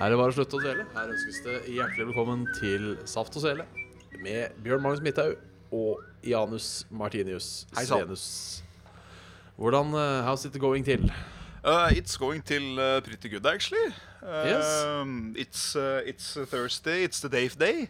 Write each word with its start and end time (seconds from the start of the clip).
er 0.00 0.12
det 0.12 0.18
bare 0.18 0.32
å 0.32 0.36
slutte 0.36 0.58
å 0.58 0.62
dvele. 0.62 0.84
Her 0.94 1.12
ønskes 1.12 1.38
det 1.44 1.56
hjertelig 1.72 2.06
velkommen 2.10 2.44
til 2.58 2.94
Saft 3.08 3.36
og 3.38 3.44
Sele 3.46 3.66
med 4.22 4.56
Bjørn 4.64 4.82
Magnus 4.84 5.02
Midthaug 5.04 5.36
og 5.74 6.02
Janus 6.26 6.84
Martinius 6.90 7.66
Hei 7.76 7.84
sann. 7.88 8.04
Senus. 8.04 8.26
Hvordan 9.56 9.94
uh, 9.96 10.26
How's 10.26 10.44
it 10.48 10.58
going 10.60 10.84
til? 10.84 11.08
Uh, 11.64 11.88
it's 11.96 12.16
going 12.16 12.44
till 12.44 12.78
uh, 12.78 13.00
pretty 13.00 13.28
good, 13.28 13.46
actually. 13.46 13.92
Yes. 14.22 14.84
Um, 14.84 15.34
it's 15.36 15.74
uh, 15.76 16.02
it's 16.06 16.36
a 16.36 16.44
Thursday. 16.46 17.02
It's 17.04 17.20
the 17.20 17.28
day 17.28 17.46
of 17.46 17.56
Day, 17.58 17.88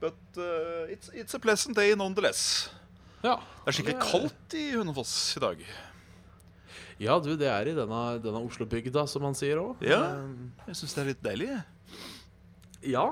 but 0.00 0.16
uh, 0.36 0.86
it's 0.88 1.10
it's 1.12 1.34
a 1.34 1.38
pleasant 1.38 1.76
day 1.76 1.94
nonetheless. 1.94 2.70
Ja, 3.22 3.34
Det 3.64 3.68
er 3.68 3.76
skikkelig 3.76 4.00
kaldt 4.00 4.54
i 4.56 4.70
Hønefoss 4.72 5.36
i 5.36 5.40
dag. 5.42 5.58
Ja 7.00 7.16
du, 7.24 7.32
det 7.40 7.48
er 7.48 7.70
i 7.70 7.74
denne, 7.76 8.00
denne 8.22 8.42
Oslo-bygda, 8.46 9.06
som 9.08 9.24
man 9.24 9.36
sier 9.38 9.60
òg. 9.62 9.82
Ja. 9.84 10.00
Jeg 10.68 10.78
syns 10.78 10.94
det 10.96 11.02
er 11.02 11.10
litt 11.14 11.22
deilig. 11.24 11.50
jeg. 11.56 12.94
ja. 12.94 13.08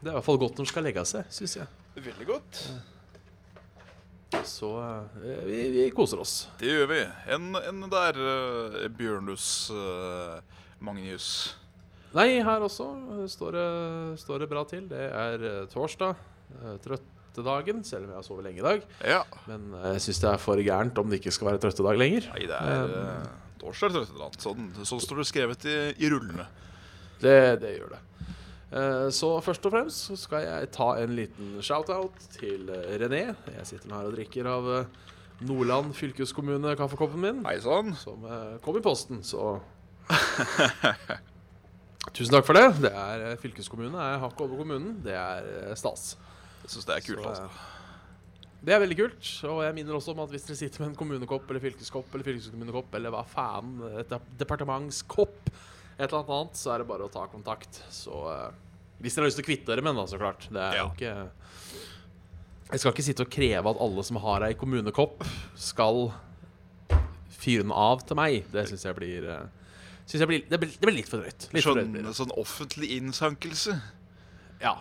Det 0.00 0.08
er 0.08 0.14
i 0.14 0.16
hvert 0.16 0.24
fall 0.24 0.38
godt 0.40 0.56
når 0.56 0.64
man 0.64 0.70
skal 0.70 0.86
legge 0.88 1.02
seg, 1.08 1.26
syns 1.34 1.56
jeg. 1.58 1.66
Veldig 2.00 2.26
godt. 2.28 2.60
Så 4.46 4.68
eh, 4.80 5.40
vi, 5.44 5.58
vi 5.74 5.86
koser 5.92 6.22
oss. 6.22 6.34
Det 6.60 6.70
gjør 6.70 6.86
vi. 6.92 7.00
En, 7.34 7.50
en 7.58 7.82
der 7.90 8.16
uh, 8.16 8.84
Bjørnus 8.96 9.48
uh, 9.74 10.38
Magnus. 10.80 11.26
Nei, 12.16 12.40
her 12.42 12.64
også 12.64 12.86
eh, 13.20 13.26
står 13.30 13.54
det, 13.54 13.66
står 14.24 14.42
det 14.42 14.48
bra 14.50 14.64
til. 14.66 14.86
Det 14.90 15.02
er 15.14 15.44
eh, 15.46 15.66
torsdag. 15.70 16.16
eh, 16.58 16.76
Trøttedagen, 17.30 17.84
selv 17.86 18.06
om 18.06 18.10
jeg 18.10 18.18
har 18.18 18.24
sovet 18.26 18.46
lenge 18.48 18.58
i 18.58 18.64
dag. 18.64 18.80
Ja. 19.06 19.20
Men 19.46 19.74
eh, 19.78 19.92
jeg 19.94 20.02
syns 20.06 20.20
det 20.24 20.30
er 20.32 20.40
for 20.42 20.56
gærent 20.66 20.96
om 20.98 21.10
det 21.10 21.20
ikke 21.20 21.32
skal 21.34 21.48
være 21.52 21.60
trøttedag 21.62 21.98
lenger. 22.00 22.22
Nei, 22.34 22.46
det 22.50 22.56
er 22.58 22.90
uh, 22.90 23.26
torsdag 23.60 23.92
eller 23.92 24.08
trøttedag. 24.08 24.32
Sånn, 24.42 24.70
sånn 24.88 25.02
står 25.04 25.16
det 25.22 25.26
skrevet 25.30 25.66
i, 25.70 25.76
i 26.02 26.06
rullene. 26.10 26.46
Det, 27.22 27.36
det 27.62 27.70
gjør 27.76 27.92
det. 27.94 28.00
Så 29.10 29.28
først 29.42 29.64
og 29.66 29.72
fremst 29.74 30.12
skal 30.20 30.44
jeg 30.44 30.68
ta 30.76 30.92
en 31.02 31.10
liten 31.18 31.56
shout-out 31.58 32.14
til 32.36 32.68
René. 33.02 33.24
Jeg 33.56 33.64
sitter 33.66 33.90
her 33.96 34.06
og 34.06 34.14
drikker 34.14 34.46
av 34.46 34.68
Nordland 35.42 35.90
fylkeskommune 35.98 36.76
kaffekoppen 36.78 37.18
min. 37.24 37.40
Hei 37.48 37.56
sann. 37.64 37.90
Som 37.98 38.22
kom 38.62 38.78
i 38.78 38.84
posten, 38.84 39.24
så 39.26 39.56
Tusen 42.14 42.32
takk 42.32 42.46
for 42.46 42.56
det. 42.56 42.68
Det 42.86 42.94
er 42.94 43.34
fylkeskommune. 43.42 43.98
Jeg 43.98 44.22
har 44.22 44.32
ikke 44.32 44.46
over 44.46 44.62
kommunen. 44.62 45.00
Det 45.04 45.18
er 45.18 45.74
stas. 45.78 46.14
Jeg 46.62 46.72
syns 46.74 46.88
det 46.88 46.96
er 46.96 47.04
kult, 47.06 47.22
Så, 47.24 47.28
altså. 47.28 47.44
eh, 47.44 48.56
Det 48.64 48.74
er 48.76 48.80
veldig 48.82 48.96
kult. 48.98 49.28
Og 49.50 49.60
jeg 49.64 49.74
minner 49.78 49.96
også 49.96 50.12
om 50.14 50.22
at 50.24 50.32
hvis 50.34 50.44
dere 50.48 50.56
sitter 50.60 50.82
med 50.84 50.90
en 50.92 50.98
kommunekopp 51.00 51.48
eller 51.50 51.62
fylkeskopp 51.64 52.14
eller 52.14 52.26
fylkeskommunekopp 52.28 52.94
eller 52.98 53.14
hva 53.14 53.22
faen, 53.26 53.76
et 54.02 54.12
departementskopp, 54.40 55.48
et 55.50 56.06
eller 56.06 56.18
annet 56.20 56.34
annet, 56.36 56.56
så 56.60 56.74
er 56.74 56.82
det 56.82 56.88
bare 56.90 57.06
å 57.08 57.12
ta 57.12 57.26
kontakt. 57.32 57.80
Så 57.92 58.22
eh, 58.32 58.50
Hvis 59.00 59.16
dere 59.16 59.24
har 59.24 59.30
lyst 59.30 59.40
til 59.40 59.46
å 59.46 59.50
kvitte 59.50 59.70
dere 59.72 59.84
med 59.84 59.94
den, 59.94 60.02
da, 60.02 60.08
så 60.12 60.20
klart. 60.20 60.48
Det 60.52 60.60
er 60.60 60.76
Ja. 60.76 60.88
ikke 60.92 61.30
Jeg 62.70 62.80
skal 62.80 62.92
ikke 62.92 63.02
sitte 63.08 63.24
og 63.26 63.30
kreve 63.32 63.70
at 63.72 63.80
alle 63.80 64.02
som 64.06 64.16
har 64.22 64.44
ei 64.46 64.52
kommunekopp, 64.54 65.24
skal 65.56 66.12
fyre 67.40 67.64
den 67.64 67.72
av 67.72 68.04
til 68.06 68.18
meg. 68.20 68.44
Det 68.52 68.68
syns 68.68 68.84
jeg 68.84 69.24
eh, 69.24 69.48
jeg 70.10 70.26
blir, 70.28 70.44
det, 70.50 70.58
blir, 70.60 70.94
litt 70.94 71.08
for 71.08 71.22
drøyt. 71.22 71.48
Litt 71.54 71.64
for 71.64 71.74
drøyt 71.78 71.86
Sånn, 71.90 71.96
det. 72.04 72.14
sånn 72.18 72.32
offentlig 72.38 72.90
innsankelse. 72.98 73.76
Ja. 74.60 74.76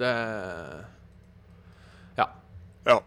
Det 0.00 0.10
Ja. 2.16 2.26
Ja. 2.88 2.98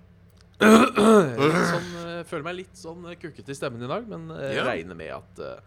Sånn, 0.63 1.87
eh, 1.97 2.11
jeg 2.19 2.27
føler 2.29 2.45
meg 2.45 2.55
litt 2.61 2.77
sånn 2.77 3.07
eh, 3.09 3.17
kukkete 3.19 3.49
i 3.51 3.57
stemmen 3.57 3.81
i 3.83 3.89
dag, 3.89 4.05
men 4.07 4.29
eh, 4.37 4.53
Ja. 4.59 4.63
regner, 4.69 4.95
med 4.95 5.11
at, 5.15 5.39
eh, 5.41 5.57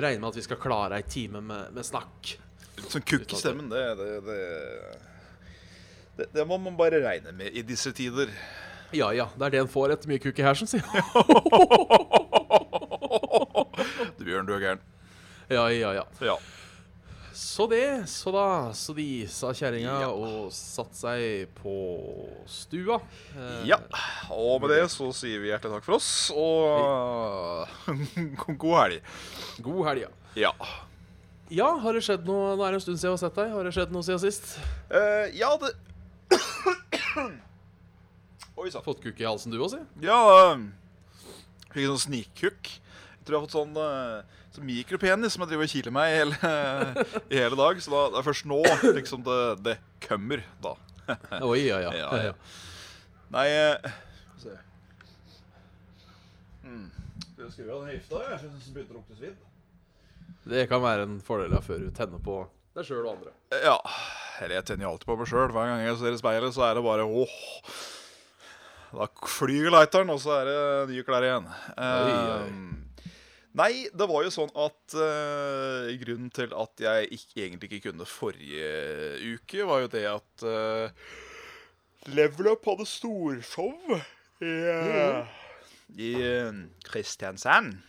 regner 0.00 0.20
med 0.24 0.28
at 0.32 0.38
vi 0.40 0.46
skal 0.46 0.56
klare 0.62 0.96
ei 0.96 1.04
time 1.06 1.42
med, 1.44 1.72
med 1.76 1.84
snakk. 1.86 2.32
Sånn 2.88 3.04
kukk 3.04 3.28
i 3.34 3.36
stemmen, 3.36 3.68
det, 3.68 3.82
det, 4.00 4.08
det, 4.24 4.38
det 6.16 6.26
Det 6.32 6.46
må 6.48 6.56
man 6.58 6.76
bare 6.80 7.02
regne 7.04 7.32
med 7.36 7.52
i 7.52 7.62
disse 7.62 7.92
tider. 7.92 8.32
Ja 8.96 9.12
ja, 9.14 9.28
det 9.36 9.44
er 9.46 9.50
det 9.54 9.60
en 9.60 9.68
får 9.70 9.92
etter 9.94 10.08
mye 10.10 10.18
kukk 10.18 10.38
i 10.40 10.42
hersen, 10.42 10.66
sier 10.66 10.82
Du 14.18 14.24
Bjørn, 14.26 14.46
du 14.48 14.54
er 14.56 14.64
gæren. 14.64 14.80
Ja 15.50 15.68
ja 15.70 15.92
ja. 16.00 16.04
Ja. 16.24 16.36
Så 17.40 17.64
det, 17.70 18.04
så 18.10 18.28
da, 18.34 18.42
så 18.76 18.92
de, 18.92 19.04
sa 19.32 19.48
kjerringa 19.56 19.94
Ja. 20.02 20.08
og 20.12 20.50
satte 20.52 20.92
seg 20.98 21.46
på 21.56 21.72
stua. 22.44 22.98
Eh, 23.32 23.62
ja. 23.70 23.78
Og 24.36 24.58
med 24.60 24.68
det 24.74 24.82
så 24.92 25.06
sier 25.16 25.40
vi 25.40 25.48
hjertelig 25.48 25.78
takk 25.78 25.86
for 25.86 25.96
oss, 25.96 26.10
og 26.36 27.64
god 28.60 28.76
helg. 28.82 29.00
God 29.64 29.80
helg, 29.88 30.04
ja. 30.04 30.10
Ja. 30.36 30.52
Ja, 31.50 31.70
har 31.82 31.96
det 31.96 32.04
skjedd 32.06 32.28
noe 32.28 32.52
Nå 32.54 32.62
er 32.62 32.76
det 32.76 32.78
en 32.78 32.82
stund 32.84 33.00
siden 33.00 33.08
jeg 33.08 33.16
har 33.16 33.22
sett 33.24 33.38
deg. 33.40 33.48
Har 33.56 33.64
det 33.66 33.72
skjedd 33.74 33.90
noe 33.96 34.04
siden 34.06 34.20
sist? 34.22 34.52
Uh, 34.92 35.26
ja, 35.34 35.48
det 35.58 35.72
Oi 38.60 38.68
sann. 38.70 38.84
Fått 38.84 39.00
kukk 39.02 39.18
i 39.18 39.26
halsen, 39.26 39.50
du 39.50 39.58
òg, 39.64 39.72
si? 39.72 39.80
Ja 40.04 40.20
Uh, 40.52 40.68
Fikk 41.72 41.86
en 41.86 41.94
sånn 41.96 42.04
snikkukk. 42.04 42.70
Jeg 42.76 43.24
tror 43.24 43.36
jeg 43.36 43.40
har 43.40 43.46
fått 43.48 43.56
sånn 43.56 43.74
uh, 43.78 44.20
mikropenis 44.64 45.34
som 45.34 45.44
jeg 45.44 45.52
driver 45.52 45.66
og 45.66 45.72
kiler 45.74 45.94
meg 45.94 46.12
i 46.12 46.18
hele, 46.18 46.54
i 47.32 47.40
hele 47.40 47.58
dag. 47.58 47.82
Så 47.82 47.92
da, 47.94 48.04
det 48.14 48.20
er 48.20 48.28
først 48.30 48.48
nå 48.50 48.60
liksom 48.98 49.24
det, 49.26 49.40
det 49.66 49.76
kommer, 50.06 50.44
da. 50.64 50.76
Oi, 51.42 51.60
ja, 51.66 51.80
ja. 51.82 51.92
Ja, 51.96 52.10
ja. 52.30 52.34
Nei 53.30 53.46
uh, 53.54 53.92
Skal 54.38 54.50
vi 54.50 54.56
se. 54.56 54.56
Skal 57.40 57.44
jeg 57.46 57.52
skru 57.54 57.68
av 57.72 57.84
den 57.84 57.94
vifta? 57.94 58.24
Jeg 58.30 58.42
synes 58.42 58.66
den 58.66 58.74
begynner 58.76 58.96
å 58.96 59.00
lukte 59.00 59.18
svidd. 59.18 59.38
Det 60.50 60.64
kan 60.70 60.82
være 60.82 61.06
en 61.06 61.20
fordel 61.24 61.54
av 61.56 61.64
før 61.66 61.84
du 61.84 61.92
tenner 61.94 62.20
på 62.24 62.42
deg 62.76 62.86
sjøl 62.86 63.04
og 63.04 63.14
andre. 63.14 63.32
Ja. 63.64 63.78
Eller 64.40 64.60
jeg 64.60 64.68
tenner 64.70 64.86
jo 64.86 64.92
alltid 64.94 65.08
på 65.10 65.16
meg 65.20 65.30
sjøl. 65.30 65.50
Hver 65.54 65.70
gang 65.70 65.82
jeg 65.84 65.96
ser 66.00 66.16
i 66.16 66.20
speilet, 66.20 66.54
så 66.56 66.66
er 66.68 66.78
det 66.78 66.84
bare 66.86 67.06
åh. 67.06 67.34
Da 68.90 69.06
flyr 69.30 69.70
lighteren, 69.70 70.10
og 70.10 70.20
så 70.22 70.34
er 70.40 70.48
det 70.50 70.60
nye 70.90 71.06
klær 71.06 71.26
igjen. 71.26 71.50
oi. 71.76 71.82
Eh, 71.86 72.46
nei, 73.58 73.88
det 73.94 74.06
var 74.10 74.24
jo 74.26 74.32
sånn 74.34 74.52
at 74.58 74.94
uh, 74.96 75.90
grunnen 76.02 76.30
til 76.34 76.54
at 76.56 76.82
jeg 76.84 77.10
ikke, 77.16 77.34
egentlig 77.44 77.70
ikke 77.70 77.90
kunne 77.90 78.06
forrige 78.08 78.70
uke, 79.34 79.66
var 79.68 79.84
jo 79.84 79.90
det 79.92 80.04
at 80.10 80.46
uh, 80.46 81.10
Level 82.14 82.52
Up 82.52 82.68
hadde 82.70 82.86
storshow 82.88 83.74
yeah. 84.42 85.26
mm. 85.26 85.98
i 85.98 86.12
uh, 86.20 86.62
Kristiansand. 86.86 87.80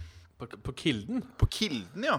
På, 0.41 0.49
på 0.49 0.73
Kilden? 0.73 1.21
På 1.37 1.45
Kilden, 1.51 2.07
ja. 2.07 2.17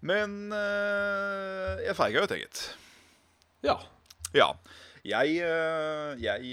Men 0.00 0.52
jeg 0.54 1.96
feiga 1.98 2.22
ut, 2.22 2.30
eget. 2.32 2.60
Ja. 3.66 3.74
Ja. 4.30 4.52
Jeg, 5.02 5.40
jeg, 6.22 6.52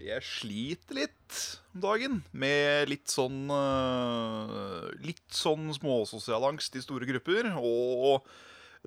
jeg 0.00 0.24
sliter 0.24 0.96
litt 0.96 1.40
om 1.74 1.82
dagen 1.82 2.20
med 2.32 2.90
litt 2.90 3.10
sånn 3.10 3.50
eh, 3.54 4.86
Litt 5.06 5.26
sånn 5.34 5.70
småsosial 5.76 6.46
angst 6.48 6.76
i 6.76 6.82
store 6.84 7.08
grupper. 7.08 7.52
Og 7.60 8.26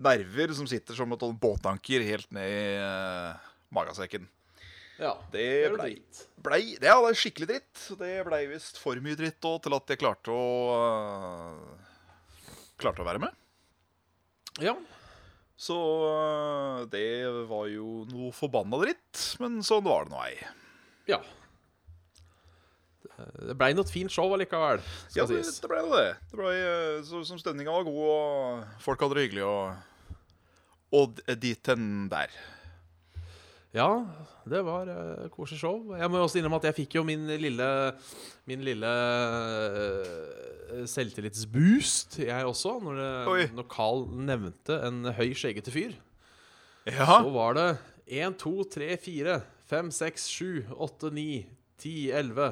nerver 0.03 0.53
som 0.57 0.68
sitter 0.69 0.97
som 0.97 1.12
et 1.13 1.25
båtanker 1.41 2.03
helt 2.06 2.31
ned 2.33 2.50
i 2.50 2.77
eh, 2.81 3.51
magasekken. 3.74 4.27
ja. 5.00 5.13
Det 5.31 5.45
blei 5.74 5.97
ble, 6.44 6.59
det, 6.80 6.89
ja, 6.89 6.97
det 7.00 7.12
er 7.12 7.19
skikkelig 7.19 7.50
dritt. 7.50 7.83
Det 8.00 8.15
blei 8.27 8.41
visst 8.51 8.80
for 8.81 9.00
mye 9.03 9.18
dritt 9.19 9.47
òg 9.47 9.62
til 9.63 9.77
at 9.77 9.94
jeg 9.94 10.01
klarte 10.01 10.33
å 10.33 10.47
uh, 10.74 11.91
Klarte 12.81 13.03
å 13.03 13.07
være 13.07 13.21
med. 13.21 13.38
Ja. 14.59 14.74
Så 15.56 15.77
uh, 16.09 16.83
det 16.91 17.30
var 17.47 17.69
jo 17.71 18.03
noe 18.09 18.33
forbanna 18.35 18.81
dritt, 18.81 19.21
men 19.39 19.62
sånn 19.63 19.85
var 19.85 20.09
det 20.09 20.13
nå 20.15 20.25
ei. 20.25 20.35
ja. 21.13 21.21
Det- 23.39 23.57
blei 23.57 23.73
noe 23.73 23.87
fint 23.89 24.11
show 24.11 24.31
allikevel, 24.33 24.81
Ja, 25.15 25.25
det, 25.25 25.41
det 25.43 25.69
jo 25.69 25.89
det. 25.93 26.15
det 26.31 26.39
ble, 26.39 26.53
øh, 26.53 27.03
så, 27.07 27.23
som 27.27 27.39
stemninga 27.41 27.71
var 27.71 27.83
god, 27.87 28.01
og 28.09 28.83
folk 28.83 29.01
hadde 29.01 29.15
det 29.19 29.25
hyggelig, 29.27 29.43
og, 29.43 29.75
og 30.93 31.23
dit 31.41 31.67
hen 31.67 32.09
der. 32.11 32.33
Ja, 33.73 33.87
det 34.45 34.59
var 34.65 34.85
uh, 34.85 35.29
koselig 35.33 35.57
show. 35.59 35.95
Jeg 35.97 36.09
må 36.11 36.19
jo 36.19 36.27
også 36.27 36.37
innrømme 36.37 36.59
at 36.61 36.67
jeg 36.69 36.75
fikk 36.83 36.95
jo 36.99 37.01
min 37.07 37.23
lille 37.41 37.65
Min 38.45 38.61
lille 38.61 38.85
uh, 38.85 40.83
selvtillitsboost, 40.85 42.19
jeg 42.19 42.45
også, 42.45 42.75
når, 42.83 42.99
det, 42.99 43.47
når 43.55 43.65
Carl 43.71 44.05
nevnte 44.27 44.77
en 44.85 45.05
høy, 45.17 45.31
skjeggete 45.33 45.73
fyr. 45.73 45.95
Ja, 46.85 47.07
Så 47.23 47.31
var 47.33 47.57
det 47.57 47.67
1, 48.05 48.37
2, 48.43 48.53
3, 48.75 48.97
4, 48.99 49.41
5, 49.71 49.91
6, 49.95 50.25
7, 50.27 50.65
8, 50.77 51.11
9, 51.15 51.45
10, 51.79 51.93
11, 52.11 52.49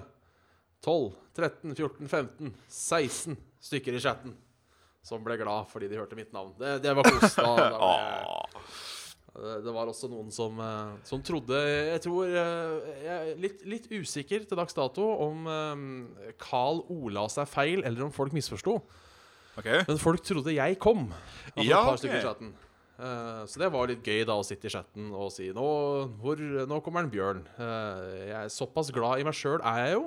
12, 0.82 1.12
13, 1.38 1.76
14, 1.78 2.08
15, 2.10 2.54
16 2.68 3.38
stykker 3.62 3.98
i 3.98 4.02
chatten 4.02 4.34
som 5.06 5.24
ble 5.26 5.38
glad 5.40 5.70
fordi 5.72 5.90
de 5.90 5.98
hørte 5.98 6.18
mitt 6.18 6.34
navn. 6.34 6.54
Det, 6.60 6.78
det 6.84 6.94
var 6.98 7.08
kos. 7.10 7.38
Det 9.32 9.72
var 9.72 9.88
også 9.88 10.10
noen 10.12 10.28
som, 10.34 10.58
eh, 10.60 10.96
som 11.08 11.22
trodde 11.24 11.56
Jeg 11.56 12.02
tror 12.04 12.28
eh, 12.28 12.90
Jeg 13.00 13.14
er 13.14 13.38
litt, 13.40 13.62
litt 13.64 13.86
usikker 13.88 14.44
til 14.44 14.60
dags 14.60 14.76
dato 14.76 15.06
om 15.24 15.46
eh, 15.48 16.34
Carl 16.42 16.82
Ola 16.92 17.24
seg 17.32 17.48
feil, 17.48 17.80
eller 17.88 18.04
om 18.10 18.12
folk 18.12 18.36
misforsto. 18.36 18.76
Okay. 19.56 19.86
Men 19.88 20.02
folk 20.04 20.20
trodde 20.28 20.52
jeg 20.52 20.76
kom. 20.84 21.08
Altså 21.54 21.64
Ja, 21.64 21.80
et 21.80 21.88
par 21.88 21.96
ok. 21.96 22.02
stykker 22.04 22.28
i. 22.50 22.52
Eh, 23.08 23.40
så 23.48 23.64
det 23.64 23.72
var 23.72 23.88
litt 23.94 24.04
gøy 24.12 24.26
da 24.28 24.36
å 24.36 24.44
sitte 24.44 24.68
i 24.68 24.74
chatten 24.76 25.08
og 25.16 25.32
si 25.32 25.48
Nå, 25.56 25.66
hvor, 26.20 26.44
nå 26.68 26.82
kommer 26.84 27.08
en 27.08 27.14
bjørn. 27.16 27.42
Jeg 27.56 28.36
er 28.44 28.52
såpass 28.52 28.92
glad 28.92 29.24
i 29.24 29.28
meg 29.32 29.40
sjøl 29.40 29.64
er 29.64 29.86
jeg 29.86 29.96
jo, 29.96 30.06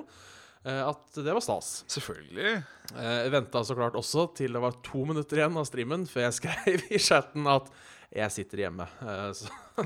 at 0.65 1.19
det 1.21 1.33
var 1.35 1.43
stas. 1.45 1.83
Selvfølgelig. 1.93 2.55
Eh, 2.95 3.17
Jeg 3.25 3.31
venta 3.35 3.61
så 3.67 3.75
klart 3.77 3.97
også 3.99 4.21
til 4.37 4.55
det 4.57 4.61
var 4.63 4.73
to 4.85 5.03
minutter 5.05 5.37
igjen 5.43 5.57
av 5.61 5.65
streamen 5.69 6.07
før 6.09 6.25
jeg 6.27 6.37
skrev 6.41 6.79
i 6.89 6.97
chatten 7.01 7.45
at 7.51 7.69
jeg 8.15 8.31
sitter 8.31 8.57
hjemme. 8.65 8.85
Eh, 9.01 9.31
Så 9.35 9.49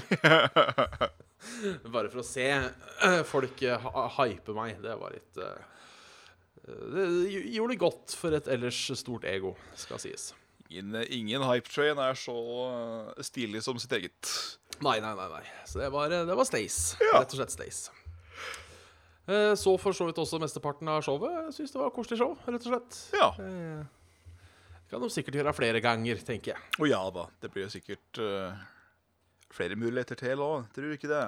Bare 1.89 2.09
for 2.11 2.19
å 2.21 2.25
se 2.27 2.45
eh, 2.51 3.21
folk 3.27 3.61
eh, 3.63 3.85
hype 4.19 4.53
meg. 4.57 4.81
Det 4.83 4.95
var 4.99 5.13
litt 5.15 5.37
eh, 5.39 5.61
Det 6.93 7.05
gjorde 7.55 7.73
det 7.73 7.79
godt 7.81 8.15
for 8.19 8.35
et 8.35 8.47
ellers 8.51 8.79
stort 8.99 9.23
ego, 9.29 9.53
skal 9.79 9.99
sies. 10.03 10.33
Ingen, 10.69 10.99
ingen 11.09 11.41
hype 11.47 11.69
train 11.71 11.97
er 12.03 12.13
så 12.19 12.35
eh, 12.67 13.23
stilig 13.25 13.63
som 13.65 13.79
sitt 13.81 13.95
eget. 13.97 14.33
Nei, 14.83 14.99
nei, 15.03 15.13
nei. 15.17 15.29
nei. 15.31 15.43
Så 15.67 15.79
det 15.81 15.89
var, 15.95 16.11
det 16.11 16.35
var 16.37 16.45
Stace. 16.47 16.99
Ja. 17.01 17.15
Rett 17.23 17.33
og 17.35 17.39
slett 17.41 17.55
Stace. 17.55 17.89
Eh, 19.29 19.53
Så 19.59 19.75
for 19.77 19.93
så 19.93 20.07
vidt 20.09 20.17
også 20.21 20.39
mesteparten 20.41 20.89
av 20.89 21.03
showet. 21.05 21.53
Syns 21.55 21.73
det 21.75 21.81
var 21.81 21.93
koselig 21.93 22.17
show, 22.21 22.33
rett 22.49 22.65
og 22.65 22.73
slett. 22.73 22.99
Ja. 23.13 23.29
Det 23.37 24.89
Kan 24.89 25.03
de 25.05 25.09
sikkert 25.13 25.37
gjøre 25.37 25.53
flere 25.53 25.81
ganger, 25.85 26.17
tenker 26.25 26.55
jeg. 26.55 26.61
Å 26.81 26.89
ja 26.89 27.01
da, 27.13 27.27
det 27.43 27.51
blir 27.53 27.67
jo 27.67 27.73
sikkert 27.75 28.19
uh, 28.25 28.57
flere 29.53 29.77
muligheter 29.77 30.17
til 30.17 30.41
òg, 30.41 30.65
tror 30.73 30.89
du 30.89 30.95
ikke 30.97 31.11
det? 31.11 31.21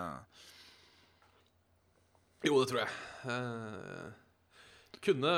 Jo, 2.49 2.55
det 2.57 2.71
tror 2.71 2.81
jeg. 2.81 2.93
Eh, 3.29 4.07
kunne 5.05 5.33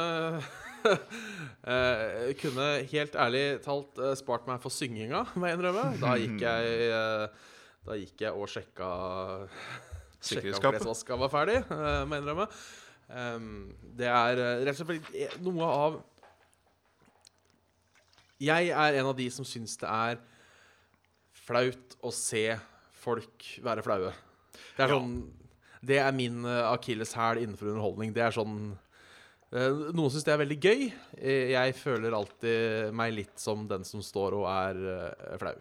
eh, 1.68 2.30
Kunne 2.40 2.68
helt 2.92 3.16
ærlig 3.20 3.44
talt 3.66 4.00
eh, 4.00 4.14
spart 4.20 4.48
meg 4.48 4.62
for 4.64 4.72
synginga, 4.72 5.26
må 5.36 5.50
jeg 5.50 5.60
innrømme. 5.60 5.84
Da 6.00 6.16
gikk 6.20 6.40
jeg 6.48 6.88
eh, 6.96 7.28
Da 7.84 8.00
gikk 8.00 8.24
jeg 8.24 8.40
og 8.40 8.48
sjekka 8.52 8.88
Sikkerhetsskapet. 10.24 10.80
klesvaska 10.82 11.18
var 11.20 11.32
ferdig, 11.34 11.60
uh, 11.70 12.04
må 12.08 12.16
jeg 12.18 12.24
innrømme. 12.24 12.48
Um, 13.14 13.48
det 14.00 14.08
er 14.08 14.40
eh, 14.40 14.62
rett 14.64 14.80
og 14.80 14.88
slett 14.88 15.10
eh, 15.20 15.34
noe 15.44 15.66
av 15.68 15.98
Jeg 18.42 18.70
er 18.72 18.96
en 18.98 19.10
av 19.10 19.18
de 19.18 19.26
som 19.36 19.46
syns 19.46 19.76
det 19.82 19.90
er 19.92 20.22
flaut 21.44 21.98
å 22.02 22.14
se 22.16 22.46
folk 23.04 23.50
være 23.64 23.84
flaue. 23.86 24.14
Det 24.78 24.86
er 24.86 24.88
Ja. 24.88 24.96
sånn 24.96 25.14
Det 25.84 26.00
er 26.00 26.16
min 26.16 26.46
uh, 26.48 26.72
akilleshæl 26.72 27.44
innenfor 27.44 27.74
underholdning. 27.74 28.14
Det 28.16 28.24
er 28.24 28.32
sånn 28.32 28.80
Noen 29.54 30.10
syns 30.10 30.24
det 30.26 30.32
er 30.34 30.40
veldig 30.42 30.56
gøy. 30.66 30.80
Jeg 31.54 31.74
føler 31.78 32.16
alltid 32.18 32.94
meg 32.98 33.12
litt 33.14 33.38
som 33.38 33.68
den 33.70 33.84
som 33.86 34.02
står 34.02 34.34
og 34.40 34.48
er 34.50 34.80
uh, 34.82 35.36
flau. 35.38 35.54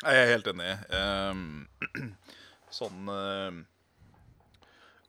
Jeg 0.00 0.16
er 0.22 0.30
helt 0.30 0.46
enig. 0.54 0.70
Um, 0.88 1.66
sånn 2.78 3.10
eh, 3.12 3.58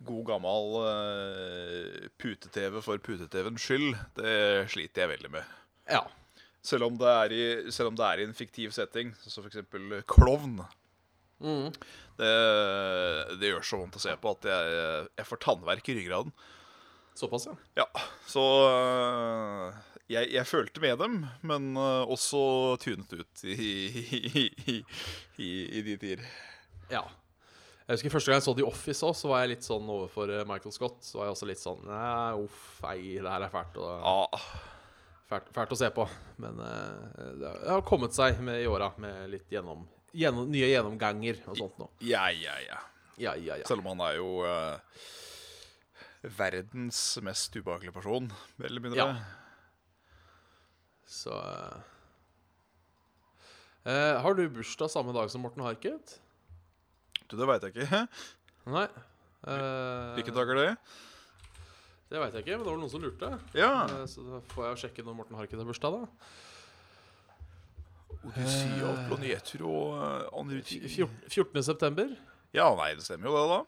god 0.08 0.26
gammel 0.28 0.78
uh, 0.82 2.10
pute-TV 2.22 2.80
for 2.84 3.02
pute-TV-ens 3.04 3.68
skyld, 3.68 3.92
det 4.18 4.36
sliter 4.74 5.06
jeg 5.06 5.14
veldig 5.16 5.32
med. 5.34 5.58
Ja. 5.92 6.06
Selv 6.66 6.90
om 6.90 6.98
det 7.00 7.10
er 7.10 7.34
i, 7.34 7.44
det 7.66 8.08
er 8.08 8.22
i 8.22 8.28
en 8.28 8.38
fiktiv 8.38 8.74
setting, 8.76 9.14
som 9.26 9.46
f.eks. 9.46 9.64
klovn. 10.10 10.62
Mm. 11.42 11.70
Det, 12.22 12.34
det 13.42 13.50
gjør 13.50 13.66
så 13.66 13.80
vondt 13.82 13.98
å 13.98 14.04
se 14.04 14.14
på 14.22 14.34
at 14.36 14.50
jeg, 14.52 14.82
jeg 15.18 15.30
får 15.30 15.42
tannverk 15.42 15.90
i 15.90 15.96
ryggraden. 15.98 16.36
Såpass, 17.18 17.48
ja. 17.50 17.56
Ja, 17.82 17.88
så 18.30 18.44
uh, 18.72 19.80
jeg, 20.10 20.30
jeg 20.32 20.48
følte 20.48 20.84
med 20.84 21.02
dem, 21.02 21.18
men 21.46 21.74
uh, 21.78 22.06
også 22.06 22.78
tunet 22.82 23.12
ut 23.14 23.44
i, 23.44 23.58
i, 23.58 24.46
i, 24.46 24.78
i, 25.42 25.50
i 25.80 25.84
de 25.90 25.98
tider. 25.98 26.30
ja. 26.94 27.04
Jeg 27.92 27.98
husker 27.98 28.14
Første 28.14 28.32
gang 28.32 28.38
jeg 28.40 28.46
så 28.46 28.52
The 28.56 28.64
Office 28.64 29.04
også, 29.04 29.22
så 29.26 29.30
var 29.34 29.42
jeg 29.44 29.50
litt 29.52 29.66
sånn 29.68 29.90
overfor 29.92 30.30
eh, 30.32 30.46
Michael 30.48 30.72
Scott. 30.72 31.02
Så 31.04 31.18
var 31.20 31.28
jeg 31.28 31.36
også 31.36 31.48
litt 31.50 31.60
sånn 31.60 31.82
Nei, 31.90 32.30
uff, 32.40 32.62
ei, 32.88 33.18
det 33.18 33.28
her 33.28 33.44
er 33.44 33.52
fælt, 33.52 33.80
Ja, 33.82 34.40
fælt, 35.28 35.50
fælt 35.58 35.76
å 35.76 35.80
se 35.82 35.90
på. 35.98 36.06
Men 36.40 36.62
eh, 36.64 37.26
det 37.42 37.52
har 37.68 37.84
kommet 37.90 38.16
seg 38.16 38.40
med 38.48 38.62
i 38.64 38.70
åra 38.72 38.94
med 39.02 39.34
litt 39.34 39.52
gjennom, 39.52 39.84
gjennom, 40.16 40.48
nye 40.54 40.72
gjennomganger 40.72 41.44
og 41.52 41.60
sånt 41.60 41.84
nå. 41.84 41.90
ja, 42.08 42.30
ja, 42.32 42.56
ja. 42.64 42.80
Ja, 43.20 43.36
ja, 43.36 43.60
ja. 43.60 43.68
Selv 43.68 43.84
om 43.84 43.92
han 43.92 44.02
er 44.08 44.16
jo 44.22 44.30
uh, 44.48 44.80
verdens 46.40 47.04
mest 47.22 47.54
ubehagelige 47.60 47.94
person, 48.00 48.32
vel 48.56 48.72
eller 48.72 48.88
mindre. 48.88 49.04
Ja. 49.04 49.20
Så 51.12 51.36
eh, 53.84 54.16
Har 54.24 54.40
du 54.40 54.46
bursdag 54.48 54.90
samme 54.96 55.12
dag 55.14 55.28
som 55.30 55.44
Morten 55.44 55.68
Harket? 55.68 56.22
Du, 57.32 57.38
det 57.40 57.48
veit 57.48 57.64
jeg 57.64 57.74
ikke. 57.78 58.02
Nei. 58.76 58.86
Eh, 59.48 60.12
Hvilken 60.20 60.36
dag 60.36 60.52
er 60.54 60.60
det? 60.60 60.70
Det 62.12 62.20
veit 62.20 62.34
jeg 62.36 62.44
ikke, 62.44 62.58
men 62.60 62.66
det 62.68 62.72
var 62.74 62.80
noen 62.82 62.92
som 62.92 63.02
lurte. 63.06 63.30
Ja. 63.56 63.70
Uh, 63.88 64.04
så 64.12 64.24
da 64.28 64.42
får 64.52 64.66
jeg 64.68 64.74
jo 64.76 64.80
sjekke 64.84 65.06
når 65.08 65.16
Morten 65.22 65.38
Harket 65.40 65.62
har 65.62 65.68
bursdag, 65.70 65.96
da. 65.96 66.04
Odyssea 68.22 68.84
og 68.92 69.00
planeter 69.10 69.64
og 69.66 70.36
andre 70.42 70.60
ting. 70.68 70.84
Fjor- 70.92 71.16
14. 71.32 71.64
september. 71.66 72.12
Ja, 72.54 72.68
nei, 72.78 72.92
det 73.00 73.06
stemmer 73.08 73.32
jo 73.32 73.38
det, 73.38 73.46
da. 73.54 73.62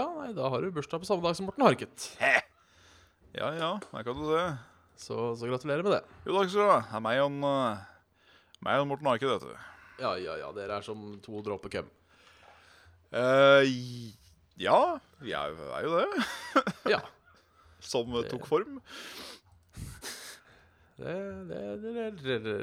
Ja, 0.00 0.04
nei, 0.18 0.32
da 0.36 0.48
har 0.50 0.64
du 0.66 0.72
bursdag 0.74 1.00
på 1.04 1.06
samme 1.08 1.22
dag 1.24 1.36
som 1.38 1.46
Morten 1.48 1.64
Harket. 1.64 2.08
He. 2.20 2.32
Ja, 3.38 3.52
ja, 3.54 3.70
der 3.92 4.02
kan 4.04 4.18
du 4.18 4.26
det. 4.34 4.44
Så, 4.98 5.14
så 5.38 5.46
gratulerer 5.48 5.84
med 5.86 5.94
det. 5.94 6.02
Jo, 6.26 6.34
takk 6.40 6.50
skal 6.50 6.60
du 6.66 6.70
ha. 6.72 6.80
Det 6.90 6.98
er 6.98 7.04
meg 7.06 7.22
og, 7.22 7.38
øh, 7.46 7.80
meg 8.66 8.82
og 8.82 8.88
Morten 8.90 9.10
Harket, 9.12 9.30
vet 9.30 9.46
du. 9.46 9.54
Ja, 10.02 10.12
ja, 10.20 10.34
ja. 10.42 10.50
Dere 10.56 10.80
er 10.80 10.84
som 10.84 11.06
to 11.24 11.40
dråper 11.46 11.72
køm. 11.78 11.88
Eh, 13.12 13.62
ja, 14.56 14.98
vi 15.22 15.32
er, 15.36 15.52
jo 15.84 15.98
det. 15.98 16.06
Ja. 16.94 17.00
Som 17.80 18.14
eh, 18.16 18.22
tok 18.30 18.46
form. 18.48 18.80
Det, 20.96 21.14
det, 21.50 21.60
det, 21.82 21.92
det, 21.92 22.10
det, 22.24 22.38
det, 22.48 22.56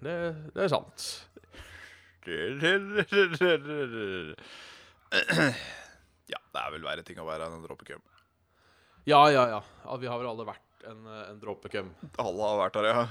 det, 0.00 0.14
det 0.54 0.62
er 0.64 0.68
sant. 0.72 0.98
Ja, 6.24 6.38
det 6.40 6.56
er 6.62 6.70
vel 6.72 6.80
verre 6.86 7.02
ting 7.04 7.18
å 7.20 7.26
være 7.28 7.44
enn 7.46 7.56
en 7.58 7.64
dråpekøm. 7.66 8.00
Ja, 9.04 9.18
ja, 9.28 9.42
ja. 9.50 9.58
vi 10.00 10.08
har 10.08 10.16
vel 10.16 10.30
alle 10.30 10.46
vært 10.48 10.86
en, 10.88 11.02
en 11.04 11.36
dråpekøm. 11.42 11.90
Alle 12.22 12.42
har 12.48 12.56
vært 12.62 12.76
der, 12.78 12.86
ja. 12.88 13.02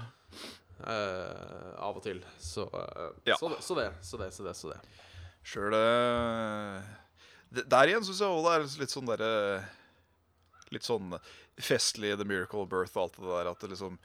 Uh, 0.84 1.77
av 1.77 1.94
og 2.00 2.03
til. 2.03 2.24
Så, 2.42 2.65
uh, 2.74 3.13
Ja. 3.30 3.38
så, 3.38 3.50
det, 3.53 3.60
så 3.62 3.77
det, 3.77 3.86
så 4.01 4.18
det, 4.18 4.32
så 4.34 4.42
det. 4.48 4.56
Så 4.58 4.65
det. 4.74 4.80
Sjøl 5.44 5.76
Der 7.54 7.92
igjen 7.92 8.06
syns 8.06 8.22
jeg 8.24 8.30
også 8.30 8.44
det 8.48 8.54
er 8.56 8.68
litt 8.82 8.94
sånn 8.94 9.10
derre 9.10 9.32
Litt 10.74 10.88
sånn 10.88 11.18
festlig 11.62 12.16
The 12.18 12.26
Miracle 12.26 12.64
of 12.64 12.70
Birth 12.72 12.98
og 12.98 13.04
alt 13.04 13.20
det 13.20 13.30
der. 13.30 13.50
At 13.52 13.60
det 13.62 13.74
liksom 13.76 14.00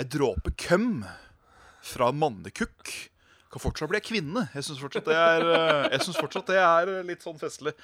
Ei 0.00 0.06
dråpe 0.08 0.54
køm 0.58 1.02
fra 1.84 2.08
mannekukk 2.16 2.94
kan 3.54 3.62
fortsatt 3.62 3.90
bli 3.90 4.00
ei 4.00 4.04
kvinne. 4.04 4.48
Jeg 4.54 4.66
syns 4.66 4.80
fortsatt, 4.82 5.06
eh, 5.14 6.14
fortsatt 6.18 6.48
det 6.50 6.58
er 6.58 6.90
litt 7.06 7.22
sånn 7.22 7.38
festlig. 7.38 7.74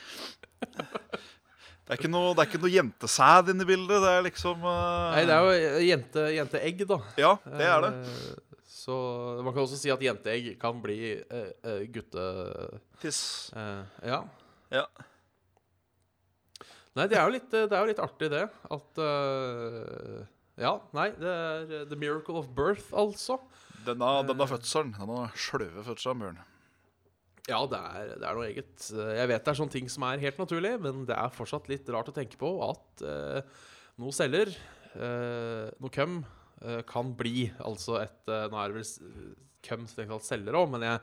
Det 1.90 1.97
er 1.97 1.99
ikke 1.99 2.11
noe, 2.11 2.35
det 2.35 2.43
er 2.43 2.49
ikke 2.50 2.62
noe 2.62 2.71
jentesæd 2.71 3.49
inne 3.50 3.64
i 3.67 3.69
bildet. 3.69 4.02
Det 4.02 4.11
er 4.14 4.21
liksom 4.23 4.61
uh... 4.62 5.11
Nei, 5.14 5.25
det 5.26 5.35
er 5.35 5.47
jo 5.47 5.81
jente, 5.88 6.26
jenteegg, 6.37 6.85
da. 6.87 6.99
Ja, 7.19 7.33
det 7.50 7.67
er 7.67 7.83
det. 7.83 7.90
Eh, 8.07 8.50
så 8.80 8.96
man 9.44 9.52
kan 9.52 9.64
også 9.66 9.78
si 9.78 9.92
at 9.92 10.02
jenteegg 10.04 10.54
kan 10.60 10.80
bli 10.80 10.99
eh, 11.20 11.52
eh, 11.66 11.87
gutte... 11.92 12.26
Tiss. 13.02 13.22
eh, 13.52 13.82
ja. 14.08 14.22
Ja. 14.72 14.87
Nei, 16.96 17.06
det 17.10 17.18
er 17.18 17.26
jo 17.26 17.34
litt, 17.37 17.50
det 17.52 17.70
er 17.70 17.82
jo 17.84 17.90
litt 17.90 18.02
artig, 18.02 18.30
det. 18.32 18.46
At 18.75 19.00
uh, 19.00 20.22
Ja, 20.60 20.75
nei, 20.96 21.10
det 21.16 21.30
er 21.32 21.75
eh, 21.82 21.84
the 21.90 21.99
miracle 21.99 22.40
of 22.40 22.50
birth, 22.56 22.90
altså. 22.96 23.38
Denne, 23.87 24.08
denne 24.28 24.49
fødselen, 24.50 24.94
denne 24.99 25.28
sløve 25.38 25.84
fødselen, 25.87 26.25
Bjørn. 26.25 26.40
Ja, 27.49 27.60
det 27.70 27.78
er, 27.78 28.10
det 28.20 28.26
er 28.26 28.37
noe 28.37 28.49
eget. 28.50 28.75
Jeg 28.92 29.30
vet 29.30 29.46
det 29.46 29.52
er 29.52 29.58
sånne 29.58 29.75
ting 29.75 29.88
som 29.90 30.04
er 30.06 30.20
helt 30.22 30.40
naturlig, 30.42 30.75
men 30.82 31.06
det 31.08 31.16
er 31.16 31.32
fortsatt 31.34 31.70
litt 31.70 31.88
rart 31.90 32.10
å 32.12 32.14
tenke 32.14 32.38
på 32.40 32.50
at 32.66 33.04
uh, 33.06 33.62
noe 34.02 34.14
celler, 34.14 34.52
uh, 34.94 35.70
noe 35.80 35.94
køm, 35.94 36.20
eh, 36.20 36.39
kan 36.87 37.14
bli 37.17 37.47
altså 37.64 38.00
et 38.02 38.29
eh, 38.29 38.49
Nå 38.52 38.59
er 38.61 38.69
det 38.75 38.81
vel 38.83 39.37
Cum 39.64 39.87
strengt 39.88 40.12
tatt 40.14 40.25
celler 40.25 40.57
òg, 40.57 40.71
men 40.73 40.85
jeg, 40.87 41.00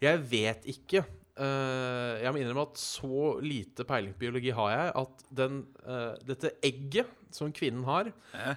jeg 0.00 0.20
vet 0.30 0.68
ikke 0.72 1.02
eh, 1.04 2.14
jeg 2.24 2.32
må 2.32 2.40
innrømme 2.40 2.66
at 2.70 2.80
så 2.80 3.34
lite 3.44 3.84
peiling 3.88 4.14
på 4.16 4.22
biologi 4.26 4.54
har 4.56 4.70
jeg 4.72 4.94
at 5.02 5.24
den, 5.42 5.58
eh, 5.84 6.14
dette 6.28 6.54
egget 6.64 7.12
som 7.30 7.52
kvinnen 7.54 7.84
har. 7.86 8.08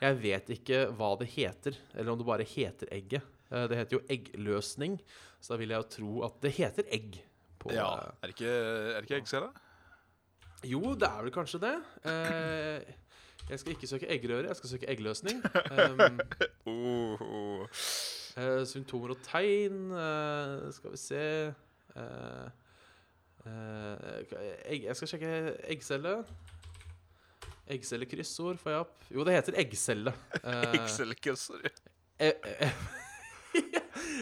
Jeg 0.01 0.15
vet 0.23 0.47
ikke 0.55 0.79
hva 0.97 1.11
det 1.19 1.27
heter, 1.35 1.75
eller 1.93 2.13
om 2.15 2.17
det 2.17 2.25
bare 2.25 2.47
heter 2.47 2.89
egget. 2.95 3.27
Eh, 3.51 3.67
det 3.69 3.77
heter 3.77 3.99
jo 3.99 4.05
eggløsning, 4.15 4.95
så 5.43 5.53
da 5.53 5.59
vil 5.61 5.75
jeg 5.75 5.83
jo 5.83 5.91
tro 5.97 6.23
at 6.25 6.39
det 6.41 6.53
heter 6.57 6.87
egg. 6.95 7.19
På, 7.61 7.69
Ja, 7.75 7.91
eh, 7.99 8.15
Er 8.23 8.31
det 8.31 8.33
ikke, 8.37 8.55
er 8.55 8.95
det 8.97 9.05
ikke 9.09 9.19
eggcelle? 9.21 9.51
jo, 10.63 10.79
det 10.95 11.09
er 11.11 11.21
vel 11.27 11.35
kanskje 11.35 11.59
det. 11.59 11.75
Eh, 12.07 12.93
jeg 13.49 13.59
skal 13.59 13.71
ikke 13.75 13.87
søke 13.87 14.07
eggerøre, 14.09 14.47
jeg 14.47 14.55
skal 14.55 14.69
søke 14.69 14.89
eggløsning. 14.89 15.43
Um, 15.71 16.19
Oh, 16.65 17.21
oh. 17.21 17.67
Uh, 18.37 18.63
symptomer 18.65 19.11
og 19.13 19.19
tegn 19.21 19.91
uh, 19.91 20.71
Skal 20.73 20.91
vi 20.91 20.97
se 20.97 21.53
uh, 21.95 22.47
egg, 24.65 24.83
Jeg 24.87 24.95
skal 24.95 25.11
sjekke 25.11 25.31
eggcelle. 25.69 26.15
Eggcellekryssord 27.67 28.57
får 28.57 28.69
jeg 28.73 28.79
opp. 28.79 28.95
Jo, 29.13 29.23
det 29.27 29.35
heter 29.37 29.59
eggcelle. 29.59 30.13
Eggcellekryssord, 30.43 31.67
ja. 31.67 31.69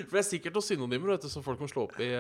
For 0.08 0.18
det 0.18 0.22
er 0.22 0.28
sikkert 0.28 0.58
noen 0.58 0.66
synonymer 0.66 1.13
vet 1.13 1.25
du, 1.25 1.30
som 1.32 1.44
folk 1.46 1.62
må 1.62 1.70
slå 1.72 1.86
opp 1.88 1.98
i. 2.01 2.12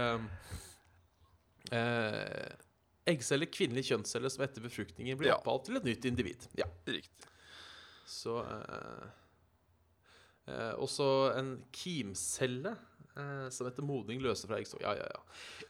eh, 3.05 3.47
kvinnelige 3.51 3.91
kjønnsceller 3.93 4.29
som 4.33 4.43
etter 4.45 4.61
befruktningen 4.61 5.17
blir 5.17 5.31
Ja. 5.33 5.39
oppkalt 5.39 5.65
til 5.69 5.77
et 5.77 5.83
nytt 5.87 6.05
individ. 6.05 6.47
Ja, 6.57 6.65
Riktig. 6.87 7.27
så 8.05 8.39
eh, 8.45 9.09
eh, 10.47 10.73
Også 10.81 11.07
en 11.37 11.63
kimcelle 11.71 12.75
eh, 13.17 13.49
som 13.49 13.67
etter 13.67 13.83
modning 13.83 14.21
løser 14.23 14.47
fra 14.47 14.57
eggstoff. 14.61 14.81
Ja, 14.81 14.93
ja, 14.95 15.07
ja. 15.09 15.21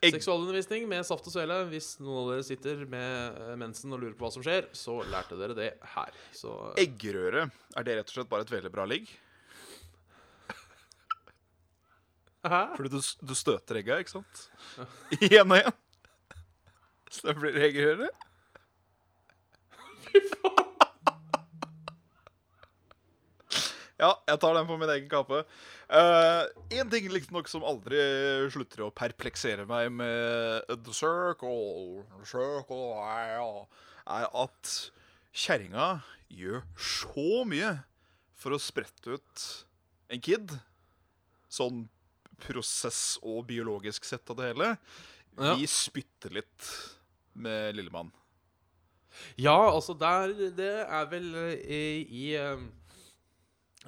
Egg- 0.02 0.14
Seksualundervisning 0.20 0.88
med 0.90 1.06
saft 1.06 1.26
og 1.28 1.34
svele. 1.34 1.60
Hvis 1.70 2.00
noen 2.00 2.24
av 2.24 2.32
dere 2.36 2.44
sitter 2.46 2.86
med 2.90 3.38
eh, 3.42 3.56
mensen 3.60 3.94
og 3.94 4.00
lurer 4.02 4.14
på 4.18 4.26
hva 4.28 4.32
som 4.34 4.44
skjer, 4.46 4.68
så 4.74 5.00
lærte 5.10 5.38
dere 5.40 5.56
det 5.58 5.72
her. 5.96 6.12
Så 6.34 6.54
eh, 6.78 6.86
Eggerøre, 6.88 7.50
er 7.78 7.84
det 7.88 7.98
rett 8.00 8.10
og 8.10 8.18
slett 8.20 8.30
bare 8.32 8.42
et 8.48 8.54
veldig 8.58 8.72
bra 8.74 8.86
ligg? 8.90 9.10
Hæ? 12.42 12.62
Fordi 12.76 12.90
du, 12.90 13.02
du 13.30 13.36
støter 13.38 13.78
egga, 13.78 14.00
ikke 14.02 14.16
sant? 14.16 14.40
Igjen 15.22 15.52
og 15.54 15.60
igjen. 15.60 15.76
Så 17.12 17.28
det 17.28 17.38
blir 17.42 17.58
eggerøre. 17.68 18.08
Ja, 24.02 24.16
jeg 24.26 24.40
tar 24.42 24.56
den 24.58 24.66
på 24.66 24.80
min 24.82 24.90
egen 24.90 25.10
kappe. 25.12 25.44
Én 26.74 26.90
ting 26.90 27.10
liksom 27.12 27.38
som 27.52 27.66
aldri 27.68 28.00
slutter 28.50 28.88
å 28.88 28.94
perpleksere 28.96 29.68
meg 29.70 29.92
med 29.94 30.72
The 30.72 30.96
Circle, 30.96 32.02
circle 32.26 32.96
ja, 32.98 33.52
er 34.16 34.26
at 34.42 34.72
kjerringa 35.38 35.92
gjør 36.34 36.64
så 36.82 37.44
mye 37.46 37.76
for 38.42 38.56
å 38.56 38.62
sprette 38.64 39.20
ut 39.20 39.46
en 40.10 40.24
kid. 40.24 40.56
Sånn 41.52 41.86
prosess- 42.42 43.20
og 43.22 43.46
biologisk 43.52 44.08
sett 44.08 44.34
av 44.34 44.40
det 44.40 44.50
hele. 44.50 44.72
Ja. 45.38 45.54
Vi 45.60 45.70
spytter 45.70 46.34
litt 46.42 46.72
med 47.34 47.78
lillemann. 47.78 48.12
Ja, 49.36 49.58
altså 49.74 49.94
der 50.00 50.32
Det 50.56 50.76
er 50.86 51.08
vel 51.12 51.34
eh, 51.36 51.64
i, 51.68 51.80
i 52.08 52.28
eh, 52.40 52.62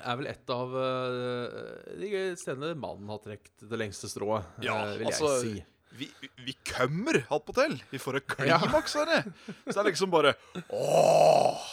Er 0.04 0.18
vel 0.20 0.28
et 0.28 0.50
av 0.52 0.74
eh, 0.76 1.94
de 2.02 2.24
stedene 2.40 2.74
mannen 2.76 3.12
har 3.14 3.22
trukket 3.24 3.70
det 3.70 3.80
lengste 3.80 4.10
strået, 4.12 4.44
Ja, 4.66 4.82
vil 4.98 5.08
altså, 5.08 5.38
jeg 5.38 5.46
si. 5.46 5.70
Vi, 5.94 6.08
vi 6.42 6.56
kømmer 6.66 7.20
attpåtil. 7.30 7.78
Vi 7.92 8.02
får 8.02 8.18
et 8.18 8.28
klimaks 8.32 8.96
av 8.98 9.12
det. 9.12 9.20
Så 9.46 9.76
det 9.76 9.82
er 9.84 9.90
liksom 9.92 10.12
bare 10.14 10.34
Åh! 10.74 11.68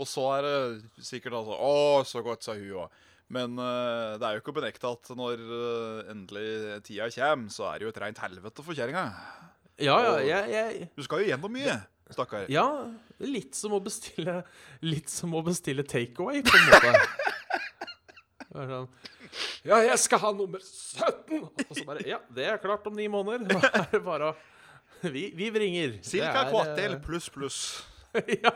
Og 0.00 0.08
så 0.08 0.24
er 0.38 0.46
det 0.46 1.04
sikkert 1.04 1.36
altså 1.42 1.58
Å, 1.60 1.74
så 2.08 2.24
godt, 2.24 2.46
sa 2.46 2.56
hun 2.56 2.86
òg. 2.86 3.00
Men 3.30 3.54
uh, 3.60 4.16
det 4.18 4.26
er 4.26 4.34
jo 4.34 4.42
ikke 4.42 4.54
å 4.54 4.56
benekte 4.56 4.90
at 4.90 5.10
når 5.14 5.42
uh, 5.44 6.08
endelig 6.10 6.80
tida 6.88 7.06
kommer, 7.14 7.52
så 7.54 7.68
er 7.68 7.78
det 7.78 7.86
jo 7.86 7.92
et 7.92 8.00
rent 8.02 8.22
helvete 8.24 8.64
for 8.66 8.74
kjerringa. 8.74 9.04
Ja, 9.80 9.96
ja, 10.04 10.16
jeg, 10.24 10.50
jeg 10.54 10.88
Du 10.96 11.02
skal 11.06 11.22
jo 11.24 11.30
gjennom 11.30 11.52
mye, 11.54 11.76
stakkar. 12.12 12.46
Ja, 12.52 12.66
litt 13.22 13.56
som 13.58 13.74
å 13.76 13.80
bestille 13.84 14.40
Litt 14.84 15.12
som 15.12 15.34
å 15.36 15.42
bestille 15.46 15.84
takeaway, 15.88 16.42
på 16.44 16.56
en 16.58 16.68
måte. 16.68 16.92
Sånn, 18.50 18.88
Ja, 19.62 19.78
jeg 19.86 19.98
skal 20.02 20.22
ha 20.24 20.32
nummer 20.34 20.62
17! 20.64 21.44
Og 21.46 21.76
så 21.76 21.86
bare 21.86 22.04
Ja, 22.08 22.18
det 22.34 22.48
er 22.50 22.60
klart 22.62 22.86
om 22.90 22.96
ni 22.98 23.06
måneder. 23.12 23.46
Nå 23.46 23.60
er 23.70 23.86
det 23.92 24.02
bare 24.04 24.32
å 24.32 25.06
Vi, 25.06 25.30
vi 25.36 25.48
vringer. 25.54 25.96
Det 26.00 26.04
Cirka 26.10 26.48
kvartel 26.50 26.98
eh, 26.98 27.00
pluss 27.04 27.30
pluss. 27.32 27.60
ja. 28.44 28.52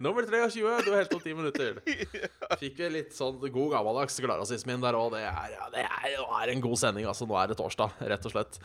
Nummer 0.00 0.24
23, 0.24 0.62
du 0.82 0.90
har 0.90 1.02
helt 1.02 1.12
på 1.12 1.20
ti 1.20 1.34
minutter. 1.36 1.76
Fikk 2.62 2.78
vi 2.80 2.88
litt 2.94 3.12
sånn 3.14 3.36
god 3.42 3.74
gammeldags 3.74 4.16
gladrasismen 4.24 4.80
der 4.82 4.96
òg. 4.96 5.12
Det, 5.14 5.20
er, 5.28 5.52
ja, 5.52 5.68
det 5.74 5.84
er, 5.84 6.16
er 6.24 6.52
en 6.54 6.64
god 6.64 6.80
sending, 6.80 7.06
altså. 7.10 7.28
Nå 7.28 7.36
er 7.38 7.52
det 7.52 7.58
torsdag, 7.60 8.00
rett 8.08 8.26
og 8.26 8.34
slett. 8.34 8.58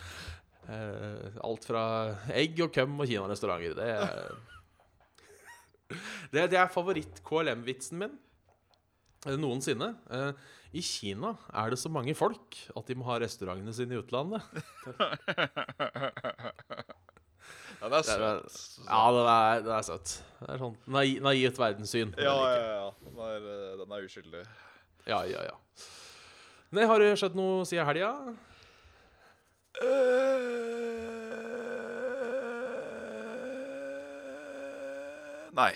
Eh, 0.70 1.38
alt 1.44 1.66
fra 1.68 1.84
egg 2.32 2.60
og 2.64 2.72
køm 2.76 3.00
og 3.04 3.08
kinarestauranter. 3.10 3.74
Det, 3.76 3.90
det, 6.34 6.46
det 6.54 6.60
er 6.62 6.72
favoritt-KLM-vitsen 6.74 8.00
min 8.00 8.14
eh, 9.28 9.36
noensinne. 9.40 9.90
Eh, 10.14 10.32
I 10.74 10.82
Kina 10.82 11.34
er 11.54 11.74
det 11.74 11.80
så 11.84 11.92
mange 11.92 12.16
folk 12.18 12.56
at 12.76 12.88
de 12.90 12.96
må 12.98 13.06
ha 13.12 13.20
restaurantene 13.22 13.74
sine 13.76 13.98
i 13.98 14.02
utlandet. 14.04 14.42
Ja, 17.84 17.90
det 17.92 17.98
er 17.98 18.00
Det 18.00 18.06
søtt. 18.08 18.86
ja, 18.88 19.00
det 19.12 19.24
er, 19.28 19.64
det 19.66 19.72
er 19.76 19.82
søtt. 19.84 20.12
Det 20.40 20.54
er 20.54 20.60
sånn 20.62 20.76
naiv, 20.96 21.18
naivt 21.26 21.58
verdenssyn. 21.60 22.14
Ja, 22.16 22.36
ja, 22.48 22.62
ja. 22.78 22.86
Den 23.04 23.18
er, 23.26 23.48
den 23.82 23.92
er 23.98 24.06
uskyldig. 24.08 24.44
Ja, 25.10 25.18
ja, 25.28 25.42
ja. 25.50 25.58
Nei, 26.74 26.86
har 26.88 27.04
det 27.04 27.10
skjedd 27.20 27.36
noe 27.36 27.66
siden 27.68 27.84
helga? 27.90 28.14
Eh, 29.82 30.54
Nei. 35.54 35.74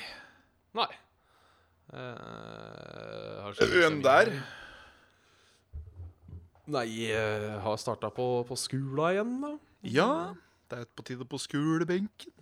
Nei. 0.78 0.90
Uh, 1.88 3.44
har 3.46 3.56
skjedd 3.58 3.76
noe 3.78 4.04
der. 4.06 4.32
Nei, 6.68 6.84
jeg 7.08 7.52
har 7.64 7.78
starta 7.80 8.10
på, 8.12 8.26
på 8.50 8.58
skula 8.60 9.14
igjen, 9.16 9.38
da. 9.44 9.52
Ja, 9.88 10.08
det 10.68 10.82
er 10.82 10.88
på 10.98 11.06
tide 11.08 11.28
på 11.30 11.40
skolebenken. 11.40 12.34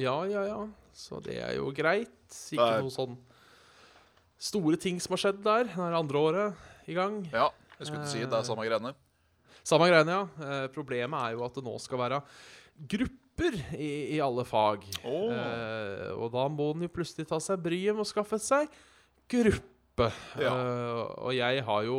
Ja, 0.00 0.16
ja, 0.28 0.42
ja. 0.48 0.62
Så 0.98 1.20
det 1.24 1.36
er 1.44 1.54
jo 1.60 1.68
greit. 1.76 2.10
Ikke 2.50 2.64
er- 2.64 2.82
noe 2.82 2.90
sånn 2.92 3.14
store 4.38 4.76
ting 4.80 4.98
som 5.00 5.14
har 5.14 5.22
skjedd 5.22 5.44
der. 5.44 5.68
Det 5.70 5.78
er 5.78 5.94
andre 6.00 6.18
året 6.24 6.88
i 6.90 6.96
gang. 6.96 7.20
Ja, 7.30 7.50
jeg 7.78 7.86
skulle 7.86 8.02
ikke 8.02 8.12
si 8.16 8.24
det 8.24 8.32
er 8.40 8.48
samme 8.48 8.66
greiene. 8.66 8.94
Samme 9.68 9.88
greiene, 9.90 10.14
ja. 10.20 10.48
Eh, 10.48 10.66
problemet 10.72 11.20
er 11.28 11.36
jo 11.36 11.44
at 11.46 11.58
det 11.58 11.64
nå 11.66 11.74
skal 11.84 12.00
være 12.06 12.22
grupper 12.88 13.58
i, 13.76 13.90
i 14.16 14.20
alle 14.24 14.44
fag. 14.48 14.86
Oh. 15.04 15.30
Eh, 15.34 16.12
og 16.16 16.30
da 16.34 16.46
må 16.52 16.72
den 16.74 16.86
jo 16.88 16.94
plutselig 16.98 17.28
ta 17.28 17.38
seg 17.42 17.60
bryet 17.64 17.94
med 17.96 18.06
å 18.06 18.08
skaffe 18.08 18.38
seg 18.42 18.70
gruppe. 19.28 19.74
Ja. 20.38 20.52
Eh, 20.54 20.98
og 21.26 21.32
jeg 21.34 21.62
har 21.66 21.82
jo, 21.88 21.98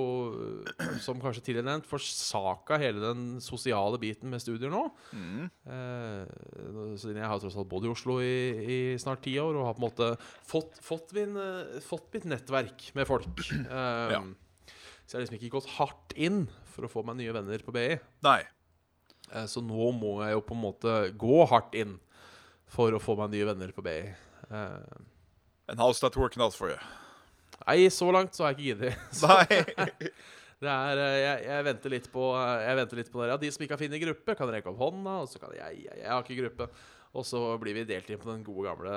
som 1.04 1.20
kanskje 1.20 1.44
tidligere 1.44 1.68
nevnt, 1.68 1.88
forsaka 1.90 2.78
hele 2.80 3.02
den 3.04 3.24
sosiale 3.44 4.00
biten 4.00 4.32
med 4.32 4.40
studier 4.44 4.72
nå. 4.72 4.86
Mm. 5.12 5.50
Eh, 5.68 6.96
siden 6.96 7.20
jeg 7.20 7.28
har 7.28 7.42
tross 7.44 7.60
alt 7.60 7.70
bodd 7.72 7.86
i 7.90 7.92
Oslo 7.92 8.18
i, 8.24 8.34
i 8.64 8.80
snart 9.04 9.26
ti 9.28 9.36
år 9.44 9.60
og 9.60 9.68
har 9.68 9.76
på 9.76 9.84
en 9.84 9.88
måte 9.90 10.12
fått, 10.48 10.80
fått, 10.86 11.12
min, 11.18 11.36
eh, 11.44 11.80
fått 11.86 12.08
mitt 12.16 12.30
nettverk 12.34 12.90
med 12.98 13.10
folk. 13.10 13.44
Eh, 13.52 14.16
Ja. 14.16 14.24
Så 15.10 15.16
jeg 15.16 15.18
har 15.18 15.26
liksom 15.26 15.40
ikke 15.40 15.56
gått 15.58 15.70
hardt 15.80 16.14
inn 16.22 16.44
for 16.70 16.86
å 16.86 16.90
få 16.92 17.02
meg 17.08 17.18
nye 17.18 17.34
venner 17.34 17.64
på 17.66 17.74
BI. 17.74 17.96
Nei. 18.26 18.44
Eh, 19.34 19.48
Så 19.50 19.64
nå 19.66 19.88
må 19.98 20.20
jeg 20.22 20.36
jo 20.36 20.44
på 20.46 20.54
en 20.54 20.62
måte 20.62 20.94
gå 21.18 21.40
hardt 21.50 21.74
inn 21.80 21.96
for 22.70 22.94
å 22.94 23.02
få 23.02 23.16
meg 23.18 23.32
nye 23.34 23.48
venner 23.50 23.74
på 23.74 23.82
BI. 23.86 24.02
Eh, 24.50 25.00
And 25.70 25.78
how's 25.82 26.00
that 26.02 26.16
working 26.18 26.42
out 26.42 26.54
for 26.58 26.70
you? 26.70 26.78
Nei, 27.68 27.90
så 27.94 28.08
langt 28.14 28.34
så 28.38 28.46
har 28.46 28.54
jeg 28.54 28.58
ikke 28.58 28.70
giddet. 28.70 28.96
Nei. 29.26 30.14
Det 30.60 30.68
er, 30.68 31.00
eh, 31.00 31.18
jeg, 31.24 31.44
jeg 31.48 31.66
venter 31.70 31.94
litt 31.94 32.08
på 32.12 32.24
Jeg 32.36 32.76
venter 32.82 33.00
litt 33.00 33.12
på 33.14 33.22
dere. 33.22 33.32
Ja, 33.34 33.38
de 33.40 33.50
som 33.56 33.64
ikke 33.64 33.78
har 33.78 33.82
funnet 33.82 34.02
gruppe, 34.04 34.34
kan 34.36 34.50
rekke 34.52 34.70
opp 34.74 34.82
hånda. 34.82 35.14
Og 35.24 35.30
så 35.32 35.40
kan 35.42 35.54
jeg, 35.56 35.86
jeg, 35.88 36.00
jeg 36.04 36.10
har 36.12 36.26
ikke 36.26 36.40
gruppe. 36.44 36.68
Og 37.16 37.26
så 37.26 37.44
blir 37.62 37.78
vi 37.80 37.86
delt 37.90 38.10
inn 38.14 38.20
på 38.22 38.30
den 38.30 38.42
gode 38.46 38.68
gamle 38.70 38.96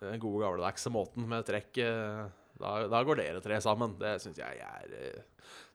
Den 0.00 0.20
gode 0.22 0.44
gamledagse 0.44 0.92
måten 0.94 1.26
med 1.28 1.44
trekk. 1.48 1.80
Da, 2.62 2.72
da 2.92 3.02
går 3.06 3.18
dere 3.20 3.42
tre 3.44 3.58
sammen. 3.64 3.96
Det 4.00 4.14
syns 4.22 4.38
jeg 4.38 4.62
er 4.62 4.96
eh, 4.98 5.22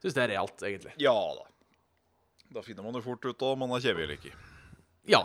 Synes 0.00 0.14
det 0.16 0.22
er 0.24 0.30
realt, 0.34 0.62
egentlig. 0.64 0.94
Ja 1.02 1.14
da. 1.36 1.44
Da 2.56 2.62
finner 2.64 2.86
man 2.86 2.96
jo 2.96 3.02
fort 3.04 3.24
ut 3.28 3.42
om 3.44 3.58
man 3.60 3.74
er 3.76 3.82
kjevig 3.84 4.06
eller 4.06 4.16
ikke. 4.16 4.32
Ja. 5.10 5.20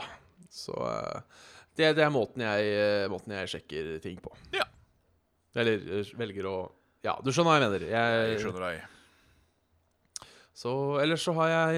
Så 0.51 0.75
eh, 0.75 1.19
det, 1.79 1.93
det 1.97 2.03
er 2.05 2.11
måten 2.13 2.43
jeg, 2.43 2.73
eh, 2.77 3.05
måten 3.11 3.31
jeg 3.37 3.49
sjekker 3.55 3.93
ting 4.03 4.19
på. 4.21 4.33
Ja. 4.53 4.65
Eller 5.55 6.03
velger 6.19 6.49
å 6.49 6.55
Ja, 7.05 7.13
du 7.23 7.29
skjønner 7.31 7.51
hva 7.53 7.59
jeg 7.59 7.65
mener. 7.67 7.85
Jeg 7.93 8.27
Jeg, 8.33 8.41
skjønner 8.43 8.63
deg. 8.67 8.77
så 10.57 10.73
ellers 11.03 11.23
så 11.25 11.33
har 11.39 11.49
jeg 11.53 11.71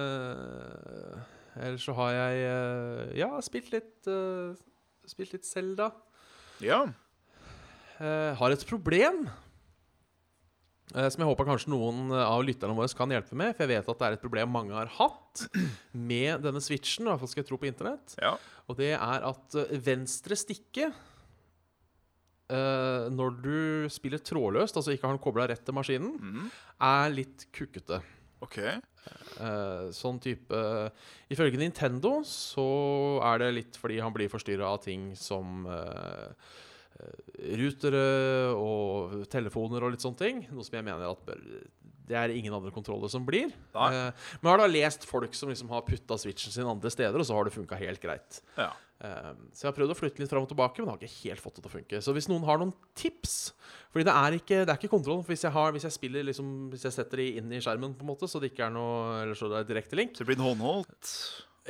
eh, 0.00 1.20
Ellers 1.60 1.84
så 1.84 1.92
har 1.98 2.12
jeg 2.14 2.44
eh, 2.48 3.04
ja, 3.20 3.30
spilt 3.44 3.72
litt 3.74 4.08
uh, 4.08 4.54
Spilt 5.10 5.32
litt 5.34 5.44
Selda. 5.48 5.90
Ja. 6.62 6.84
Eh, 8.00 8.32
har 8.36 8.50
et 8.50 8.66
problem. 8.66 9.28
eh, 10.94 11.08
som 11.08 11.22
jeg 11.22 11.28
håper 11.28 11.46
kanskje 11.46 11.70
noen 11.70 12.10
av 12.10 12.42
lytterne 12.42 12.74
våre 12.74 12.88
kan 12.96 13.12
hjelpe 13.12 13.36
med. 13.36 13.54
For 13.54 13.62
jeg 13.66 13.76
vet 13.76 13.90
at 13.92 13.98
det 14.00 14.06
er 14.08 14.16
et 14.16 14.24
problem 14.24 14.50
mange 14.50 14.74
har 14.74 14.90
hatt 14.96 15.44
med 15.92 16.42
denne 16.42 16.62
switchen. 16.64 17.06
I 17.06 17.12
hvert 17.12 17.20
fall 17.22 17.30
skal 17.30 17.44
jeg 17.44 17.50
tro 17.52 17.60
på 17.60 17.70
internett. 17.70 18.16
ja. 18.20 18.34
Og 18.70 18.78
det 18.78 18.92
er 18.94 19.24
at 19.26 19.56
eh, 19.58 19.78
venstre 19.82 20.36
stikke 20.38 20.92
eh, 22.50 23.08
Når 23.10 23.42
du 23.42 23.88
spiller 23.90 24.22
trådløst, 24.22 24.76
altså 24.78 24.94
ikke 24.94 25.08
har 25.08 25.16
den 25.16 25.24
kobla 25.24 25.48
rett 25.50 25.64
til 25.66 25.74
maskinen, 25.76 26.14
mm. 26.14 26.48
er 26.86 27.14
litt 27.14 27.48
kukkete. 27.56 27.98
OK. 28.40 28.58
Eh, 28.60 29.84
sånn 29.96 30.18
type 30.20 30.58
Ifølge 31.32 31.58
Nintendo 31.60 32.20
så 32.28 32.66
er 33.24 33.40
det 33.42 33.54
litt 33.56 33.78
fordi 33.80 33.98
han 34.00 34.12
blir 34.14 34.30
forstyrra 34.32 34.74
av 34.74 34.82
ting 34.84 35.10
som 35.18 35.64
eh, 35.68 36.30
eh, 36.30 36.68
rutere 37.60 38.02
og 38.56 39.22
telefoner 39.32 39.86
og 39.86 39.94
litt 39.94 40.04
sånne 40.04 40.20
ting. 40.20 40.42
Noe 40.52 40.66
som 40.66 40.76
jeg 40.78 40.86
mener 40.86 41.08
at 41.10 41.24
bør, 41.26 41.40
det 42.10 42.18
er 42.18 42.32
ingen 42.34 42.54
andre 42.56 42.72
kontroller 42.74 43.10
som 43.12 43.22
blir. 43.26 43.52
Nei. 43.76 43.88
Eh, 43.94 44.28
men 44.40 44.48
jeg 44.48 44.54
har 44.56 44.62
da 44.64 44.70
lest 44.70 45.06
folk 45.08 45.34
som 45.38 45.52
liksom 45.52 45.70
har 45.70 45.84
putta 45.86 46.18
switchen 46.18 46.52
sin 46.54 46.66
andre 46.68 46.90
steder, 46.90 47.18
og 47.22 47.26
så 47.28 47.36
har 47.38 47.46
det 47.46 47.54
funka 47.54 47.78
helt 47.78 48.02
greit. 48.02 48.40
Ja. 48.58 48.72
Eh, 49.00 49.30
så 49.54 49.64
jeg 49.64 49.70
har 49.70 49.76
prøvd 49.78 49.94
å 49.94 49.96
flytte 49.96 50.20
litt 50.20 50.32
fram 50.32 50.44
og 50.44 50.50
tilbake, 50.50 50.82
men 50.82 50.90
har 50.92 50.98
ikke 51.00 51.22
helt 51.30 51.40
fått 51.40 51.56
det 51.56 51.62
til 51.64 51.70
å 51.70 51.76
funke. 51.78 52.00
Så 52.04 52.12
hvis 52.16 52.26
noen 52.28 52.44
har 52.44 52.58
noen 52.60 52.74
tips 52.98 53.36
Fordi 53.94 54.04
det 54.06 54.12
er 54.12 54.34
ikke, 54.36 54.58
det 54.66 54.74
er 54.74 54.76
ikke 54.76 54.90
kontroll. 54.92 55.22
For 55.24 55.32
hvis 55.32 55.46
jeg, 55.46 55.54
har, 55.54 55.72
hvis 55.72 55.86
jeg 55.88 55.94
spiller 55.96 56.26
liksom, 56.28 56.50
Hvis 56.74 56.84
jeg 56.84 56.92
setter 56.98 57.22
de 57.22 57.30
inn 57.40 57.54
i 57.56 57.62
skjermen, 57.64 57.94
på 57.96 58.04
en 58.04 58.10
måte 58.12 58.28
så 58.28 58.38
det 58.42 58.50
ikke 58.52 58.66
er 58.68 58.74
noe 58.74 59.22
Eller 59.22 59.38
så 59.40 59.48
det 59.50 59.62
er 59.62 59.70
direkte 59.70 59.96
link, 59.98 60.12
Så 60.12 60.22
det 60.22 60.28
blir 60.28 60.38
en 60.42 60.50
håndholdt. 60.50 61.14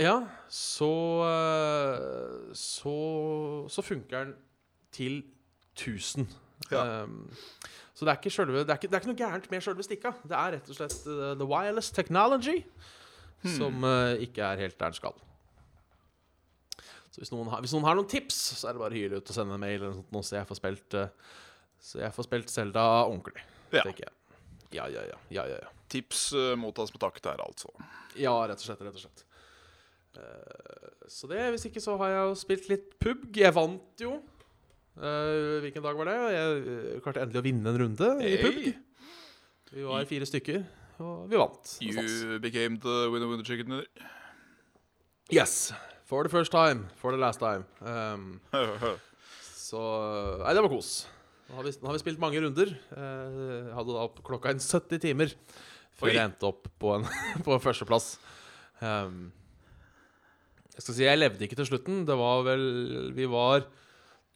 ja, 0.02 0.16
så 0.50 0.90
eh, 1.28 2.50
Så, 2.58 2.96
så 3.70 3.84
funker 3.86 4.24
den 4.26 4.34
til 4.94 5.22
1000. 5.76 6.26
Ja. 6.70 6.82
Um, 7.04 7.30
så 7.94 8.04
det 8.06 8.12
er, 8.12 8.18
ikke 8.20 8.32
selve, 8.32 8.62
det, 8.64 8.70
er 8.70 8.78
ikke, 8.78 8.88
det 8.90 8.96
er 8.96 9.02
ikke 9.02 9.10
noe 9.12 9.18
gærent 9.20 9.48
med 9.52 9.64
sjølve 9.64 9.84
stikka. 9.84 10.12
Det 10.24 10.36
er 10.36 10.54
rett 10.56 10.70
og 10.72 10.76
slett 10.78 10.96
uh, 11.08 11.32
the 11.40 11.46
wireless 11.48 11.90
technology 11.94 12.60
som 13.56 13.84
uh, 13.84 14.14
ikke 14.20 14.44
er 14.44 14.60
helt 14.66 14.76
der 14.80 14.92
den 14.92 14.98
skal. 14.98 15.16
Så 17.10 17.22
hvis 17.22 17.32
noen, 17.34 17.48
har, 17.50 17.62
hvis 17.64 17.72
noen 17.74 17.86
har 17.88 17.96
noen 17.98 18.08
tips, 18.10 18.38
så 18.60 18.68
er 18.70 18.76
det 18.76 18.82
bare 18.84 18.94
å 18.94 19.00
hyle 19.00 19.18
ut 19.18 19.32
og 19.32 19.36
sende 19.36 19.56
en 19.56 19.62
mail, 19.64 19.78
eller 19.80 19.96
noe 19.96 20.04
sånt, 20.12 20.28
så 20.28 20.36
jeg 20.38 20.48
får 20.50 20.60
spilt 20.60 20.96
uh, 21.00 21.32
Så 21.80 22.02
jeg 22.04 22.14
får 22.14 22.28
spilt 22.28 22.52
Zelda 22.52 22.84
ordentlig, 23.08 23.42
Ja. 23.72 23.82
tenker 23.82 24.06
jeg. 24.06 24.14
Ja, 24.76 24.84
ja, 24.86 25.02
ja. 25.08 25.16
ja, 25.34 25.46
ja, 25.50 25.56
ja. 25.64 25.72
Tips 25.90 26.28
mottas 26.60 26.92
med 26.94 27.02
takk 27.02 27.16
der, 27.24 27.40
altså. 27.42 27.72
Ja, 28.14 28.36
rett 28.46 28.60
og 28.62 28.68
slett. 28.68 28.84
rett 28.86 28.94
og 28.94 29.02
slett 29.02 29.24
Eh, 30.18 31.08
Så 31.08 31.26
det, 31.30 31.40
hvis 31.54 31.66
ikke 31.68 31.82
så 31.82 31.96
har 32.00 32.12
jeg 32.12 32.22
jo 32.28 32.36
spilt 32.38 32.68
litt 32.70 32.92
pubg. 33.02 33.30
Jeg 33.36 33.54
vant 33.56 34.02
jo. 34.02 34.16
Eh, 34.98 35.60
hvilken 35.62 35.84
dag 35.84 35.96
var 35.96 36.10
det? 36.10 36.16
Jeg 36.34 36.62
eh, 36.62 36.96
klarte 37.04 37.22
endelig 37.22 37.40
å 37.40 37.46
vinne 37.46 37.70
en 37.70 37.78
runde 37.84 38.08
i 38.26 38.34
Hey. 38.40 38.72
Vi 39.70 39.84
var 39.86 40.02
fire 40.10 40.26
stykker, 40.26 40.64
og 40.98 41.28
vi 41.30 41.38
vant. 41.38 41.76
You 41.78 42.40
became 42.42 42.80
the 42.82 43.06
winner 43.12 43.30
winner 43.30 43.46
chicken 43.46 43.70
dinner. 43.70 43.86
Yes. 45.30 45.70
For 46.10 46.26
the 46.26 46.32
first 46.32 46.50
time. 46.50 46.88
For 46.98 47.14
the 47.14 47.20
last 47.22 47.38
time. 47.38 47.62
Um, 47.78 48.40
så 49.70 49.80
Nei, 50.42 50.54
det 50.58 50.64
var 50.66 50.72
kos. 50.72 51.06
Nå 51.46 51.60
har 51.60 51.68
vi, 51.68 51.74
nå 51.78 51.86
har 51.86 51.94
vi 51.94 52.02
spilt 52.02 52.22
mange 52.22 52.42
runder. 52.42 52.74
Uh, 52.90 53.70
hadde 53.76 53.94
da 53.94 54.08
klokka 54.26 54.50
inn 54.50 54.62
70 54.62 55.04
timer 55.06 55.36
før 55.94 56.10
Oi. 56.10 56.16
jeg 56.16 56.24
endte 56.24 56.50
opp 56.50 56.66
på 56.82 56.96
en, 56.96 57.06
på 57.46 57.54
en 57.54 57.62
førsteplass. 57.62 58.16
Um, 58.82 59.28
jeg 60.74 60.82
skal 60.82 60.96
si 60.96 61.06
jeg 61.06 61.22
levde 61.22 61.46
ikke 61.46 61.60
til 61.62 61.70
slutten. 61.70 62.02
Det 62.10 62.18
var 62.18 62.42
vel 62.50 62.64
Vi 63.14 63.30
var 63.30 63.70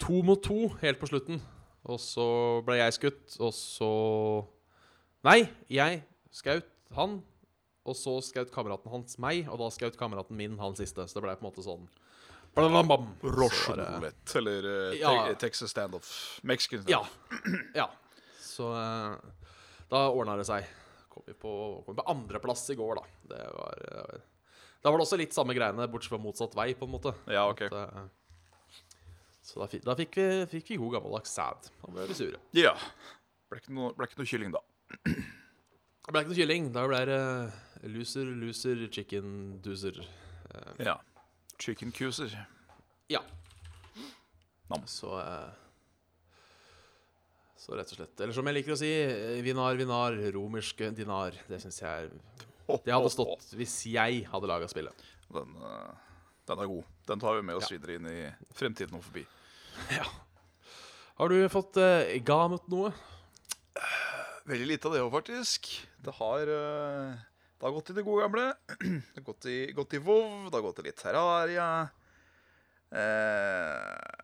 to 0.03 0.23
mot 0.27 0.43
to 0.43 0.69
helt 0.83 1.01
på 1.01 1.09
slutten. 1.11 1.41
Og 1.85 2.01
så 2.01 2.25
ble 2.65 2.79
jeg 2.81 2.97
skutt, 2.97 3.37
og 3.45 3.53
så 3.57 3.91
Nei, 5.25 5.47
jeg 5.73 6.03
skaut 6.37 6.67
han. 6.97 7.19
Og 7.85 7.97
så 7.97 8.15
skaut 8.25 8.51
kameraten 8.53 8.89
hans 8.93 9.19
meg, 9.21 9.45
og 9.53 9.59
da 9.61 9.69
skaut 9.73 9.97
kameraten 10.01 10.37
min 10.37 10.57
han 10.61 10.77
siste. 10.77 11.05
Så 11.09 11.17
det 11.19 11.25
ble 11.25 11.35
på 11.37 11.45
en 11.45 11.51
måte 11.51 11.65
sånn 11.65 11.85
roulette, 13.99 14.37
eller 14.39 14.69
uh, 14.69 14.95
Ja. 14.97 15.13
te 15.33 15.35
Texas 15.49 15.73
standoff. 15.75 16.41
Mexican 16.47 16.85
Ja. 16.89 17.03
standoff. 17.05 17.67
ja. 17.81 17.89
Så 18.41 18.69
uh, 18.71 19.17
da 19.91 20.05
ordna 20.13 20.37
det 20.39 20.47
seg. 20.49 20.69
Kom 21.13 21.25
vi 21.27 21.35
på, 21.35 21.51
kom 21.87 21.97
på 21.99 22.07
andreplass 22.11 22.65
i 22.71 22.77
går, 22.79 23.01
da. 23.01 23.05
Det 23.35 23.43
var 23.59 23.83
uh, 23.91 24.21
Da 24.85 24.91
var 24.93 25.01
det 25.01 25.07
også 25.09 25.19
litt 25.21 25.35
samme 25.37 25.57
greiene, 25.57 25.89
bortsett 25.91 26.15
fra 26.15 26.21
motsatt 26.23 26.55
vei, 26.57 26.71
på 26.79 26.87
en 26.89 26.95
måte. 26.95 27.13
Ja, 27.33 27.45
ok. 27.51 27.65
At, 27.71 27.77
eh, 27.81 28.09
så 29.45 29.61
da, 29.61 29.69
da 29.85 29.95
fikk, 29.99 30.17
vi, 30.17 30.27
fikk 30.55 30.71
vi 30.73 30.79
god 30.81 30.95
gammeldags 30.97 31.35
sæd. 31.37 31.67
Da 31.83 31.93
ble 31.93 32.07
vi 32.09 32.17
sure. 32.17 32.39
Ja. 32.57 32.73
Ble 33.53 33.61
ikke 33.61 33.75
noe, 33.77 33.91
ble 33.97 34.09
ikke 34.09 34.21
noe 34.23 34.29
kylling, 34.31 34.55
da. 34.55 34.63
Det 35.05 36.13
ble 36.13 36.23
ikke 36.23 36.31
noe 36.33 36.39
kylling. 36.39 36.71
Da 36.73 36.85
ble 36.89 37.01
det 37.11 37.19
loser, 37.93 38.31
loser, 38.41 38.87
chicken, 38.93 39.35
duser. 39.65 40.01
Uh, 40.49 40.73
Ja. 40.89 40.97
Chicken 41.61 41.93
cuser. 41.95 42.33
ja. 43.13 43.21
Nam. 44.73 44.83
Så 44.89 45.11
uh, 45.13 45.53
Så 47.61 47.77
rett 47.77 47.93
og 47.93 47.99
slett. 48.01 48.17
Eller 48.21 48.35
som 48.37 48.49
jeg 48.49 48.57
liker 48.59 48.75
å 48.75 48.79
si, 48.81 48.89
eh, 48.91 49.39
vinar, 49.45 49.77
vinar, 49.79 50.17
romerske 50.35 50.89
dinar. 50.97 51.37
Det 51.49 51.61
syns 51.63 51.79
jeg 51.85 52.11
Det 52.87 52.93
hadde 52.93 53.13
stått 53.13 53.53
hvis 53.61 53.77
jeg 53.93 54.25
hadde 54.33 54.49
laga 54.51 54.69
spillet. 54.73 55.05
Den, 55.33 55.53
uh, 55.61 55.93
den 56.49 56.61
er 56.61 56.69
god. 56.71 56.85
Den 57.09 57.21
tar 57.23 57.37
vi 57.39 57.43
med 57.49 57.57
oss 57.59 57.71
Ja. 57.71 57.77
videre 57.79 57.97
inn 57.99 58.07
i 58.11 58.21
fremtiden 58.57 58.97
og 58.99 59.05
forbi. 59.07 59.25
Ja. 59.95 60.05
Har 61.19 61.29
du 61.31 61.37
fått 61.49 61.77
uh, 61.81 62.05
gamet 62.27 62.67
noe? 62.73 62.91
Veldig 64.45 64.67
lite 64.69 64.89
av 64.91 64.95
det 64.97 65.03
òg, 65.05 65.13
faktisk. 65.15 65.71
Det 66.05 66.13
har, 66.19 66.51
uh, 66.51 67.15
det 67.57 67.65
har 67.69 67.75
gått 67.77 67.91
i 67.91 67.97
det 67.97 68.05
gode 68.05 68.27
gamle. 68.27 68.47
Det 69.15 69.21
har 69.23 69.27
gått 69.31 69.47
i, 69.49 69.59
gått 69.73 69.95
i 69.97 70.03
Vov, 70.05 70.51
det 70.51 70.59
har 70.59 70.65
gått 70.67 70.83
i 70.83 70.89
litt 70.89 71.01
Terraria. 71.01 71.69
Uh, 72.93 74.21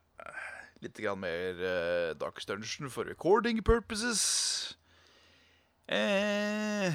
litt 0.85 0.99
grann 1.01 1.21
mer 1.23 1.57
uh, 1.63 2.11
Dark 2.21 2.39
Dungeon 2.47 2.91
for 2.93 3.09
recording 3.09 3.63
purposes. 3.65 4.77
Uh, 5.91 6.93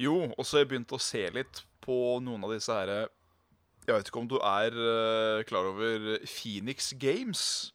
jo, 0.00 0.14
og 0.38 0.46
så 0.46 0.56
har 0.56 0.64
jeg 0.64 0.70
begynt 0.72 0.94
å 0.96 1.00
se 1.02 1.26
litt 1.34 1.64
på 1.84 1.96
noen 2.24 2.46
av 2.46 2.54
disse 2.54 2.72
herre 2.72 3.02
Jeg 3.82 3.96
vet 3.96 4.06
ikke 4.08 4.20
om 4.22 4.28
du 4.30 4.36
er 4.38 4.70
uh, 4.78 5.42
klar 5.48 5.64
over 5.72 5.96
Phoenix 6.28 6.92
Games? 7.02 7.72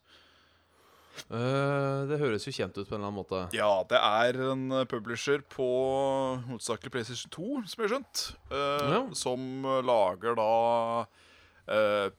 Uh, 1.28 2.06
det 2.08 2.20
høres 2.22 2.46
jo 2.46 2.52
kjent 2.54 2.76
ut 2.78 2.86
på 2.88 2.94
en 2.94 3.00
eller 3.00 3.08
annen 3.10 3.18
måte. 3.18 3.40
Ja, 3.56 3.82
det 3.90 3.98
er 3.98 4.38
en 4.52 4.62
eh, 4.72 4.84
publisher 4.88 5.38
på 5.50 5.66
hovedsakelig 6.46 6.92
PlayStation 6.94 7.30
2, 7.34 7.46
som 7.68 7.78
jeg 7.82 7.86
har 7.88 7.94
skjønt. 7.96 8.18
uh, 8.54 8.84
Ja. 8.94 9.00
Som 9.18 9.40
lager 9.84 10.32
da 10.38 10.52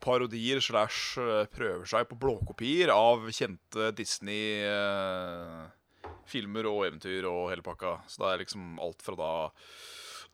parodier 0.06 0.60
slash 0.62 1.18
prøver 1.50 1.82
seg 1.90 2.06
på 2.06 2.14
blåkopier 2.22 2.92
av 2.94 3.26
kjente 3.34 3.90
Disney-filmer 3.98 6.68
og 6.70 6.86
eventyr 6.86 7.26
og 7.26 7.50
hele 7.50 7.66
pakka. 7.66 7.98
Så 8.06 8.22
det 8.22 8.30
er 8.30 8.38
liksom 8.44 8.78
alt 8.78 9.02
fra 9.02 9.18
da 9.18 9.50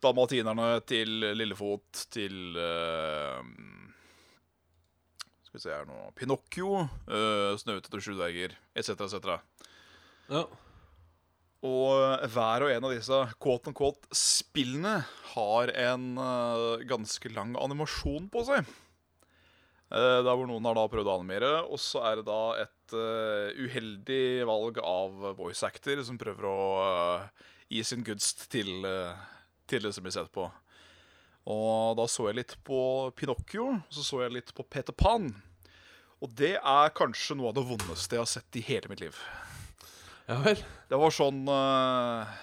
Dalmatinerne 0.04 0.68
til 0.88 1.10
Lillefot 1.38 2.04
til 2.12 2.58
uh, 2.58 3.40
Skal 5.46 5.58
vi 5.58 5.62
se 5.64 5.72
her 5.72 5.88
nå 5.88 6.10
Pinocchio, 6.18 6.84
uh, 6.84 7.52
Snøhvit 7.60 7.90
og 7.90 8.04
sju 8.04 8.14
dverger, 8.14 8.56
etc., 8.76 9.06
etc. 9.08 9.36
Ja. 10.30 10.44
Og 11.66 12.26
hver 12.30 12.66
og 12.66 12.72
en 12.72 12.86
av 12.86 12.92
disse 12.94 13.20
quote 13.42 13.72
unquote 13.72 14.10
spillene 14.14 14.98
har 15.32 15.72
en 15.88 16.10
uh, 16.20 16.82
ganske 16.86 17.32
lang 17.32 17.56
animasjon 17.58 18.28
på 18.32 18.44
seg. 18.46 18.68
Uh, 19.86 20.20
der 20.26 20.32
hvor 20.34 20.46
noen 20.50 20.66
har 20.66 20.76
da 20.76 20.86
prøvd 20.90 21.08
å 21.08 21.18
animere, 21.20 21.52
og 21.64 21.80
så 21.80 22.04
er 22.10 22.20
det 22.20 22.26
da 22.28 22.40
et 22.66 22.94
uh, 22.94 23.54
uheldig 23.56 24.46
valg 24.46 24.80
av 24.82 25.32
voice 25.38 25.66
actor 25.66 26.02
som 26.06 26.18
prøver 26.20 26.46
å 26.50 26.58
eh, 26.82 27.46
gi 27.72 27.82
sin 27.86 28.04
gunst 28.06 28.46
til, 28.52 28.84
eh, 28.86 29.14
det 29.66 29.92
som 29.92 30.06
blir 30.06 30.14
sett 30.14 30.32
på. 30.32 30.46
Og 31.46 31.98
da 31.98 32.06
så 32.10 32.26
jeg 32.28 32.40
litt 32.40 32.56
på 32.66 32.78
Pinocchio, 33.18 33.68
og 33.78 33.94
så 33.94 34.02
så 34.02 34.22
jeg 34.24 34.34
litt 34.34 34.54
på 34.54 34.66
Peter 34.66 34.94
Pan. 34.96 35.28
Og 36.22 36.32
det 36.34 36.56
er 36.56 36.94
kanskje 36.96 37.36
noe 37.38 37.52
av 37.52 37.58
det 37.58 37.66
vondeste 37.68 38.16
jeg 38.16 38.24
har 38.24 38.30
sett 38.30 38.58
i 38.58 38.64
hele 38.66 38.90
mitt 38.90 39.02
liv. 39.04 39.18
ja 40.26 40.40
vel. 40.42 40.62
Det 40.88 40.98
var 40.98 41.12
sånn 41.14 41.42
eh, 41.50 42.34